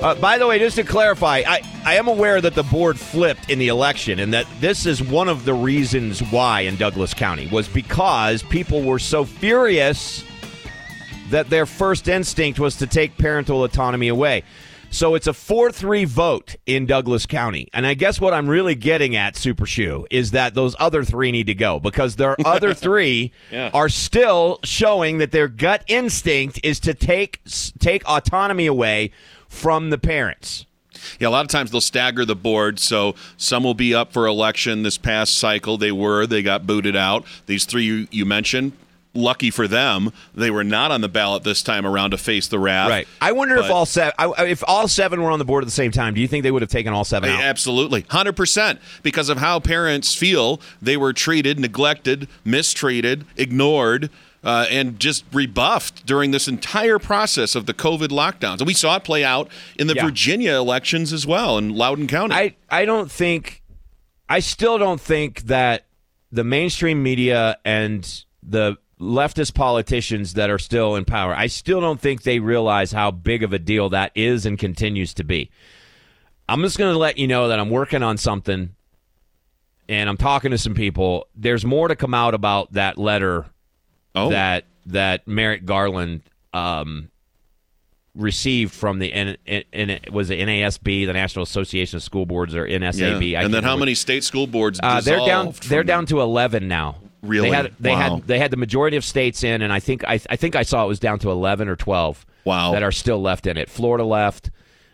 Uh, 0.00 0.14
by 0.14 0.38
the 0.38 0.46
way, 0.46 0.60
just 0.60 0.76
to 0.76 0.84
clarify, 0.84 1.42
I, 1.44 1.60
I 1.84 1.96
am 1.96 2.06
aware 2.06 2.40
that 2.40 2.54
the 2.54 2.62
board 2.62 3.00
flipped 3.00 3.50
in 3.50 3.58
the 3.58 3.66
election 3.66 4.20
and 4.20 4.32
that 4.32 4.46
this 4.60 4.86
is 4.86 5.02
one 5.02 5.28
of 5.28 5.44
the 5.44 5.54
reasons 5.54 6.20
why 6.30 6.60
in 6.60 6.76
Douglas 6.76 7.14
County 7.14 7.48
was 7.48 7.66
because 7.66 8.44
people 8.44 8.82
were 8.82 9.00
so 9.00 9.24
furious 9.24 10.22
that 11.30 11.50
their 11.50 11.66
first 11.66 12.06
instinct 12.06 12.60
was 12.60 12.76
to 12.76 12.86
take 12.86 13.18
parental 13.18 13.64
autonomy 13.64 14.06
away. 14.06 14.44
So 14.92 15.14
it's 15.14 15.26
a 15.26 15.32
4 15.32 15.72
3 15.72 16.04
vote 16.04 16.54
in 16.66 16.84
Douglas 16.86 17.24
County. 17.26 17.66
And 17.72 17.86
I 17.86 17.94
guess 17.94 18.20
what 18.20 18.34
I'm 18.34 18.46
really 18.48 18.74
getting 18.74 19.16
at, 19.16 19.36
Super 19.36 19.64
Shoe, 19.66 20.06
is 20.10 20.32
that 20.32 20.54
those 20.54 20.76
other 20.78 21.02
three 21.02 21.32
need 21.32 21.46
to 21.46 21.54
go 21.54 21.80
because 21.80 22.16
their 22.16 22.36
other 22.46 22.74
three 22.74 23.32
Yeah. 23.50 23.70
are 23.72 23.88
still 23.88 24.60
showing 24.64 25.18
that 25.18 25.32
their 25.32 25.48
gut 25.48 25.82
instinct 25.88 26.60
is 26.62 26.78
to 26.80 26.92
take 26.94 27.40
take 27.78 28.04
autonomy 28.08 28.66
away 28.66 29.10
from 29.48 29.88
the 29.90 29.98
parents. 29.98 30.66
Yeah, 31.18 31.28
a 31.28 31.30
lot 31.30 31.44
of 31.44 31.50
times 31.50 31.70
they'll 31.70 31.80
stagger 31.80 32.24
the 32.24 32.36
board, 32.36 32.78
so 32.78 33.14
some 33.36 33.64
will 33.64 33.74
be 33.74 33.94
up 33.94 34.12
for 34.12 34.26
election 34.26 34.82
this 34.82 34.98
past 34.98 35.34
cycle. 35.36 35.76
They 35.78 35.90
were, 35.90 36.26
they 36.26 36.42
got 36.42 36.64
booted 36.66 36.94
out. 36.94 37.24
These 37.46 37.64
three 37.64 37.84
you, 37.84 38.06
you 38.10 38.24
mentioned, 38.24 38.72
lucky 39.14 39.50
for 39.50 39.68
them, 39.68 40.12
they 40.34 40.50
were 40.50 40.64
not 40.64 40.90
on 40.90 41.00
the 41.00 41.08
ballot 41.08 41.42
this 41.44 41.62
time 41.62 41.86
around 41.86 42.12
to 42.12 42.18
face 42.18 42.48
the 42.48 42.58
wrath. 42.58 42.88
Right. 42.88 43.06
I 43.20 43.32
wonder 43.32 43.56
if 43.56 43.70
all 43.70 43.84
seven, 43.86 44.12
if 44.38 44.62
all 44.66 44.88
seven 44.88 45.22
were 45.22 45.30
on 45.30 45.38
the 45.38 45.44
board 45.44 45.62
at 45.62 45.66
the 45.66 45.70
same 45.70 45.90
time. 45.92 46.14
Do 46.14 46.20
you 46.20 46.28
think 46.28 46.42
they 46.42 46.50
would 46.50 46.62
have 46.62 46.70
taken 46.70 46.92
all 46.92 47.04
seven 47.04 47.30
out? 47.30 47.42
Absolutely. 47.42 48.02
100%. 48.04 48.78
Because 49.02 49.28
of 49.28 49.38
how 49.38 49.60
parents 49.60 50.14
feel, 50.14 50.60
they 50.80 50.96
were 50.96 51.12
treated, 51.12 51.58
neglected, 51.58 52.28
mistreated, 52.44 53.24
ignored. 53.36 54.10
Uh, 54.44 54.66
and 54.72 54.98
just 54.98 55.24
rebuffed 55.32 56.04
during 56.04 56.32
this 56.32 56.48
entire 56.48 56.98
process 56.98 57.54
of 57.54 57.66
the 57.66 57.72
COVID 57.72 58.08
lockdowns. 58.08 58.58
And 58.58 58.66
we 58.66 58.74
saw 58.74 58.96
it 58.96 59.04
play 59.04 59.22
out 59.22 59.48
in 59.78 59.86
the 59.86 59.94
Yeah. 59.94 60.04
Virginia 60.04 60.54
elections 60.54 61.12
as 61.12 61.24
well 61.24 61.58
in 61.58 61.76
Loudoun 61.76 62.08
County. 62.08 62.34
I, 62.34 62.56
I 62.68 62.84
don't 62.84 63.08
think 63.08 63.62
I 64.28 64.40
still 64.40 64.78
don't 64.78 65.00
think 65.00 65.42
that 65.42 65.84
the 66.32 66.42
mainstream 66.42 67.04
media 67.04 67.56
and 67.64 68.24
the 68.42 68.78
leftist 69.02 69.54
politicians 69.54 70.34
that 70.34 70.48
are 70.48 70.58
still 70.58 70.94
in 70.94 71.04
power, 71.04 71.34
I 71.34 71.48
still 71.48 71.80
don't 71.80 72.00
think 72.00 72.22
they 72.22 72.38
realize 72.38 72.92
how 72.92 73.10
big 73.10 73.42
of 73.42 73.52
a 73.52 73.58
deal 73.58 73.88
that 73.90 74.12
is 74.14 74.46
and 74.46 74.58
continues 74.58 75.12
to 75.14 75.24
be. 75.24 75.50
I'm 76.48 76.62
just 76.62 76.78
going 76.78 76.92
to 76.92 76.98
let 76.98 77.18
you 77.18 77.26
know 77.26 77.48
that 77.48 77.58
I'm 77.58 77.70
working 77.70 78.02
on 78.02 78.16
something 78.16 78.74
and 79.88 80.08
I'm 80.08 80.16
talking 80.16 80.50
to 80.52 80.58
some 80.58 80.74
people. 80.74 81.26
There's 81.34 81.64
more 81.64 81.88
to 81.88 81.96
come 81.96 82.14
out 82.14 82.34
about 82.34 82.72
that 82.72 82.98
letter 82.98 83.46
oh, 84.14 84.30
that 84.30 84.64
that 84.86 85.26
Merrick 85.26 85.64
Garland 85.64 86.22
um, 86.52 87.10
received 88.14 88.72
from 88.72 88.98
the 88.98 89.12
N, 89.12 89.36
N, 89.46 89.64
N, 89.72 90.00
was 90.10 90.30
it 90.30 90.38
NASB, 90.38 91.06
the 91.06 91.12
National 91.12 91.42
Association 91.42 91.96
of 91.96 92.02
School 92.02 92.26
Boards, 92.26 92.54
or 92.54 92.66
yeah. 92.66 92.78
NSAB? 92.78 93.36
I 93.36 93.42
And 93.42 93.54
then 93.54 93.64
how 93.64 93.76
many 93.76 93.94
state 93.94 94.24
school 94.24 94.46
boards 94.46 94.80
Uh, 94.82 95.00
they're 95.00 95.24
down. 95.26 95.54
They're 95.68 95.84
down 95.84 96.06
to 96.06 96.20
eleven 96.20 96.68
now. 96.68 96.96
Really? 97.22 97.50
They 97.50 97.56
had 97.56 97.72
they 97.78 97.90
Wow. 97.92 98.16
had 98.16 98.26
they 98.26 98.38
had 98.38 98.50
the 98.50 98.56
majority 98.56 98.96
of 98.96 99.04
states 99.04 99.44
in, 99.44 99.62
and 99.62 99.72
I 99.72 99.78
think 99.80 100.04
I, 100.04 100.14
I 100.28 100.36
think 100.36 100.56
I 100.56 100.62
saw 100.64 100.84
it 100.84 100.88
was 100.88 100.98
down 100.98 101.18
to 101.20 101.30
eleven 101.30 101.68
or 101.68 101.76
twelve. 101.76 102.26
Wow. 102.44 102.72
That 102.72 102.82
are 102.82 102.90
still 102.92 103.22
left 103.22 103.46
in 103.46 103.56
it. 103.56 103.70
Florida 103.70 104.04
left. 104.04 104.50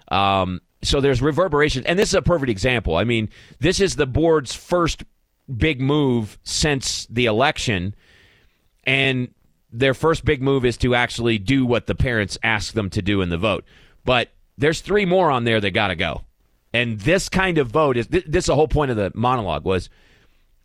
Um, 0.09 0.61
so 0.83 1.01
there's 1.01 1.23
reverberation, 1.23 1.87
and 1.87 1.99
this 1.99 2.11
is 2.11 2.15
a 2.15 2.23
perfect 2.23 2.51
example. 2.51 2.97
I 2.97 3.05
mean, 3.05 3.31
this 3.59 3.81
is 3.81 3.97
the 3.97 4.07
board's 4.07 4.55
first 4.55 5.03
big 5.57 5.81
move 5.81 6.39
since 6.43 7.07
the 7.07 7.25
election, 7.25 7.95
and 8.85 9.33
their 9.73 9.95
first 9.95 10.25
big 10.25 10.43
move 10.43 10.65
is 10.65 10.77
to 10.79 10.95
actually 10.95 11.39
do 11.39 11.65
what 11.67 11.87
the 11.87 11.95
parents 11.95 12.39
ask 12.43 12.75
them 12.75 12.91
to 12.91 13.03
do 13.03 13.23
in 13.23 13.29
the 13.31 13.39
vote. 13.39 13.65
But 14.05 14.29
there's 14.57 14.81
three 14.81 15.05
more 15.05 15.31
on 15.31 15.45
there 15.45 15.61
that 15.61 15.71
got 15.71 15.89
to 15.89 15.97
go, 15.97 16.23
and 16.73 17.01
this 17.01 17.29
kind 17.29 17.59
of 17.59 17.69
vote 17.69 17.97
is 17.97 18.07
th- 18.07 18.25
this. 18.27 18.45
is 18.45 18.47
the 18.47 18.55
whole 18.55 18.69
point 18.69 18.91
of 18.91 18.97
the 18.97 19.11
monologue 19.15 19.65
was 19.65 19.89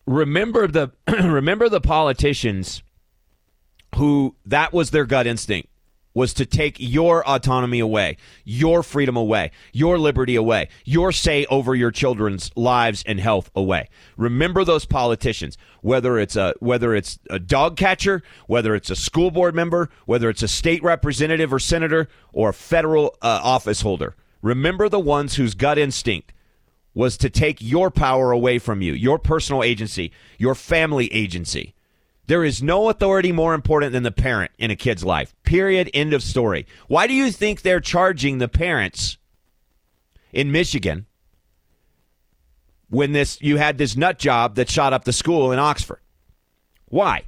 remember 0.05 0.67
the 0.67 0.91
remember 1.07 1.69
the 1.69 1.81
politicians 1.81 2.83
who 3.95 4.35
that 4.45 4.73
was 4.73 4.91
their 4.91 5.05
gut 5.05 5.27
instinct 5.27 5.69
was 6.13 6.33
to 6.35 6.45
take 6.45 6.75
your 6.79 7.27
autonomy 7.27 7.79
away, 7.79 8.17
your 8.43 8.83
freedom 8.83 9.17
away, 9.17 9.51
your 9.71 9.97
liberty 9.97 10.35
away, 10.35 10.69
your 10.85 11.11
say 11.11 11.45
over 11.47 11.73
your 11.73 11.91
children's 11.91 12.51
lives 12.55 13.03
and 13.07 13.19
health 13.19 13.49
away. 13.55 13.89
Remember 14.15 14.63
those 14.63 14.85
politicians, 14.85 15.57
whether 15.81 16.19
it's 16.19 16.35
a 16.35 16.53
whether 16.59 16.93
it's 16.93 17.19
a 17.29 17.39
dog 17.39 17.77
catcher, 17.77 18.21
whether 18.47 18.75
it's 18.75 18.89
a 18.89 18.95
school 18.95 19.31
board 19.31 19.55
member, 19.55 19.89
whether 20.05 20.29
it's 20.29 20.43
a 20.43 20.47
state 20.47 20.83
representative 20.83 21.51
or 21.51 21.59
senator 21.59 22.07
or 22.31 22.49
a 22.49 22.53
federal 22.53 23.15
uh, 23.21 23.39
office 23.43 23.81
holder. 23.81 24.15
Remember 24.41 24.89
the 24.89 24.99
ones 24.99 25.35
whose 25.35 25.55
gut 25.55 25.77
instinct 25.77 26.33
was 26.93 27.17
to 27.17 27.29
take 27.29 27.61
your 27.61 27.89
power 27.89 28.31
away 28.31 28.59
from 28.59 28.81
you, 28.81 28.93
your 28.93 29.17
personal 29.17 29.63
agency, 29.63 30.11
your 30.37 30.55
family 30.55 31.11
agency. 31.13 31.73
There 32.27 32.43
is 32.43 32.63
no 32.63 32.89
authority 32.89 33.31
more 33.31 33.53
important 33.53 33.91
than 33.91 34.03
the 34.03 34.11
parent 34.11 34.51
in 34.57 34.71
a 34.71 34.75
kid's 34.75 35.03
life. 35.03 35.35
Period. 35.43 35.89
End 35.93 36.13
of 36.13 36.23
story. 36.23 36.65
Why 36.87 37.07
do 37.07 37.13
you 37.13 37.31
think 37.31 37.61
they're 37.61 37.81
charging 37.81 38.37
the 38.37 38.47
parents 38.47 39.17
in 40.31 40.51
Michigan 40.51 41.05
when 42.89 43.11
this 43.11 43.41
you 43.41 43.57
had 43.57 43.77
this 43.77 43.97
nut 43.97 44.19
job 44.19 44.55
that 44.55 44.69
shot 44.69 44.93
up 44.93 45.03
the 45.03 45.11
school 45.11 45.51
in 45.51 45.59
Oxford? 45.59 45.99
Why? 46.85 47.23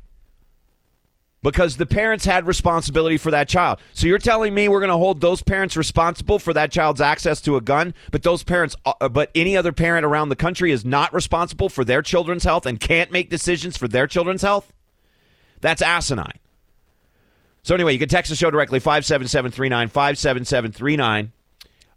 Because 1.46 1.78
the 1.78 1.86
parents 1.86 2.26
had 2.26 2.48
responsibility 2.48 3.18
for 3.18 3.30
that 3.30 3.48
child. 3.48 3.78
So 3.94 4.08
you're 4.08 4.18
telling 4.18 4.56
me 4.56 4.68
we're 4.68 4.80
going 4.80 4.90
to 4.90 4.98
hold 4.98 5.22
those 5.22 5.44
parents 5.44 5.78
responsible 5.78 6.40
for 6.40 6.54
that 6.54 6.72
child's 6.72 7.00
access 7.00 7.40
to 7.42 7.56
a 7.56 7.62
gun, 7.62 7.94
but 8.10 8.24
those 8.24 8.42
parents 8.42 8.76
uh, 8.84 9.08
but 9.10 9.30
any 9.36 9.56
other 9.56 9.72
parent 9.72 10.08
around 10.08 10.30
the 10.30 10.36
country 10.36 10.72
is 10.72 10.84
not 10.84 11.14
responsible 11.14 11.70
for 11.70 11.86
their 11.86 12.02
children's 12.02 12.46
health 12.46 12.66
and 12.66 12.80
can't 12.80 13.12
make 13.12 13.30
decisions 13.30 13.78
for 13.78 13.88
their 13.88 14.08
children's 14.08 14.42
health? 14.42 14.74
That's 15.62 15.84
asinine. 15.84 16.40
So 17.62 17.76
anyway, 17.76 17.94
you 17.94 18.00
can 18.00 18.10
text 18.10 18.32
the 18.32 18.36
show 18.36 18.50
directly 18.50 18.80
57739 18.80 19.90
57739. 19.90 21.32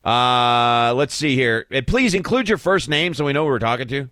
Uh, 0.05 0.93
let's 0.95 1.15
see 1.15 1.37
here. 1.37 1.65
Please 1.87 2.13
include 2.13 2.51
your 2.51 2.59
first 2.59 2.91
name 2.91 3.15
so 3.15 3.25
we 3.25 3.33
know 3.33 3.45
who 3.45 3.51
we're 3.51 3.59
talking 3.59 3.89
to. 3.89 4.11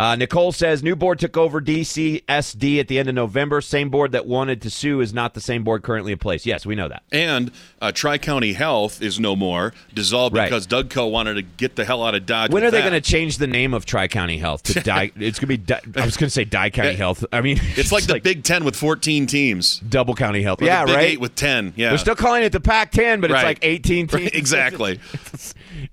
Uh, 0.00 0.16
Nicole 0.16 0.50
says 0.50 0.82
new 0.82 0.96
board 0.96 1.18
took 1.18 1.36
over 1.36 1.60
DCSD 1.60 2.80
at 2.80 2.88
the 2.88 2.98
end 2.98 3.10
of 3.10 3.14
November. 3.14 3.60
Same 3.60 3.90
board 3.90 4.12
that 4.12 4.24
wanted 4.24 4.62
to 4.62 4.70
sue 4.70 5.02
is 5.02 5.12
not 5.12 5.34
the 5.34 5.42
same 5.42 5.62
board 5.62 5.82
currently 5.82 6.12
in 6.12 6.18
place. 6.18 6.46
Yes, 6.46 6.64
we 6.64 6.74
know 6.74 6.88
that. 6.88 7.02
And 7.12 7.50
uh, 7.82 7.92
Tri 7.92 8.16
County 8.16 8.54
Health 8.54 9.02
is 9.02 9.20
no 9.20 9.36
more, 9.36 9.74
dissolved 9.92 10.34
Right. 10.34 10.48
because 10.48 10.64
Doug 10.66 10.88
Co 10.88 11.06
wanted 11.06 11.34
to 11.34 11.42
get 11.42 11.76
the 11.76 11.84
hell 11.84 12.02
out 12.02 12.14
of 12.14 12.24
Dodge. 12.24 12.50
When 12.50 12.64
are 12.64 12.70
they 12.70 12.80
going 12.80 12.94
to 12.94 13.02
change 13.02 13.36
the 13.36 13.46
name 13.46 13.74
of 13.74 13.84
Tri 13.84 14.08
County 14.08 14.38
Health 14.38 14.62
to 14.62 14.80
Di? 14.80 15.12
it's 15.16 15.38
going 15.38 15.40
to 15.40 15.46
be. 15.48 15.56
Di- 15.58 15.80
I 16.00 16.06
was 16.06 16.16
going 16.16 16.28
to 16.28 16.30
say 16.30 16.44
Di 16.46 16.70
County 16.70 16.94
Health. 16.96 17.22
I 17.30 17.42
mean, 17.42 17.58
It's 17.76 17.92
like 17.92 18.04
the 18.04 18.20
Big 18.20 18.42
Ten 18.42 18.64
with 18.64 18.76
14 18.76 19.26
teams. 19.26 19.80
double 19.80 20.14
county 20.14 20.40
health. 20.40 20.62
Or 20.62 20.64
yeah, 20.64 20.80
the 20.80 20.92
Big 20.92 20.96
right. 20.96 21.08
Eight 21.10 21.20
with 21.20 21.34
10. 21.34 21.74
Yeah. 21.76 21.90
They're 21.90 21.98
still 21.98 22.16
calling 22.16 22.42
it 22.42 22.52
the 22.52 22.60
Pac-10, 22.60 23.20
but 23.20 23.30
it's 23.30 23.42
like 23.42 23.58
18 23.60 24.06
teams. 24.06 24.14
Right, 24.14 24.34
exactly. 24.34 24.98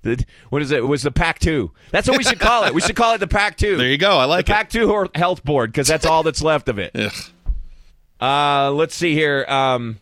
The- 0.02 0.24
what 0.50 0.62
is 0.62 0.70
it? 0.70 0.78
It 0.78 0.86
was 0.86 1.02
the 1.02 1.10
Pac-2. 1.10 1.70
That's 1.90 2.08
what 2.08 2.16
we 2.18 2.24
should 2.24 2.38
call 2.38 2.64
it. 2.64 2.74
We 2.74 2.80
should 2.80 2.96
call 2.96 3.14
it 3.14 3.18
the 3.18 3.26
Pac-2. 3.26 3.78
There 3.78 3.88
you 3.88 3.98
go. 3.98 4.16
I 4.18 4.24
like 4.24 4.46
the. 4.46 4.52
Pac-2 4.52 4.90
or 4.90 5.08
Health 5.14 5.44
Board 5.44 5.72
because 5.72 5.88
that's 5.88 6.06
all 6.06 6.22
that's 6.22 6.42
left 6.42 6.68
of 6.68 6.78
it. 6.78 6.94
Uh, 8.20 8.72
let's 8.72 8.96
see 8.96 9.14
here. 9.14 9.44
Um, 9.48 10.00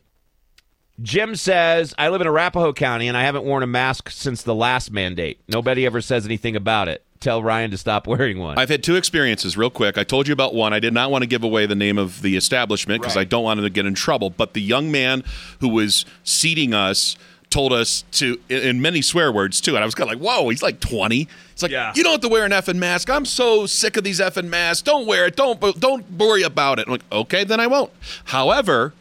Jim 1.02 1.36
says, 1.36 1.94
I 1.98 2.08
live 2.08 2.22
in 2.22 2.26
Arapahoe 2.26 2.72
County 2.72 3.08
and 3.08 3.16
I 3.16 3.22
haven't 3.24 3.44
worn 3.44 3.62
a 3.62 3.66
mask 3.66 4.08
since 4.10 4.42
the 4.42 4.54
last 4.54 4.90
mandate. 4.90 5.40
Nobody 5.48 5.84
ever 5.84 6.00
says 6.00 6.24
anything 6.24 6.56
about 6.56 6.88
it. 6.88 7.04
Tell 7.20 7.42
Ryan 7.42 7.70
to 7.72 7.78
stop 7.78 8.06
wearing 8.06 8.38
one. 8.38 8.58
I've 8.58 8.68
had 8.68 8.82
two 8.82 8.96
experiences, 8.96 9.56
real 9.56 9.70
quick. 9.70 9.98
I 9.98 10.04
told 10.04 10.28
you 10.28 10.32
about 10.32 10.54
one. 10.54 10.72
I 10.72 10.80
did 10.80 10.94
not 10.94 11.10
want 11.10 11.22
to 11.22 11.26
give 11.26 11.44
away 11.44 11.66
the 11.66 11.74
name 11.74 11.98
of 11.98 12.22
the 12.22 12.36
establishment 12.36 13.02
because 13.02 13.16
I 13.16 13.24
don't 13.24 13.44
want 13.44 13.58
him 13.58 13.64
to 13.64 13.70
get 13.70 13.84
in 13.86 13.94
trouble. 13.94 14.30
But 14.30 14.54
the 14.54 14.62
young 14.62 14.90
man 14.90 15.24
who 15.60 15.68
was 15.68 16.04
seating 16.24 16.72
us 16.72 17.16
told 17.56 17.72
us 17.72 18.04
to, 18.12 18.38
in- 18.50 18.62
in 18.62 18.82
many 18.82 19.00
swear 19.00 19.32
words 19.32 19.62
too. 19.62 19.74
And 19.76 19.82
I 19.82 19.86
was 19.86 19.94
kind 19.94 20.10
of 20.12 20.20
like, 20.20 20.22
whoa, 20.26 20.46
he's 20.50 20.62
like 20.62 20.78
20. 20.78 21.26
It's 21.52 21.62
like, 21.62 21.72
Yeah. 21.72 21.90
you 21.96 22.02
don't 22.02 22.12
have 22.12 22.20
to 22.20 22.28
wear 22.28 22.44
an 22.44 22.52
effing 22.52 22.76
mask. 22.76 23.08
I'm 23.08 23.24
so 23.24 23.64
sick 23.64 23.96
of 23.96 24.04
these 24.04 24.20
effing 24.20 24.48
masks. 24.48 24.82
Don't 24.82 25.06
wear 25.06 25.24
it. 25.26 25.36
Don't, 25.36 25.58
don't 25.80 26.10
worry 26.12 26.42
about 26.42 26.78
it. 26.78 26.86
I'm 26.86 26.92
like, 26.92 27.04
okay, 27.10 27.44
then 27.44 27.58
I 27.58 27.66
won't. 27.66 27.90
However, 28.26 28.92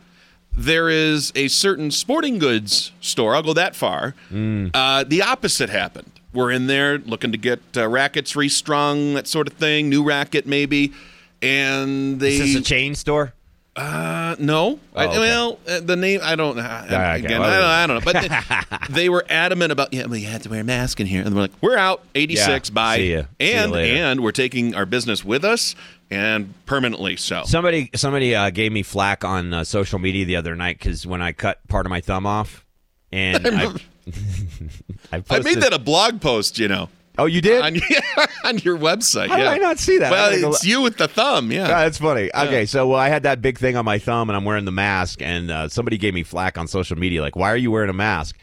there 0.54 0.90
is 0.90 1.34
a 1.36 1.50
certain 1.50 1.92
sporting 1.92 2.40
goods 2.40 2.94
store. 3.02 3.36
I'll 3.36 3.44
go 3.44 3.52
that 3.54 3.76
far. 3.76 4.16
Uh, 4.34 5.04
the 5.04 5.22
opposite 5.22 5.70
happened. 5.70 6.12
We're 6.34 6.52
in 6.52 6.68
there 6.68 6.98
looking 7.00 7.34
to 7.34 7.38
get 7.38 7.60
uh, 7.76 7.90
rackets 7.90 8.38
restrung, 8.38 9.16
that 9.16 9.28
sort 9.28 9.48
of 9.48 9.54
thing, 9.56 9.90
new 9.90 10.02
racket 10.02 10.48
maybe, 10.48 10.94
and 11.42 12.22
they 12.22 12.36
is 12.36 12.40
this 12.40 12.56
a 12.56 12.62
chain 12.62 12.96
store? 12.96 13.34
Uh, 13.76 14.36
no. 14.40 14.80
I- 14.96 15.06
Oh, 15.06 15.10
okay. 15.10 15.20
well, 15.20 15.60
uh, 15.68 15.80
the 15.82 15.96
name 15.96 16.22
I 16.24 16.36
don't. 16.36 16.58
Uh, 16.58 16.84
okay. 16.86 17.20
again, 17.26 17.40
Well, 17.42 17.50
I, 17.52 17.88
don't, 17.88 18.00
I 18.00 18.02
don't 18.02 18.06
know. 18.06 18.12
But 18.14 18.88
they, 18.90 18.94
they 19.02 19.10
were 19.10 19.26
adamant 19.30 19.72
about 19.72 19.94
yeah, 19.94 20.06
well, 20.06 20.16
you 20.18 20.28
had 20.28 20.44
to 20.44 20.50
wear 20.50 20.62
a 20.62 20.64
mask 20.64 21.00
in 21.02 21.08
here, 21.08 21.22
and 21.24 21.36
we're 21.36 21.42
like, 21.42 21.52
we're 21.62 21.78
out, 21.78 22.02
eighty 22.16 22.36
six, 22.36 22.70
Yeah. 22.70 22.74
bye, 22.74 22.98
See 22.98 23.14
ya. 23.14 23.22
See 23.42 23.52
and 23.54 23.72
later. 23.72 23.96
and 24.04 24.22
we're 24.24 24.32
taking 24.32 24.74
our 24.76 24.86
business 24.86 25.26
with 25.26 25.44
us 25.44 25.76
and 26.10 26.54
permanently 26.66 27.18
so. 27.18 27.44
Somebody 27.46 27.90
somebody 27.96 28.34
uh, 28.34 28.50
gave 28.50 28.72
me 28.72 28.82
flack 28.84 29.24
on 29.26 29.54
uh, 29.54 29.64
social 29.64 30.00
media 30.00 30.24
the 30.26 30.36
other 30.38 30.56
night 30.56 30.78
because 30.80 31.06
when 31.06 31.22
I 31.22 31.32
cut 31.34 31.66
part 31.68 31.86
of 31.86 31.90
my 31.90 32.00
thumb 32.02 32.26
off, 32.26 32.64
and 33.12 33.46
I, 33.48 33.66
I, 33.66 33.74
I 35.12 35.20
posted, 35.20 35.44
made 35.46 35.62
that 35.64 35.74
a 35.74 35.80
blog 35.80 36.22
post, 36.22 36.60
you 36.60 36.68
know, 36.68 36.90
Oh, 37.18 37.26
you 37.26 37.42
did? 37.42 37.62
on, 37.62 37.76
on 38.46 38.58
your 38.60 38.78
website. 38.78 39.28
How 39.30 39.38
did. 39.38 39.48
I 39.48 39.58
not 39.58 39.80
see 39.80 39.98
that? 40.00 40.12
Well, 40.12 40.32
it's 40.34 40.42
look. 40.44 40.64
you 40.64 40.82
with 40.82 40.98
the 40.98 41.08
thumb. 41.08 41.52
Yeah. 41.52 41.64
Ah, 41.64 41.68
that's 41.84 41.98
funny. 41.98 42.30
Okay, 42.36 42.66
so 42.66 42.88
well, 42.88 43.00
I 43.00 43.10
had 43.10 43.24
that 43.24 43.42
big 43.42 43.58
thing 43.58 43.76
on 43.78 43.86
my 43.86 43.98
thumb, 44.00 44.30
and 44.30 44.36
I'm 44.38 44.46
wearing 44.46 44.66
the 44.66 44.72
mask, 44.72 45.22
and 45.22 45.50
uh, 45.50 45.68
somebody 45.70 45.98
gave 45.98 46.14
me 46.14 46.24
flack 46.24 46.58
on 46.58 46.68
social 46.68 46.98
media, 46.98 47.22
like, 47.22 47.36
"Why 47.36 47.52
are 47.52 47.58
you 47.58 47.72
wearing 47.72 47.90
a 47.90 47.94
mask?" 47.94 48.38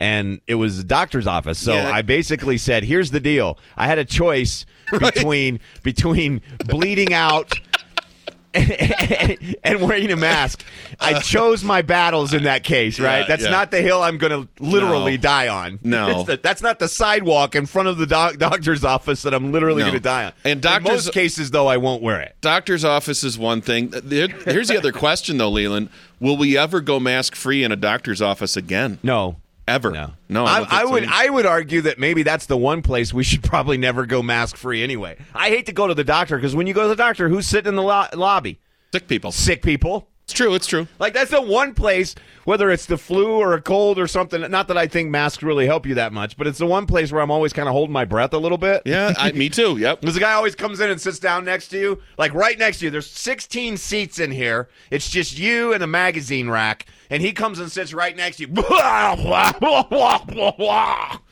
And 0.00 0.40
it 0.46 0.54
was 0.54 0.78
a 0.78 0.84
doctor's 0.84 1.26
office, 1.26 1.58
so 1.58 1.74
Yeah. 1.74 1.90
I 1.90 2.02
basically 2.02 2.56
said, 2.58 2.84
"Here's 2.84 3.10
the 3.10 3.20
deal: 3.20 3.58
I 3.76 3.86
had 3.88 3.98
a 3.98 4.04
choice 4.04 4.64
between 4.98 5.60
between 5.82 6.40
bleeding 6.66 7.12
out." 7.12 7.52
And, 8.58 9.56
and 9.64 9.80
wearing 9.82 10.10
a 10.10 10.16
mask. 10.16 10.62
I 11.00 11.20
chose 11.20 11.62
my 11.62 11.82
battles 11.82 12.34
in 12.34 12.42
that 12.44 12.64
case, 12.64 12.98
right? 12.98 13.16
Uh, 13.16 13.18
Yeah, 13.20 13.26
that's 13.28 13.42
yeah. 13.44 13.50
not 13.50 13.70
the 13.70 13.80
hill 13.82 14.02
I'm 14.02 14.18
going 14.18 14.32
to 14.46 14.48
literally 14.62 15.16
No. 15.16 15.22
die 15.22 15.48
on. 15.48 15.78
No. 15.82 16.22
The- 16.28 16.36
that's 16.42 16.62
not 16.62 16.78
the 16.78 16.88
sidewalk 16.88 17.54
in 17.54 17.66
front 17.66 17.88
of 17.88 17.98
the 17.98 18.06
doc- 18.06 18.36
doctor's 18.38 18.84
office 18.84 19.22
that 19.22 19.32
I'm 19.34 19.52
literally 19.52 19.80
No. 19.82 19.88
going 19.90 19.98
to 19.98 20.02
die 20.02 20.24
on. 20.26 20.32
And 20.44 20.52
in 20.52 20.60
doctors- 20.60 21.06
most 21.06 21.12
cases, 21.12 21.50
though, 21.50 21.66
I 21.66 21.76
won't 21.76 22.02
wear 22.02 22.20
it. 22.20 22.36
Doctor's 22.40 22.84
office 22.84 23.22
is 23.24 23.38
one 23.38 23.60
thing. 23.60 23.88
There- 23.90 24.28
Here's 24.28 24.68
the 24.68 24.76
other 24.78 24.92
question, 25.04 25.38
though, 25.38 25.50
Leland. 25.50 25.88
Will 26.20 26.36
we 26.36 26.58
ever 26.58 26.80
go 26.80 26.98
mask 26.98 27.34
free 27.36 27.62
in 27.62 27.70
a 27.72 27.76
doctor's 27.76 28.20
office 28.20 28.56
again? 28.56 28.98
No, 29.02 29.36
Ever? 29.68 29.90
No, 29.90 30.12
No. 30.28 30.46
I, 30.46 30.58
don't 30.60 30.72
I 30.72 30.84
would. 30.84 31.02
either. 31.04 31.12
I 31.14 31.28
would 31.28 31.46
argue 31.46 31.82
that 31.82 31.98
maybe 31.98 32.22
that's 32.22 32.46
the 32.46 32.56
one 32.56 32.82
place 32.82 33.12
we 33.14 33.22
should 33.22 33.42
probably 33.44 33.76
never 33.78 34.06
go 34.06 34.22
mask 34.22 34.56
free 34.56 34.82
anyway. 34.82 35.16
I 35.34 35.50
hate 35.50 35.66
to 35.66 35.72
go 35.72 35.86
to 35.86 35.94
the 35.94 36.04
doctor 36.04 36.36
because 36.36 36.56
when 36.56 36.66
you 36.66 36.74
go 36.74 36.82
to 36.82 36.88
the 36.88 36.96
doctor, 36.96 37.28
who's 37.28 37.46
sitting 37.46 37.68
in 37.68 37.76
the 37.76 37.82
lo- 37.82 38.06
lobby? 38.14 38.58
Sick 38.92 39.06
people. 39.06 39.30
Sick 39.32 39.62
people. 39.62 40.08
It's 40.28 40.34
true. 40.34 40.54
It's 40.54 40.66
true. 40.66 40.86
Like 40.98 41.14
that's 41.14 41.30
the 41.30 41.40
one 41.40 41.72
place, 41.72 42.14
whether 42.44 42.70
it's 42.70 42.84
the 42.84 42.98
flu 42.98 43.38
or 43.38 43.54
a 43.54 43.62
cold 43.62 43.98
or 43.98 44.06
something. 44.06 44.42
Not 44.50 44.68
that 44.68 44.76
I 44.76 44.86
think 44.86 45.08
masks 45.08 45.42
really 45.42 45.64
help 45.64 45.86
you 45.86 45.94
that 45.94 46.12
much, 46.12 46.36
but 46.36 46.46
it's 46.46 46.58
the 46.58 46.66
one 46.66 46.84
place 46.84 47.10
where 47.10 47.22
I'm 47.22 47.30
always 47.30 47.54
kind 47.54 47.66
of 47.66 47.72
holding 47.72 47.94
my 47.94 48.04
breath 48.04 48.34
a 48.34 48.38
little 48.38 48.58
bit. 48.58 48.82
Yeah, 48.84 49.14
I, 49.16 49.32
me 49.32 49.48
too. 49.48 49.78
Yep. 49.78 50.00
Because 50.02 50.14
the 50.14 50.20
guy 50.20 50.34
always 50.34 50.54
comes 50.54 50.80
in 50.80 50.90
and 50.90 51.00
sits 51.00 51.18
down 51.18 51.46
next 51.46 51.68
to 51.68 51.78
you, 51.78 52.02
like 52.18 52.34
right 52.34 52.58
next 52.58 52.80
to 52.80 52.84
you. 52.84 52.90
There's 52.90 53.10
16 53.10 53.78
seats 53.78 54.18
in 54.18 54.30
here. 54.30 54.68
It's 54.90 55.08
just 55.08 55.38
you 55.38 55.72
and 55.72 55.82
a 55.82 55.86
magazine 55.86 56.50
rack, 56.50 56.84
and 57.08 57.22
he 57.22 57.32
comes 57.32 57.58
and 57.58 57.72
sits 57.72 57.94
right 57.94 58.14
next 58.14 58.36
to 58.36 58.48
you. 58.48 58.54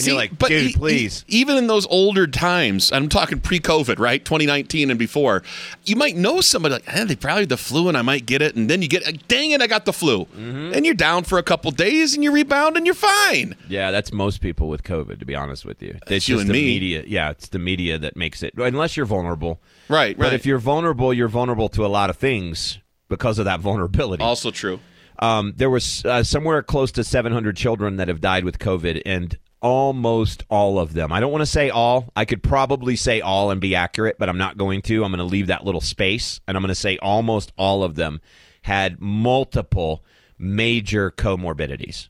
And 0.00 0.04
See, 0.04 0.10
you're 0.12 0.18
like, 0.18 0.38
but 0.38 0.48
dude, 0.48 0.62
e- 0.66 0.68
e- 0.70 0.72
please. 0.72 1.24
even 1.28 1.56
in 1.56 1.66
those 1.66 1.86
older 1.88 2.26
times, 2.26 2.90
I'm 2.92 3.08
talking 3.08 3.40
pre-COVID, 3.40 3.98
right, 3.98 4.24
2019 4.24 4.90
and 4.90 4.98
before, 4.98 5.42
you 5.84 5.96
might 5.96 6.16
know 6.16 6.40
somebody 6.40 6.74
like, 6.74 6.84
eh, 6.88 7.04
they 7.04 7.16
probably 7.16 7.42
had 7.42 7.48
the 7.50 7.56
flu, 7.56 7.88
and 7.88 7.96
I 7.96 8.02
might 8.02 8.26
get 8.26 8.42
it, 8.42 8.56
and 8.56 8.68
then 8.70 8.82
you 8.82 8.88
get, 8.88 9.04
like, 9.06 9.28
dang 9.28 9.50
it, 9.50 9.60
I 9.60 9.66
got 9.66 9.84
the 9.84 9.92
flu, 9.92 10.24
Mm-hmm. 10.24 10.72
and 10.74 10.84
you're 10.84 10.94
down 10.94 11.24
for 11.24 11.38
a 11.38 11.42
couple 11.42 11.70
days, 11.70 12.14
and 12.14 12.24
you 12.24 12.32
rebound, 12.32 12.76
and 12.76 12.86
you're 12.86 12.94
fine. 12.94 13.54
Yeah, 13.68 13.90
that's 13.90 14.12
most 14.12 14.40
people 14.40 14.68
with 14.68 14.82
COVID, 14.82 15.18
to 15.20 15.24
be 15.26 15.34
honest 15.34 15.64
with 15.64 15.82
you. 15.82 15.98
It's 16.08 16.28
you 16.28 16.36
just 16.36 16.42
and 16.46 16.50
the 16.50 16.54
me. 16.54 16.64
media. 16.64 17.04
Yeah, 17.06 17.30
it's 17.30 17.48
the 17.48 17.58
media 17.58 17.98
that 17.98 18.16
makes 18.16 18.42
it. 18.42 18.54
Unless 18.56 18.96
you're 18.96 19.06
vulnerable. 19.06 19.60
Right, 19.88 20.16
But 20.16 20.24
right. 20.24 20.32
if 20.32 20.46
you're 20.46 20.58
vulnerable, 20.58 21.12
you're 21.12 21.28
vulnerable 21.28 21.68
to 21.70 21.84
a 21.84 21.88
lot 21.88 22.10
of 22.10 22.16
things 22.16 22.78
because 23.08 23.38
of 23.38 23.44
that 23.44 23.60
vulnerability. 23.60 24.22
Also 24.22 24.50
true. 24.50 24.80
Um, 25.18 25.52
there 25.56 25.68
was 25.68 26.02
uh, 26.06 26.22
somewhere 26.22 26.62
close 26.62 26.90
to 26.92 27.04
700 27.04 27.54
children 27.56 27.96
that 27.96 28.08
have 28.08 28.20
died 28.22 28.44
with 28.44 28.58
COVID, 28.58 29.02
and 29.04 29.36
almost 29.60 30.44
all 30.48 30.78
of 30.78 30.94
them. 30.94 31.12
I 31.12 31.20
don't 31.20 31.32
want 31.32 31.42
to 31.42 31.46
say 31.46 31.70
all. 31.70 32.10
I 32.16 32.24
could 32.24 32.42
probably 32.42 32.96
say 32.96 33.20
all 33.20 33.50
and 33.50 33.60
be 33.60 33.74
accurate, 33.74 34.16
but 34.18 34.28
I'm 34.28 34.38
not 34.38 34.56
going 34.56 34.82
to. 34.82 35.04
I'm 35.04 35.12
going 35.12 35.18
to 35.18 35.24
leave 35.24 35.48
that 35.48 35.64
little 35.64 35.80
space, 35.80 36.40
and 36.46 36.56
I'm 36.56 36.62
going 36.62 36.68
to 36.68 36.74
say 36.74 36.98
almost 36.98 37.52
all 37.58 37.84
of 37.84 37.94
them 37.94 38.20
had 38.62 39.00
multiple 39.00 40.04
major 40.38 41.10
comorbidities, 41.10 42.08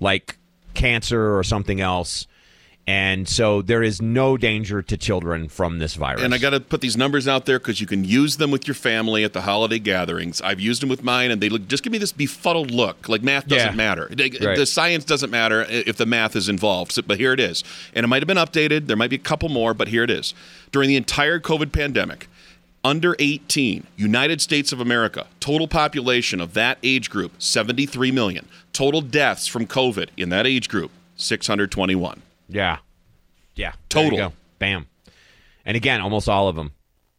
like 0.00 0.38
cancer 0.74 1.36
or 1.36 1.42
something 1.42 1.80
else. 1.80 2.26
And 2.84 3.28
so 3.28 3.62
there 3.62 3.82
is 3.84 4.02
no 4.02 4.36
danger 4.36 4.82
to 4.82 4.96
children 4.96 5.48
from 5.48 5.78
this 5.78 5.94
virus. 5.94 6.22
And 6.22 6.34
I 6.34 6.38
got 6.38 6.50
to 6.50 6.58
put 6.58 6.80
these 6.80 6.96
numbers 6.96 7.28
out 7.28 7.46
there 7.46 7.60
because 7.60 7.80
you 7.80 7.86
can 7.86 8.02
use 8.02 8.38
them 8.38 8.50
with 8.50 8.66
your 8.66 8.74
family 8.74 9.22
at 9.22 9.32
the 9.32 9.42
holiday 9.42 9.78
gatherings. 9.78 10.40
I've 10.40 10.58
used 10.58 10.82
them 10.82 10.88
with 10.88 11.04
mine, 11.04 11.30
and 11.30 11.40
they 11.40 11.48
look 11.48 11.68
just 11.68 11.84
give 11.84 11.92
me 11.92 11.98
this 11.98 12.10
befuddled 12.12 12.72
look. 12.72 13.08
Like 13.08 13.22
math 13.22 13.46
doesn't 13.46 13.68
Yeah. 13.68 13.74
matter. 13.76 14.08
Right. 14.10 14.56
The 14.58 14.66
science 14.66 15.04
doesn't 15.04 15.30
matter 15.30 15.64
if 15.68 15.96
the 15.96 16.06
math 16.06 16.34
is 16.34 16.48
involved. 16.48 16.90
So- 16.92 17.02
but 17.02 17.18
here 17.18 17.32
it 17.32 17.38
is, 17.38 17.62
and 17.94 18.02
it 18.02 18.08
might 18.08 18.20
have 18.20 18.26
been 18.26 18.36
updated. 18.36 18.88
There 18.88 18.96
might 18.96 19.10
be 19.10 19.16
a 19.16 19.20
couple 19.20 19.48
more, 19.48 19.74
but 19.74 19.86
here 19.88 20.02
it 20.02 20.10
is. 20.10 20.34
During 20.72 20.88
the 20.88 20.96
entire 20.96 21.38
COVID 21.38 21.70
pandemic, 21.70 22.28
under 22.84 23.14
18, 23.20 23.86
United 23.96 24.40
States 24.40 24.72
of 24.72 24.80
America, 24.80 25.26
total 25.38 25.68
population 25.68 26.40
of 26.40 26.54
that 26.54 26.78
age 26.82 27.10
group, 27.10 27.32
73 27.38 28.10
million. 28.10 28.46
Total 28.72 29.00
deaths 29.00 29.46
from 29.46 29.68
COVID 29.68 30.08
in 30.16 30.30
that 30.30 30.48
age 30.48 30.68
group, 30.68 30.90
621. 31.16 32.22
Yeah. 32.52 32.78
Yeah. 33.54 33.72
There 33.90 34.04
you 34.04 34.10
Total. 34.10 34.28
go. 34.30 34.34
Bam. 34.58 34.86
And 35.64 35.76
again, 35.76 36.00
almost 36.00 36.28
all 36.28 36.48
of 36.48 36.56
them 36.56 36.72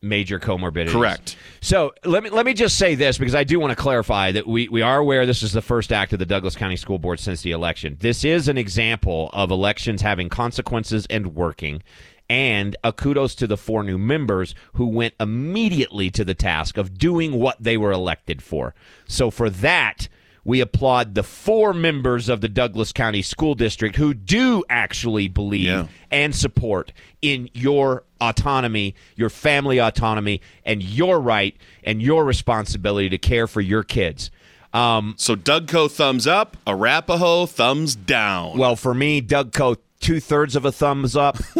major 0.03 0.37
comorbidities. 0.37 0.91
Correct. 0.91 1.37
So 1.61 1.93
let 2.03 2.23
me 2.23 2.29
let 2.29 2.45
me 2.45 2.53
just 2.53 2.77
say 2.77 2.93
this 2.93 3.17
because 3.17 3.33
I 3.33 3.43
do 3.43 3.59
want 3.59 3.71
to 3.71 3.81
clarify 3.81 4.33
that 4.33 4.45
we, 4.45 4.67
we 4.67 4.81
are 4.81 4.99
aware 4.99 5.25
this 5.25 5.41
is 5.41 5.53
the 5.53 5.61
first 5.61 5.91
act 5.91 6.13
of 6.13 6.19
the 6.19 6.25
Douglas 6.25 6.55
County 6.55 6.75
School 6.75 6.99
Board 6.99 7.19
since 7.19 7.41
the 7.41 7.51
election. 7.51 7.97
This 7.99 8.23
is 8.23 8.47
an 8.47 8.57
example 8.57 9.29
of 9.33 9.49
elections 9.49 10.01
having 10.01 10.29
consequences 10.29 11.07
and 11.09 11.33
working. 11.33 11.81
And 12.29 12.75
a 12.83 12.93
kudos 12.93 13.35
to 13.35 13.47
the 13.47 13.57
four 13.57 13.83
new 13.83 13.97
members 13.97 14.55
who 14.73 14.87
went 14.87 15.13
immediately 15.19 16.09
to 16.11 16.23
the 16.23 16.33
task 16.33 16.77
of 16.77 16.97
doing 16.97 17.39
what 17.39 17.61
they 17.61 17.77
were 17.77 17.91
elected 17.91 18.41
for. 18.41 18.73
So 19.07 19.29
for 19.29 19.49
that, 19.49 20.07
we 20.45 20.59
applaud 20.59 21.15
the 21.15 21.23
four 21.23 21.73
members 21.73 22.27
of 22.29 22.41
the 22.41 22.49
Douglas 22.49 22.91
County 22.91 23.21
School 23.21 23.55
District 23.55 23.95
who 23.95 24.13
do 24.13 24.63
actually 24.69 25.27
believe 25.27 25.65
Yeah. 25.67 25.87
and 26.11 26.35
support 26.35 26.91
in 27.21 27.49
your 27.53 28.03
autonomy, 28.19 28.95
your 29.15 29.29
family 29.29 29.79
autonomy, 29.79 30.41
and 30.65 30.83
your 30.83 31.19
right 31.19 31.55
and 31.83 32.01
your 32.01 32.25
responsibility 32.25 33.09
to 33.09 33.17
care 33.17 33.47
for 33.47 33.61
your 33.61 33.83
kids. 33.83 34.31
Um, 34.73 35.13
So 35.17 35.35
Dougco 35.35 35.89
thumbs 35.89 36.25
up, 36.27 36.57
Arapahoe 36.67 37.45
thumbs 37.45 37.95
down. 37.95 38.57
well, 38.57 38.75
for 38.75 38.93
me, 38.93 39.21
Doug 39.21 39.53
Co, 39.53 39.75
two 40.03 40.19
thirds 40.19 40.55
of 40.55 40.65
a 40.65 40.71
thumbs 40.71 41.15
up. 41.15 41.37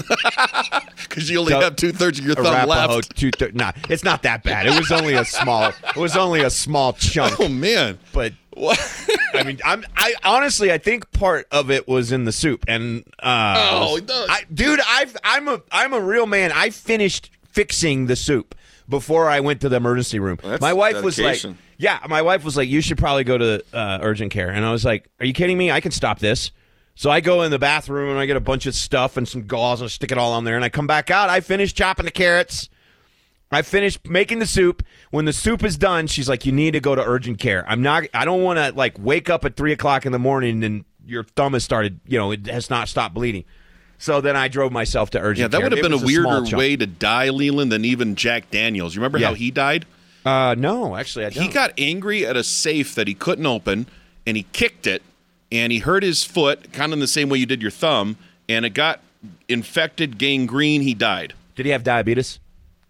because 0.98 1.30
you 1.30 1.40
only 1.40 1.52
Doug- 1.54 1.64
have 1.64 1.76
two 1.76 1.92
thirds 1.92 2.20
of 2.20 2.26
your 2.26 2.36
thumb 2.36 2.48
Arapahoe, 2.48 2.96
left. 2.96 3.16
two 3.16 3.32
thirds. 3.32 3.56
Nah, 3.56 3.72
it's 3.90 4.04
not 4.04 4.24
that 4.24 4.44
bad. 4.44 4.68
It 4.68 4.78
was 4.78 4.92
only 4.92 5.14
a 5.14 5.26
small. 5.26 5.70
It 5.70 5.96
was 5.96 6.16
only 6.16 6.42
a 6.42 6.50
small 6.50 6.94
chunk. 6.94 7.40
Oh 7.40 7.48
man, 7.48 8.00
but 8.14 8.34
I 9.34 9.44
mean, 9.46 9.60
I'm 9.66 9.84
I 9.96 10.14
honestly 10.24 10.72
I 10.72 10.78
think 10.78 11.12
part 11.12 11.48
of 11.52 11.72
it 11.72 11.88
was 11.88 12.12
in 12.12 12.26
the 12.26 12.32
soup, 12.32 12.66
and 12.68 13.04
uh, 13.22 13.70
Oh, 13.72 13.98
it 13.98 14.06
does. 14.06 14.28
I, 14.30 14.44
dude, 14.54 14.80
I've 14.88 15.16
I'm 15.24 15.48
a 15.48 15.62
I'm 15.72 15.94
a 15.94 16.00
real 16.00 16.26
man. 16.26 16.52
I 16.54 16.70
finished 16.70 17.32
fixing 17.52 18.08
the 18.08 18.16
soup 18.16 18.56
before 18.90 19.30
I 19.30 19.40
went 19.40 19.62
to 19.62 19.70
the 19.70 19.78
emergency 19.78 20.20
room. 20.20 20.40
Well, 20.42 20.52
that's 20.52 20.62
my 20.62 20.74
wife 20.74 21.02
was 21.02 21.20
like, 21.20 21.42
"Yeah," 21.78 22.00
my 22.10 22.22
wife 22.22 22.44
was 22.44 22.58
like, 22.58 22.70
"You 22.70 22.82
should 22.82 22.98
probably 22.98 23.24
go 23.24 23.38
to 23.38 23.64
uh, 23.74 24.00
urgent 24.02 24.32
care," 24.32 24.50
and 24.50 24.66
I 24.66 24.72
was 24.72 24.84
like, 24.86 25.08
"Are 25.20 25.26
you 25.26 25.34
kidding 25.34 25.58
me? 25.58 25.72
I 25.72 25.80
can 25.80 25.92
stop 25.92 26.20
this." 26.20 26.52
So 26.96 27.10
I 27.10 27.22
go 27.22 27.42
in 27.42 27.52
the 27.52 27.60
bathroom 27.60 28.10
and 28.12 28.20
I 28.20 28.26
get 28.26 28.38
a 28.38 28.42
bunch 28.42 28.66
of 28.66 28.76
stuff 28.76 29.18
and 29.18 29.28
some 29.28 29.48
gauze 29.48 29.82
and 29.82 29.90
stick 29.90 30.12
it 30.12 30.18
all 30.18 30.32
on 30.34 30.44
there, 30.44 30.56
and 30.56 30.64
I 30.64 30.70
come 30.70 30.86
back 30.88 31.10
out. 31.10 31.30
I 31.30 31.40
finish 31.42 31.74
chopping 31.74 32.06
the 32.06 32.12
carrots. 32.12 32.70
I 33.52 33.62
finished 33.62 34.08
making 34.10 34.40
the 34.40 34.46
soup. 34.48 34.84
When 35.12 35.26
the 35.26 35.34
soup 35.34 35.64
is 35.64 35.78
done, 35.78 36.08
she's 36.08 36.28
like, 36.30 36.46
"You 36.46 36.52
need 36.52 36.72
to 36.72 36.80
go 36.80 36.96
to 36.96 37.04
urgent 37.04 37.40
care." 37.40 37.64
I'm 37.68 37.82
not. 37.82 38.04
I 38.14 38.26
don't 38.26 38.42
want 38.44 38.58
to 38.58 38.72
like 38.78 38.96
wake 39.00 39.30
up 39.30 39.46
at 39.46 39.56
three 39.56 39.72
o'clock 39.72 40.06
in 40.06 40.12
the 40.12 40.20
morning 40.20 40.64
and 40.64 40.86
your 41.06 41.24
thumb 41.24 41.54
has 41.54 41.64
started. 41.64 42.00
You 42.08 42.18
know, 42.18 42.32
it 42.32 42.48
has 42.48 42.70
not 42.70 42.88
stopped 42.90 43.14
bleeding. 43.16 43.44
So 44.00 44.22
then 44.22 44.36
I 44.36 44.48
drove 44.48 44.72
myself 44.72 45.12
to 45.12 45.20
urgent. 45.20 45.44
yeah, 45.44 45.48
that 45.50 45.58
care. 45.58 45.66
would 45.70 45.78
have 45.78 45.82
been 45.84 45.94
a 45.94 46.04
weirder 46.04 46.58
way 46.58 46.76
to 46.76 46.86
die, 46.88 47.30
Leland, 47.30 47.72
than 47.72 47.86
even 47.86 48.16
Jack 48.16 48.50
Daniels. 48.52 48.96
You 48.96 49.02
remember 49.02 49.18
Yeah. 49.20 49.28
how 49.28 49.34
he 49.36 49.50
died? 49.52 49.86
Uh, 50.26 50.56
no, 50.58 50.96
actually, 50.96 51.26
I 51.26 51.30
don't. 51.30 51.44
He 51.44 51.50
got 51.50 51.72
angry 51.78 52.26
at 52.26 52.36
a 52.36 52.44
safe 52.44 52.96
that 52.96 53.08
he 53.08 53.14
couldn't 53.14 53.46
open, 53.46 53.88
and 54.26 54.36
he 54.36 54.44
kicked 54.52 54.88
it, 54.88 55.04
and 55.54 55.72
he 55.72 55.80
hurt 55.80 56.04
his 56.04 56.26
foot, 56.26 56.74
kind 56.74 56.92
of 56.92 56.94
in 56.94 57.00
the 57.00 57.08
same 57.08 57.30
way 57.30 57.38
you 57.38 57.46
did 57.46 57.62
your 57.62 57.72
thumb, 57.72 58.18
and 58.50 58.66
it 58.66 58.72
got 58.72 59.00
infected, 59.48 60.18
gangrene. 60.18 60.82
He 60.82 60.96
died. 60.96 61.34
Did 61.56 61.68
he 61.68 61.72
have 61.72 61.84
diabetes? 61.84 62.40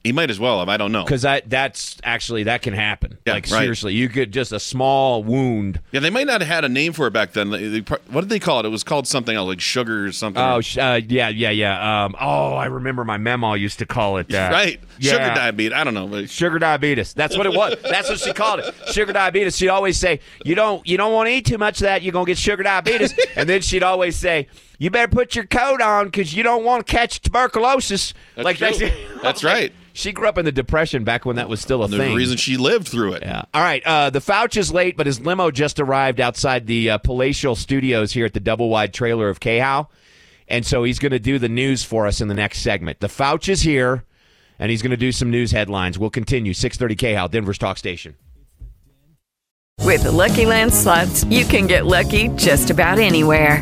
He 0.04 0.12
might 0.12 0.30
as 0.30 0.38
well 0.38 0.60
have. 0.60 0.68
I 0.68 0.76
don't 0.76 0.92
know. 0.92 1.06
Because 1.06 1.22
that 1.22 1.50
that's 1.50 1.96
actually 2.04 2.44
that 2.44 2.62
can 2.62 2.74
happen. 2.74 3.18
Yeah, 3.26 3.36
like 3.36 3.50
right. 3.50 3.62
seriously, 3.62 3.94
you 3.94 4.10
could 4.10 4.34
just 4.34 4.52
a 4.52 4.60
small 4.60 5.24
wound. 5.24 5.80
Yeah, 5.94 6.02
they 6.02 6.10
might 6.10 6.28
not 6.28 6.42
have 6.42 6.48
had 6.50 6.66
a 6.66 6.70
name 6.70 6.92
for 6.92 7.08
it 7.08 7.12
back 7.12 7.32
then. 7.32 7.52
They- 7.52 7.68
they 7.70 7.80
what 8.12 8.20
did 8.22 8.30
they 8.30 8.39
call 8.39 8.60
it? 8.60 8.66
It 8.66 8.70
was 8.70 8.84
called 8.84 9.08
something 9.08 9.34
else, 9.34 9.48
like 9.48 9.62
sugar 9.62 10.06
or 10.06 10.12
something. 10.12 10.44
Oh, 10.44 10.60
sh- 10.60 10.78
uh, 10.78 11.00
yeah, 11.08 11.30
yeah, 11.30 11.52
yeah. 11.52 12.04
Um, 12.06 12.16
oh, 12.20 12.54
I 12.54 12.66
remember 12.66 13.06
my 13.06 13.18
memo 13.18 13.54
used 13.54 13.80
to 13.80 13.86
call 13.86 14.18
it 14.18 14.28
that. 14.28 14.52
right. 14.52 14.78
Sugar 15.00 15.18
diabetes. 15.20 15.72
I 15.74 15.86
don't 15.86 15.94
know. 15.94 16.08
but- 16.08 16.30
Sugar 16.30 16.60
diabetes. 16.60 17.13
That's 17.13 17.38
what 17.38 17.46
it 17.46 17.54
was. 17.54 17.76
That's 17.84 18.10
what 18.10 18.20
she 18.20 18.34
called 18.34 18.60
it. 18.60 18.76
Sugar 18.92 19.13
diabetes. 19.13 19.58
She'd 19.58 19.70
always 19.70 19.98
say, 19.98 20.20
"You 20.44 20.56
don't, 20.56 20.86
you 20.86 20.98
don't 20.98 21.13
want 21.13 21.28
to 21.30 21.34
eat 21.34 21.46
too 21.46 21.58
much 21.58 21.78
of 21.78 21.84
that. 21.84 22.02
You're 22.02 22.12
gonna 22.12 22.26
get 22.26 22.38
sugar 22.38 22.63
diabetes." 22.63 23.13
and 23.38 23.48
then 23.48 23.62
she'd 23.62 23.84
always 23.84 24.18
say, 24.18 24.48
"You 24.80 24.89
better 24.89 25.08
put 25.10 25.34
your 25.34 25.46
coat 25.46 25.82
on 25.82 26.06
because 26.08 26.34
you 26.36 26.44
don't 26.44 26.66
want 26.66 26.86
to 26.86 26.92
catch 26.92 27.22
tuberculosis." 27.22 28.13
That's 28.36 28.44
like 28.46 28.58
that's 28.58 28.82
That's 29.24 29.44
right. 29.46 29.72
She 29.96 30.12
grew 30.12 30.28
up 30.28 30.40
in 30.40 30.46
the 30.46 30.52
depression 30.52 31.04
back 31.04 31.24
when 31.24 31.36
that 31.36 31.48
was 31.48 31.62
still 31.62 31.84
a 31.84 31.88
There's 31.88 32.02
thing. 32.02 32.14
a 32.14 32.16
reason 32.16 32.36
she 32.38 32.58
lived 32.58 32.88
through 32.88 33.14
it. 33.14 33.22
Yeah. 33.24 33.44
All 33.54 33.62
right. 33.62 33.84
Uh, 33.86 34.10
the 34.10 34.20
Fouch 34.20 34.58
is 34.58 34.74
late, 34.74 34.98
but 34.98 35.06
his 35.06 35.22
limo 35.22 35.52
just 35.52 35.80
arrived 35.80 36.20
outside 36.20 36.66
the 36.66 36.90
uh, 36.90 36.98
palatial 36.98 37.56
studios 37.56 38.12
here 38.12 38.26
at 38.26 38.34
the 38.34 38.40
double 38.40 38.70
wide 38.70 38.92
trailer 38.94 39.30
of 39.30 39.40
KHOW. 39.40 39.88
And 40.48 40.66
so 40.66 40.84
he's 40.84 40.98
going 41.00 41.12
to 41.12 41.20
do 41.20 41.38
the 41.38 41.48
news 41.48 41.84
for 41.84 42.08
us 42.08 42.22
in 42.22 42.28
the 42.28 42.34
next 42.34 42.60
segment. 42.60 43.00
The 43.02 43.08
Fouch 43.08 43.48
is 43.48 43.62
here, 43.62 44.04
and 44.58 44.72
he's 44.72 44.82
going 44.82 44.92
to 44.92 44.98
do 44.98 45.12
some 45.12 45.30
news 45.30 45.52
headlines. 45.52 46.00
We'll 46.00 46.10
continue. 46.10 46.54
630 46.54 47.16
KHOW, 47.16 47.28
Denver's 47.28 47.60
Talk 47.60 47.78
Station. 47.78 48.16
With 49.80 50.04
the 50.04 50.12
Lucky 50.12 50.46
Land 50.46 50.74
slots, 50.74 51.24
you 51.26 51.46
can 51.46 51.68
get 51.68 51.86
lucky 51.86 52.30
just 52.30 52.70
about 52.72 53.00
anywhere. 53.00 53.62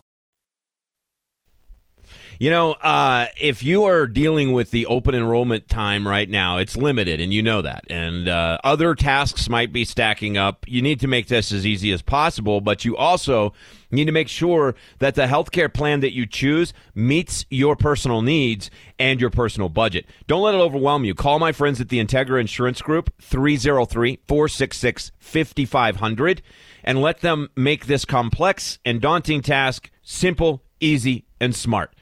You 2.41 2.49
know, 2.49 2.71
uh, 2.71 3.27
if 3.39 3.61
you 3.61 3.83
are 3.83 4.07
dealing 4.07 4.51
with 4.51 4.71
the 4.71 4.87
open 4.87 5.13
enrollment 5.13 5.67
time 5.67 6.07
right 6.07 6.27
now, 6.27 6.57
it's 6.57 6.75
limited, 6.75 7.21
and 7.21 7.31
you 7.31 7.43
know 7.43 7.61
that. 7.61 7.83
And 7.87 8.27
uh, 8.27 8.57
other 8.63 8.95
tasks 8.95 9.47
might 9.47 9.71
be 9.71 9.85
stacking 9.85 10.37
up. 10.37 10.65
You 10.67 10.81
need 10.81 10.99
to 11.01 11.07
make 11.07 11.27
this 11.27 11.51
as 11.51 11.67
easy 11.67 11.91
as 11.91 12.01
possible, 12.01 12.59
but 12.59 12.83
you 12.83 12.97
also 12.97 13.53
need 13.91 14.05
to 14.05 14.11
make 14.11 14.27
sure 14.27 14.73
that 14.97 15.13
the 15.13 15.27
healthcare 15.27 15.71
plan 15.71 15.99
that 15.99 16.15
you 16.15 16.25
choose 16.25 16.73
meets 16.95 17.45
your 17.51 17.75
personal 17.75 18.23
needs 18.23 18.71
and 18.97 19.21
your 19.21 19.29
personal 19.29 19.69
budget. 19.69 20.07
Don't 20.25 20.41
let 20.41 20.55
it 20.55 20.61
overwhelm 20.61 21.05
you. 21.05 21.13
Call 21.13 21.37
my 21.37 21.51
friends 21.51 21.79
at 21.79 21.89
the 21.89 22.03
Integra 22.03 22.41
Insurance 22.41 22.81
Group, 22.81 23.13
303 23.21 24.17
466 24.27 25.11
5500, 25.19 26.41
and 26.83 27.03
let 27.03 27.21
them 27.21 27.49
make 27.55 27.85
this 27.85 28.03
complex 28.03 28.79
and 28.83 28.99
daunting 28.99 29.41
task 29.43 29.91
simple, 30.01 30.63
easy, 30.79 31.27
and 31.39 31.55
smart. 31.55 31.93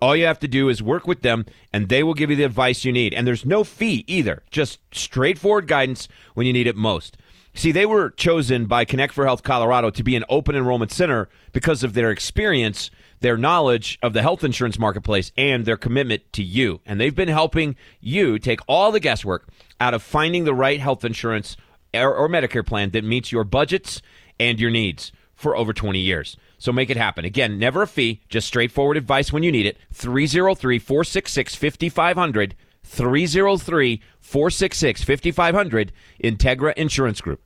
All 0.00 0.14
you 0.14 0.26
have 0.26 0.38
to 0.40 0.48
do 0.48 0.68
is 0.68 0.82
work 0.82 1.06
with 1.06 1.22
them, 1.22 1.44
and 1.72 1.88
they 1.88 2.02
will 2.02 2.14
give 2.14 2.30
you 2.30 2.36
the 2.36 2.44
advice 2.44 2.84
you 2.84 2.92
need. 2.92 3.12
And 3.14 3.26
there's 3.26 3.44
no 3.44 3.64
fee 3.64 4.04
either, 4.06 4.42
just 4.50 4.78
straightforward 4.94 5.66
guidance 5.66 6.08
when 6.34 6.46
you 6.46 6.52
need 6.52 6.66
it 6.68 6.76
most. 6.76 7.16
See, 7.54 7.72
they 7.72 7.86
were 7.86 8.10
chosen 8.10 8.66
by 8.66 8.84
Connect 8.84 9.12
for 9.12 9.24
Health 9.24 9.42
Colorado 9.42 9.90
to 9.90 10.04
be 10.04 10.14
an 10.14 10.24
open 10.28 10.54
enrollment 10.54 10.92
center 10.92 11.28
because 11.52 11.82
of 11.82 11.94
their 11.94 12.12
experience, 12.12 12.90
their 13.18 13.36
knowledge 13.36 13.98
of 14.00 14.12
the 14.12 14.22
health 14.22 14.44
insurance 14.44 14.78
marketplace, 14.78 15.32
and 15.36 15.64
their 15.64 15.76
commitment 15.76 16.32
to 16.34 16.44
you. 16.44 16.80
And 16.86 17.00
they've 17.00 17.14
been 17.14 17.26
helping 17.26 17.74
you 18.00 18.38
take 18.38 18.60
all 18.68 18.92
the 18.92 19.00
guesswork 19.00 19.48
out 19.80 19.94
of 19.94 20.04
finding 20.04 20.44
the 20.44 20.54
right 20.54 20.78
health 20.78 21.04
insurance 21.04 21.56
or, 21.92 22.14
or 22.14 22.28
Medicare 22.28 22.64
plan 22.64 22.90
that 22.90 23.02
meets 23.02 23.32
your 23.32 23.42
budgets 23.42 24.02
and 24.38 24.60
your 24.60 24.70
needs 24.70 25.10
for 25.38 25.56
over 25.56 25.72
20 25.72 26.00
years. 26.00 26.36
So 26.58 26.72
make 26.72 26.90
it 26.90 26.96
happen. 26.96 27.24
Again, 27.24 27.58
never 27.58 27.82
a 27.82 27.86
fee, 27.86 28.20
just 28.28 28.48
straightforward 28.48 28.96
advice 28.96 29.32
when 29.32 29.44
you 29.44 29.52
need 29.52 29.66
it. 29.66 29.78
303 29.92 30.78
466 30.80 31.54
5500. 31.54 32.56
303 32.82 34.02
466 34.20 35.04
5500. 35.04 35.92
Integra 36.22 36.74
Insurance 36.74 37.20
Group. 37.20 37.40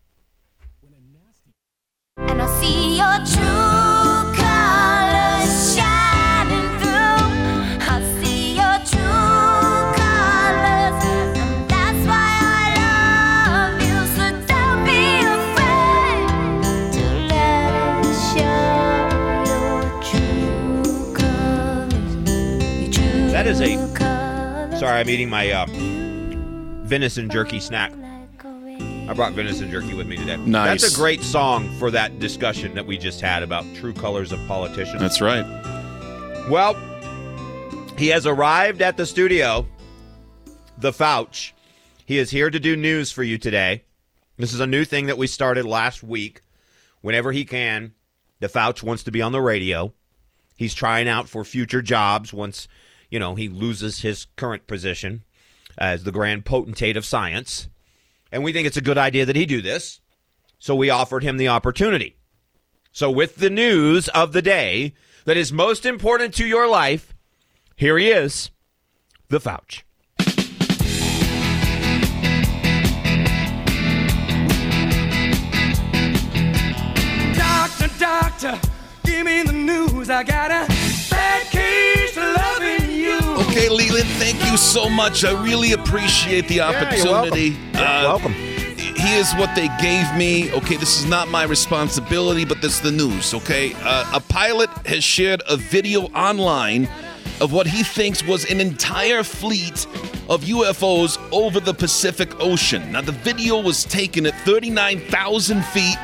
And 2.17 2.41
I 2.41 2.61
see 2.61 2.97
your 2.97 3.19
true 3.27 3.72
Sorry, 24.83 24.99
I'm 24.99 25.09
eating 25.09 25.31
my 25.31 25.49
uh, 25.49 25.67
venison 26.83 27.31
jerky 27.31 27.61
snack. 27.61 27.93
I 27.93 29.15
brought 29.15 29.33
venison 29.33 29.71
jerky 29.71 29.95
with 29.95 30.09
me 30.09 30.17
today. 30.17 30.37
Nice. 30.39 30.83
That's 30.83 30.93
a 30.93 30.97
great 30.97 31.23
song 31.23 31.71
for 31.79 31.93
that 31.93 32.19
discussion 32.19 32.75
that 32.75 32.85
we 32.85 32.99
just 32.99 33.21
had 33.21 33.45
about 33.45 33.65
true 33.77 33.93
colors 33.93 34.33
of 34.33 34.45
politicians. 34.49 35.01
That's 35.01 35.21
right. 35.21 35.45
Well, 36.51 36.75
He 37.97 38.09
has 38.09 38.27
arrived 38.27 38.83
at 38.83 38.97
the 38.97 39.07
studio, 39.07 39.69
the 40.79 40.91
Fouch. 40.91 41.53
He 42.05 42.19
is 42.19 42.33
here 42.33 42.51
to 42.51 42.59
do 42.59 42.75
news 42.75 43.13
for 43.13 43.23
you 43.23 43.39
today. 43.39 43.85
This 44.37 44.53
is 44.53 44.59
a 44.59 44.67
new 44.67 44.85
thing 44.85 45.07
that 45.07 45.17
we 45.17 45.29
started 45.29 45.65
last 45.65 46.03
week. 46.03 46.41
Whenever 47.03 47.31
he 47.31 47.45
can, 47.45 47.93
the 48.41 48.49
Fouch 48.49 48.83
wants 48.83 49.05
to 49.05 49.13
be 49.13 49.23
on 49.23 49.31
the 49.31 49.41
radio. 49.41 49.95
He's 50.57 50.75
trying 50.75 51.07
out 51.07 51.29
for 51.29 51.45
future 51.45 51.83
jobs 51.83 52.33
once, 52.33 52.67
you 53.13 53.19
know, 53.19 53.35
he 53.35 53.47
loses 53.47 54.01
his 54.01 54.27
current 54.37 54.67
position 54.67 55.23
as 55.77 56.03
the 56.03 56.11
grand 56.11 56.47
potentate 56.47 56.97
of 56.97 57.05
science. 57.05 57.69
And 58.33 58.43
we 58.43 58.55
think 58.55 58.67
it's 58.67 58.79
a 58.79 58.81
good 58.81 58.97
idea 58.97 59.27
that 59.27 59.37
he 59.37 59.45
do 59.45 59.61
this. 59.61 60.01
So 60.59 60.75
we 60.75 60.89
offered 60.89 61.23
him 61.23 61.37
the 61.37 61.49
opportunity. 61.49 62.17
So 62.91 63.11
with 63.11 63.37
the 63.37 63.51
news 63.51 64.09
of 64.09 64.33
the 64.33 64.41
day 64.41 64.95
that 65.27 65.37
is 65.37 65.53
most 65.53 65.85
important 65.85 66.33
to 66.37 66.47
your 66.47 66.67
life, 66.67 67.13
here 67.77 67.99
he 67.99 68.09
is, 68.09 68.51
the 69.29 69.41
Fouch. 69.41 69.83
Doctor, 77.37 77.91
doctor, 77.99 78.61
give 79.05 79.27
me 79.27 79.43
the 79.43 79.53
news. 79.53 80.09
I 80.09 80.23
got 80.23 80.51
a 80.51 80.67
bad 81.11 81.43
case 81.51 82.17
of 82.17 82.23
loving. 82.23 82.82
Okay, 83.53 83.69
Leland, 83.69 84.09
thank 84.13 84.43
you 84.51 84.57
so 84.57 84.89
much. 84.89 85.27
I 85.27 85.45
really 85.45 85.75
appreciate 85.75 86.49
the 86.49 86.55
you're 86.55 86.65
opportunity. 86.65 87.51
welcome. 87.51 87.75
Yeah, 87.75 88.03
welcome. 88.03 88.33
Here's 88.33 89.31
what 89.35 89.55
they 89.55 89.69
gave 89.79 90.11
me. 90.17 90.51
Okay, 90.55 90.77
this 90.77 90.99
is 90.99 91.05
not 91.05 91.29
my 91.29 91.45
responsibility, 91.45 92.47
but 92.47 92.63
this 92.63 92.77
is 92.77 92.81
the 92.81 92.91
news, 92.91 93.35
okay? 93.35 93.75
Uh, 93.81 94.11
a 94.15 94.21
pilot 94.21 94.71
has 94.87 95.05
shared 95.05 95.43
a 95.51 95.59
video 95.59 96.05
online 96.15 96.89
of 97.43 97.53
what 97.53 97.67
he 97.67 97.83
thinks 97.83 98.25
was 98.25 98.51
an 98.51 98.59
entire 98.59 99.23
fleet 99.23 99.87
of 100.31 100.45
UFOs 100.45 101.19
over 101.31 101.61
the 101.61 101.75
Pacific 101.75 102.31
Ocean. 102.41 102.93
Now, 102.93 103.03
the 103.03 103.13
video 103.13 103.61
was 103.61 103.85
taken 103.85 104.25
at 104.25 104.35
39,000 104.47 105.63
feet 105.63 105.99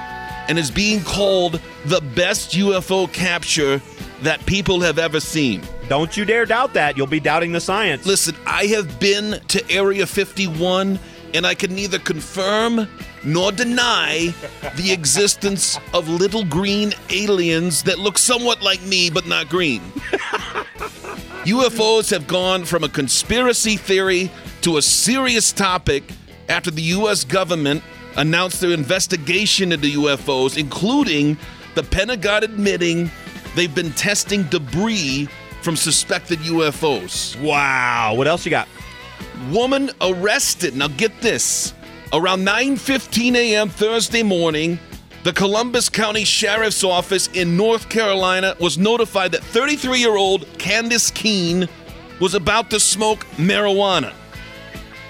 and 0.49 0.59
is 0.59 0.70
being 0.70 1.01
called 1.01 1.62
the 1.86 2.03
best 2.14 2.53
UFO 2.53 3.11
capture 3.11 3.80
that 4.23 4.45
people 4.47 4.81
have 4.81 4.99
ever 4.99 5.21
seen. 5.21 5.62
Don't 5.89 6.16
you 6.16 6.25
dare 6.25 6.45
doubt 6.45 6.75
that. 6.75 6.97
You'll 6.97 7.07
be 7.07 7.21
doubting 7.21 7.53
the 7.53 7.61
science. 7.61 8.05
Listen, 8.07 8.35
I 8.47 8.66
have 8.66 8.99
been 9.01 9.41
to 9.49 9.71
Area 9.71 10.07
51 10.07 10.99
and 11.35 11.47
I 11.47 11.55
can 11.55 11.75
neither 11.75 11.99
confirm 11.99 12.89
nor 13.25 13.53
deny 13.53 14.35
the 14.77 14.93
existence 14.93 15.79
of 15.93 16.09
little 16.09 16.45
green 16.45 16.93
aliens 17.11 17.83
that 17.85 17.99
look 17.99 18.19
somewhat 18.19 18.62
like 18.62 18.83
me 18.83 19.11
but 19.11 19.27
not 19.27 19.49
green. 19.49 19.81
UFOs 21.45 22.11
have 22.11 22.27
gone 22.27 22.64
from 22.64 22.85
a 22.85 22.89
conspiracy 22.89 23.77
theory 23.77 24.31
to 24.62 24.77
a 24.77 24.83
serious 24.83 25.53
topic 25.53 26.05
after 26.49 26.71
the 26.71 26.83
U.S. 26.83 27.25
government 27.25 27.83
announced 28.16 28.61
their 28.61 28.73
investigation 28.73 29.73
into 29.73 29.87
UFOs, 29.87 30.59
including 30.59 31.39
the 31.75 31.83
Pentagon 31.83 32.43
admitting 32.43 33.11
they've 33.59 33.75
been 33.75 33.91
testing 33.93 34.45
debris 34.45 35.29
from 35.63 35.75
suspected 35.75 36.39
UFOs. 36.39 37.39
Wow. 37.43 38.15
What 38.15 38.29
else 38.29 38.45
you 38.45 38.51
got? 38.51 38.69
Woman 39.51 39.91
arrested. 40.01 40.77
Now 40.77 40.87
get 40.87 41.21
this. 41.21 41.75
Around 42.13 42.47
9:15 42.47 43.35
a.m. 43.35 43.69
Thursday 43.69 44.23
morning, 44.23 44.79
the 45.25 45.33
Columbus 45.33 45.89
County 45.89 46.25
Sheriff's 46.25 46.85
Office 46.85 47.27
in 47.35 47.57
North 47.57 47.89
Carolina 47.89 48.55
was 48.61 48.79
notified 48.79 49.33
that 49.33 49.43
33-year-old 49.43 50.47
Candace 50.59 51.11
Keene 51.11 51.69
was 52.21 52.35
about 52.35 52.71
to 52.71 52.79
smoke 52.81 53.27
marijuana. 53.37 54.15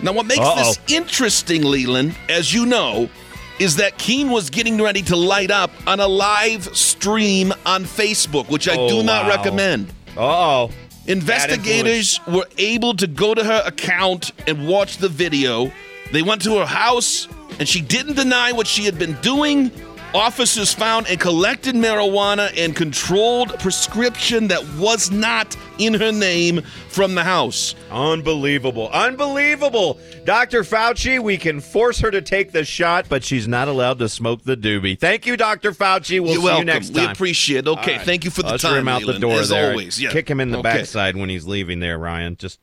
Now 0.02 0.12
what 0.12 0.26
makes 0.26 0.40
Uh-oh. 0.40 0.56
this 0.56 0.78
interesting, 0.88 1.62
Leland, 1.64 2.16
as 2.28 2.54
you 2.54 2.64
know, 2.64 3.10
is 3.58 3.76
that 3.76 3.98
Keene 3.98 4.30
was 4.30 4.50
getting 4.50 4.80
ready 4.80 5.02
to 5.02 5.16
light 5.16 5.50
up 5.50 5.70
on 5.86 6.00
a 6.00 6.06
live 6.06 6.64
stream 6.76 7.52
on 7.66 7.84
Facebook, 7.84 8.48
which 8.48 8.68
I 8.68 8.76
Oh, 8.76 8.88
do 8.88 9.02
not 9.02 9.24
wow. 9.24 9.30
recommend. 9.36 9.88
Uh-oh. 10.16 10.70
Investigators 11.06 12.20
were 12.26 12.46
able 12.58 12.94
to 12.94 13.06
go 13.06 13.34
to 13.34 13.42
her 13.44 13.62
account 13.66 14.32
and 14.46 14.68
watch 14.68 14.98
the 14.98 15.08
video. 15.08 15.72
They 16.12 16.22
went 16.22 16.42
to 16.42 16.58
her 16.58 16.66
house, 16.66 17.28
and 17.58 17.68
she 17.68 17.80
didn't 17.80 18.14
deny 18.14 18.52
what 18.52 18.66
she 18.66 18.84
had 18.84 18.98
been 18.98 19.14
doing. 19.20 19.70
Officers 20.14 20.72
found 20.72 21.06
and 21.06 21.20
collected 21.20 21.74
marijuana 21.74 22.50
and 22.56 22.74
controlled 22.74 23.58
prescription 23.60 24.48
that 24.48 24.66
was 24.78 25.10
not 25.10 25.54
in 25.78 25.92
her 25.92 26.10
name 26.10 26.62
from 26.88 27.14
the 27.14 27.22
house. 27.22 27.74
Unbelievable. 27.90 28.88
Unbelievable. 28.88 29.98
Dr. 30.24 30.62
Fauci, 30.64 31.22
we 31.22 31.36
can 31.36 31.60
force 31.60 31.98
her 32.00 32.10
to 32.10 32.22
take 32.22 32.52
the 32.52 32.64
shot, 32.64 33.06
but 33.10 33.22
she's 33.22 33.46
not 33.46 33.68
allowed 33.68 33.98
to 33.98 34.08
smoke 34.08 34.42
the 34.44 34.56
doobie. 34.56 34.98
Thank 34.98 35.26
you, 35.26 35.36
Dr. 35.36 35.72
Fauci. 35.72 36.20
We'll 36.20 36.32
You're 36.32 36.40
see 36.40 36.44
welcome. 36.44 36.68
you 36.68 36.74
next 36.74 36.90
We 36.94 37.04
appreciate 37.04 37.58
it. 37.58 37.68
Okay, 37.68 37.96
right. 37.98 38.06
thank 38.06 38.24
you 38.24 38.30
for 38.30 38.42
the 38.42 38.48
Usher 38.54 38.68
time, 38.68 38.76
him 38.78 38.88
out 38.88 39.02
Leland, 39.02 39.16
the 39.22 39.28
door 39.28 39.38
as 39.40 39.50
there. 39.50 39.70
always. 39.72 40.00
Yeah. 40.00 40.10
Kick 40.10 40.28
him 40.28 40.40
in 40.40 40.50
the 40.50 40.58
Okay. 40.58 40.70
backside 40.78 41.16
when 41.16 41.28
he's 41.28 41.46
leaving 41.46 41.80
there, 41.80 41.98
Ryan. 41.98 42.36
Just, 42.38 42.58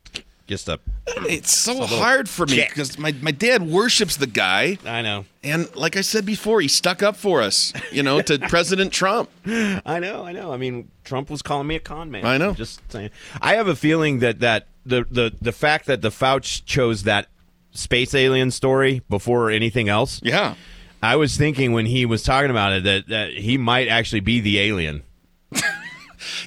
just 0.48 0.70
a. 0.70 0.80
It's 1.08 1.56
so 1.56 1.84
a 1.84 1.86
hard 1.86 2.30
for 2.30 2.46
me 2.46 2.64
because 2.68 2.98
my, 2.98 3.14
my 3.22 3.32
dad 3.32 3.64
worships 3.64 4.18
the 4.18 4.28
guy. 4.28 4.78
I 4.86 5.02
know. 5.02 5.26
And 5.44 5.74
like 5.76 5.96
I 5.96 6.02
said 6.02 6.26
before, 6.26 6.62
he 6.62 6.68
stuck 6.68 7.02
up 7.04 7.16
for 7.16 7.42
us, 7.42 7.74
you 7.92 8.04
know, 8.04 8.22
to 8.22 8.40
President 8.50 8.92
Trump. 8.92 9.30
I 9.46 10.00
know, 10.00 10.26
I 10.26 10.32
know. 10.32 10.52
I 10.52 10.58
mean, 10.58 10.90
Trump 11.04 11.30
was 11.30 11.42
calling 11.42 11.68
me 11.68 11.76
a 11.76 11.80
con 11.80 12.12
man. 12.12 12.26
I 12.26 12.38
know. 12.38 12.50
I'm 12.50 12.56
just 12.56 12.80
saying. 12.92 13.10
I 13.42 13.56
have 13.56 13.68
a 13.68 13.76
feeling 13.76 14.20
that 14.20 14.40
that 14.40 14.68
the 14.86 15.06
the 15.10 15.34
the 15.42 15.52
fact 15.52 15.88
that 15.88 16.02
the 16.02 16.10
Fauci 16.10 16.64
chose 16.66 17.04
that 17.04 17.28
space 17.72 18.14
alien 18.14 18.52
story 18.52 19.02
before 19.10 19.50
anything 19.50 19.90
else. 19.90 20.20
Yeah. 20.24 20.56
I 21.02 21.18
was 21.18 21.38
thinking 21.38 21.72
when 21.72 21.86
he 21.86 22.06
was 22.06 22.24
talking 22.24 22.50
about 22.50 22.74
it 22.74 22.84
that 22.84 23.08
that 23.08 23.34
he 23.34 23.58
might 23.58 23.88
actually 23.88 24.22
be 24.22 24.40
the 24.40 24.60
alien. 24.60 25.04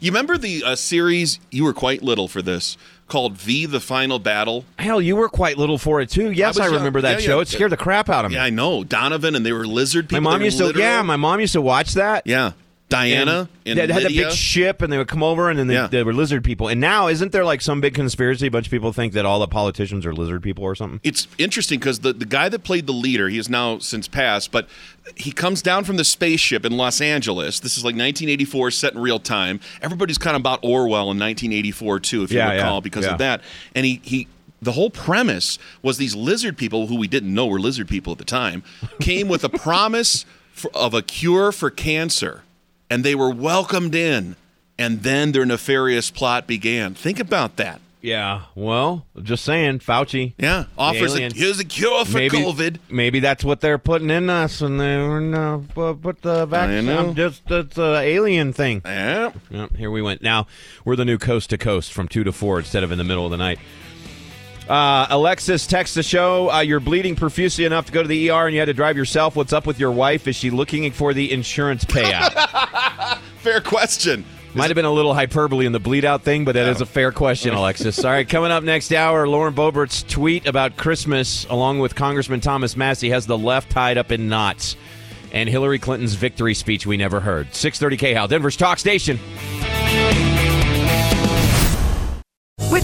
You 0.00 0.10
remember 0.10 0.38
the 0.38 0.64
uh, 0.64 0.76
series? 0.76 1.38
You 1.50 1.64
were 1.64 1.72
quite 1.72 2.02
little 2.02 2.26
for 2.26 2.42
this 2.42 2.76
called 3.08 3.34
V: 3.34 3.66
The 3.66 3.80
Final 3.80 4.18
Battle. 4.18 4.64
Hell, 4.78 5.00
you 5.00 5.16
were 5.16 5.28
quite 5.28 5.58
little 5.58 5.78
for 5.78 6.00
it 6.00 6.10
too. 6.10 6.30
Yes, 6.30 6.58
I 6.58 6.64
I, 6.66 6.68
was 6.68 6.78
remember 6.78 7.00
that 7.02 7.20
Yeah, 7.20 7.26
show. 7.26 7.36
yeah. 7.36 7.42
It 7.42 7.48
scared 7.48 7.72
the 7.72 7.76
crap 7.76 8.08
out 8.08 8.24
of 8.24 8.30
me. 8.30 8.36
Yeah, 8.36 8.44
I 8.44 8.50
know 8.50 8.84
Donovan, 8.84 9.34
and 9.34 9.44
they 9.44 9.52
were 9.52 9.66
lizard 9.66 10.08
people. 10.08 10.22
my 10.22 10.30
mom 10.32 10.42
used 10.42 10.58
to. 10.58 10.72
Yeah, 10.76 11.02
my 11.02 11.16
mom 11.16 11.40
used 11.40 11.54
to 11.54 11.62
watch 11.62 11.94
that. 11.94 12.26
yeah. 12.26 12.52
Diana 12.88 13.48
and, 13.66 13.78
they 13.78 13.86
had 13.92 14.04
a 14.04 14.08
big 14.08 14.30
ship, 14.32 14.80
and 14.80 14.90
they 14.90 14.96
would 14.96 15.08
come 15.08 15.22
over, 15.22 15.50
and 15.50 15.58
then 15.58 15.66
they, 15.66 15.74
Yeah. 15.74 15.88
they 15.88 16.02
were 16.02 16.14
lizard 16.14 16.42
people. 16.42 16.68
And 16.68 16.80
now, 16.80 17.08
isn't 17.08 17.32
there 17.32 17.44
like 17.44 17.60
some 17.60 17.80
big 17.82 17.92
conspiracy? 17.94 18.46
A 18.46 18.50
bunch 18.50 18.66
of 18.66 18.70
people 18.70 18.92
think 18.94 19.12
that 19.12 19.26
all 19.26 19.38
the 19.40 19.46
politicians 19.46 20.06
are 20.06 20.12
lizard 20.14 20.42
people 20.42 20.64
or 20.64 20.74
something. 20.74 20.98
It's 21.02 21.28
interesting 21.36 21.78
because 21.78 21.98
the, 22.00 22.12
the 22.14 22.24
guy 22.24 22.48
that 22.48 22.60
played 22.64 22.86
the 22.86 22.92
leader, 22.94 23.28
he 23.28 23.36
is 23.38 23.48
now 23.50 23.78
since 23.78 24.08
passed, 24.08 24.50
but 24.52 24.68
he 25.16 25.32
comes 25.32 25.60
down 25.60 25.84
from 25.84 25.96
the 25.98 26.04
spaceship 26.04 26.64
in 26.64 26.76
Los 26.78 27.00
Angeles. 27.02 27.60
This 27.60 27.76
is 27.76 27.84
like 27.84 27.92
1984, 27.94 28.70
set 28.70 28.94
in 28.94 29.00
real 29.00 29.18
time. 29.20 29.60
Everybody's 29.82 30.18
kind 30.18 30.34
of 30.34 30.40
about 30.40 30.60
Orwell 30.62 31.10
in 31.10 31.18
1984 31.18 32.00
too, 32.00 32.22
if 32.22 32.32
you 32.32 32.38
Yeah, 32.38 32.48
yeah, 32.48 32.54
recall, 32.54 32.80
because 32.80 33.06
of 33.06 33.18
that. 33.18 33.42
And 33.74 33.84
he 33.84 34.00
he. 34.02 34.28
The 34.60 34.72
whole 34.72 34.90
premise 34.90 35.56
was 35.82 35.98
these 35.98 36.16
lizard 36.16 36.56
people, 36.56 36.88
who 36.88 36.96
we 36.96 37.06
didn't 37.06 37.32
know 37.32 37.46
were 37.46 37.60
lizard 37.60 37.86
people 37.86 38.10
at 38.12 38.18
the 38.18 38.24
time, 38.24 38.64
came 38.98 39.28
with 39.28 39.44
a 39.44 39.48
promise 39.66 40.24
for, 40.52 40.68
of 40.74 40.94
a 40.94 41.00
cure 41.02 41.52
for 41.52 41.70
cancer, 41.70 42.42
and 42.90 43.04
they 43.04 43.14
were 43.14 43.30
welcomed 43.30 43.94
in. 43.94 44.36
And 44.80 45.02
then 45.02 45.32
their 45.32 45.44
nefarious 45.44 46.10
plot 46.10 46.46
began. 46.46 46.94
Think 46.94 47.18
about 47.18 47.56
that. 47.56 47.80
Yeah. 48.00 48.42
Well, 48.54 49.06
just 49.20 49.44
saying, 49.44 49.80
Fauci. 49.80 50.34
Yeah, 50.38 50.66
offers 50.76 51.16
a, 51.16 51.30
here's 51.30 51.58
a 51.58 51.64
cure 51.64 52.04
for 52.04 52.18
maybe, 52.18 52.38
COVID. 52.38 52.78
Maybe 52.88 53.18
that's 53.20 53.42
what 53.42 53.60
they're 53.60 53.78
putting 53.78 54.10
in 54.10 54.30
us, 54.30 54.60
and 54.60 54.80
they 54.80 54.96
were 54.96 55.34
uh, 55.34 55.58
pu- 55.74 55.96
put 55.96 56.22
the 56.22 56.46
vaccine. 56.46 56.88
I 56.88 57.02
know. 57.02 57.12
Just 57.12 57.50
it's 57.50 57.76
a 57.76 57.96
alien 57.96 58.52
thing. 58.52 58.82
Yeah. 58.84 59.32
Yep, 59.50 59.76
here 59.76 59.90
we 59.90 60.00
went. 60.00 60.22
Now 60.22 60.46
we're 60.84 60.96
the 60.96 61.04
new 61.04 61.18
coast 61.18 61.50
to 61.50 61.58
coast 61.58 61.92
from 61.92 62.06
two 62.06 62.22
to 62.24 62.32
four 62.32 62.60
instead 62.60 62.84
of 62.84 62.92
in 62.92 62.98
the 62.98 63.04
middle 63.04 63.24
of 63.24 63.32
the 63.32 63.36
night. 63.36 63.58
Uh, 64.68 65.06
Alexis 65.08 65.66
texts 65.66 65.94
the 65.94 66.02
show. 66.02 66.50
Uh, 66.50 66.60
you're 66.60 66.80
bleeding 66.80 67.16
profusely 67.16 67.64
enough 67.64 67.86
to 67.86 67.92
go 67.92 68.02
to 68.02 68.08
the 68.08 68.30
ER, 68.30 68.46
and 68.46 68.54
you 68.54 68.60
had 68.60 68.66
to 68.66 68.74
drive 68.74 68.96
yourself. 68.96 69.34
What's 69.34 69.52
up 69.52 69.66
with 69.66 69.80
your 69.80 69.92
wife? 69.92 70.28
Is 70.28 70.36
she 70.36 70.50
looking 70.50 70.90
for 70.92 71.14
the 71.14 71.32
insurance 71.32 71.84
payout? 71.84 73.18
Fair 73.38 73.60
question. 73.62 74.24
Might 74.54 74.68
have 74.68 74.74
been 74.74 74.84
a 74.84 74.90
little 74.92 75.14
hyperbole 75.14 75.66
in 75.66 75.72
the 75.72 75.80
bleed 75.80 76.04
out 76.04 76.22
thing, 76.22 76.44
but 76.44 76.52
that 76.52 76.68
is 76.68 76.80
a 76.80 76.86
fair 76.86 77.12
question, 77.12 77.52
Alexis. 77.54 77.98
All 78.04 78.10
right, 78.10 78.28
coming 78.28 78.50
up 78.50 78.64
next 78.64 78.92
hour, 78.92 79.28
Lauren 79.28 79.54
Boebert's 79.54 80.02
tweet 80.02 80.46
about 80.46 80.76
Christmas, 80.76 81.44
along 81.50 81.80
with 81.80 81.94
Congressman 81.94 82.40
Thomas 82.40 82.76
Massie, 82.76 83.10
has 83.10 83.26
the 83.26 83.38
left 83.38 83.70
tied 83.70 83.98
up 83.98 84.10
in 84.10 84.28
knots, 84.28 84.74
and 85.32 85.48
Hillary 85.48 85.78
Clinton's 85.78 86.14
victory 86.14 86.54
speech 86.54 86.86
we 86.86 86.96
never 86.96 87.20
heard. 87.20 87.54
630 87.54 88.14
KHOW, 88.14 88.26
Denver's 88.26 88.56
talk 88.56 88.78
station. 88.78 89.18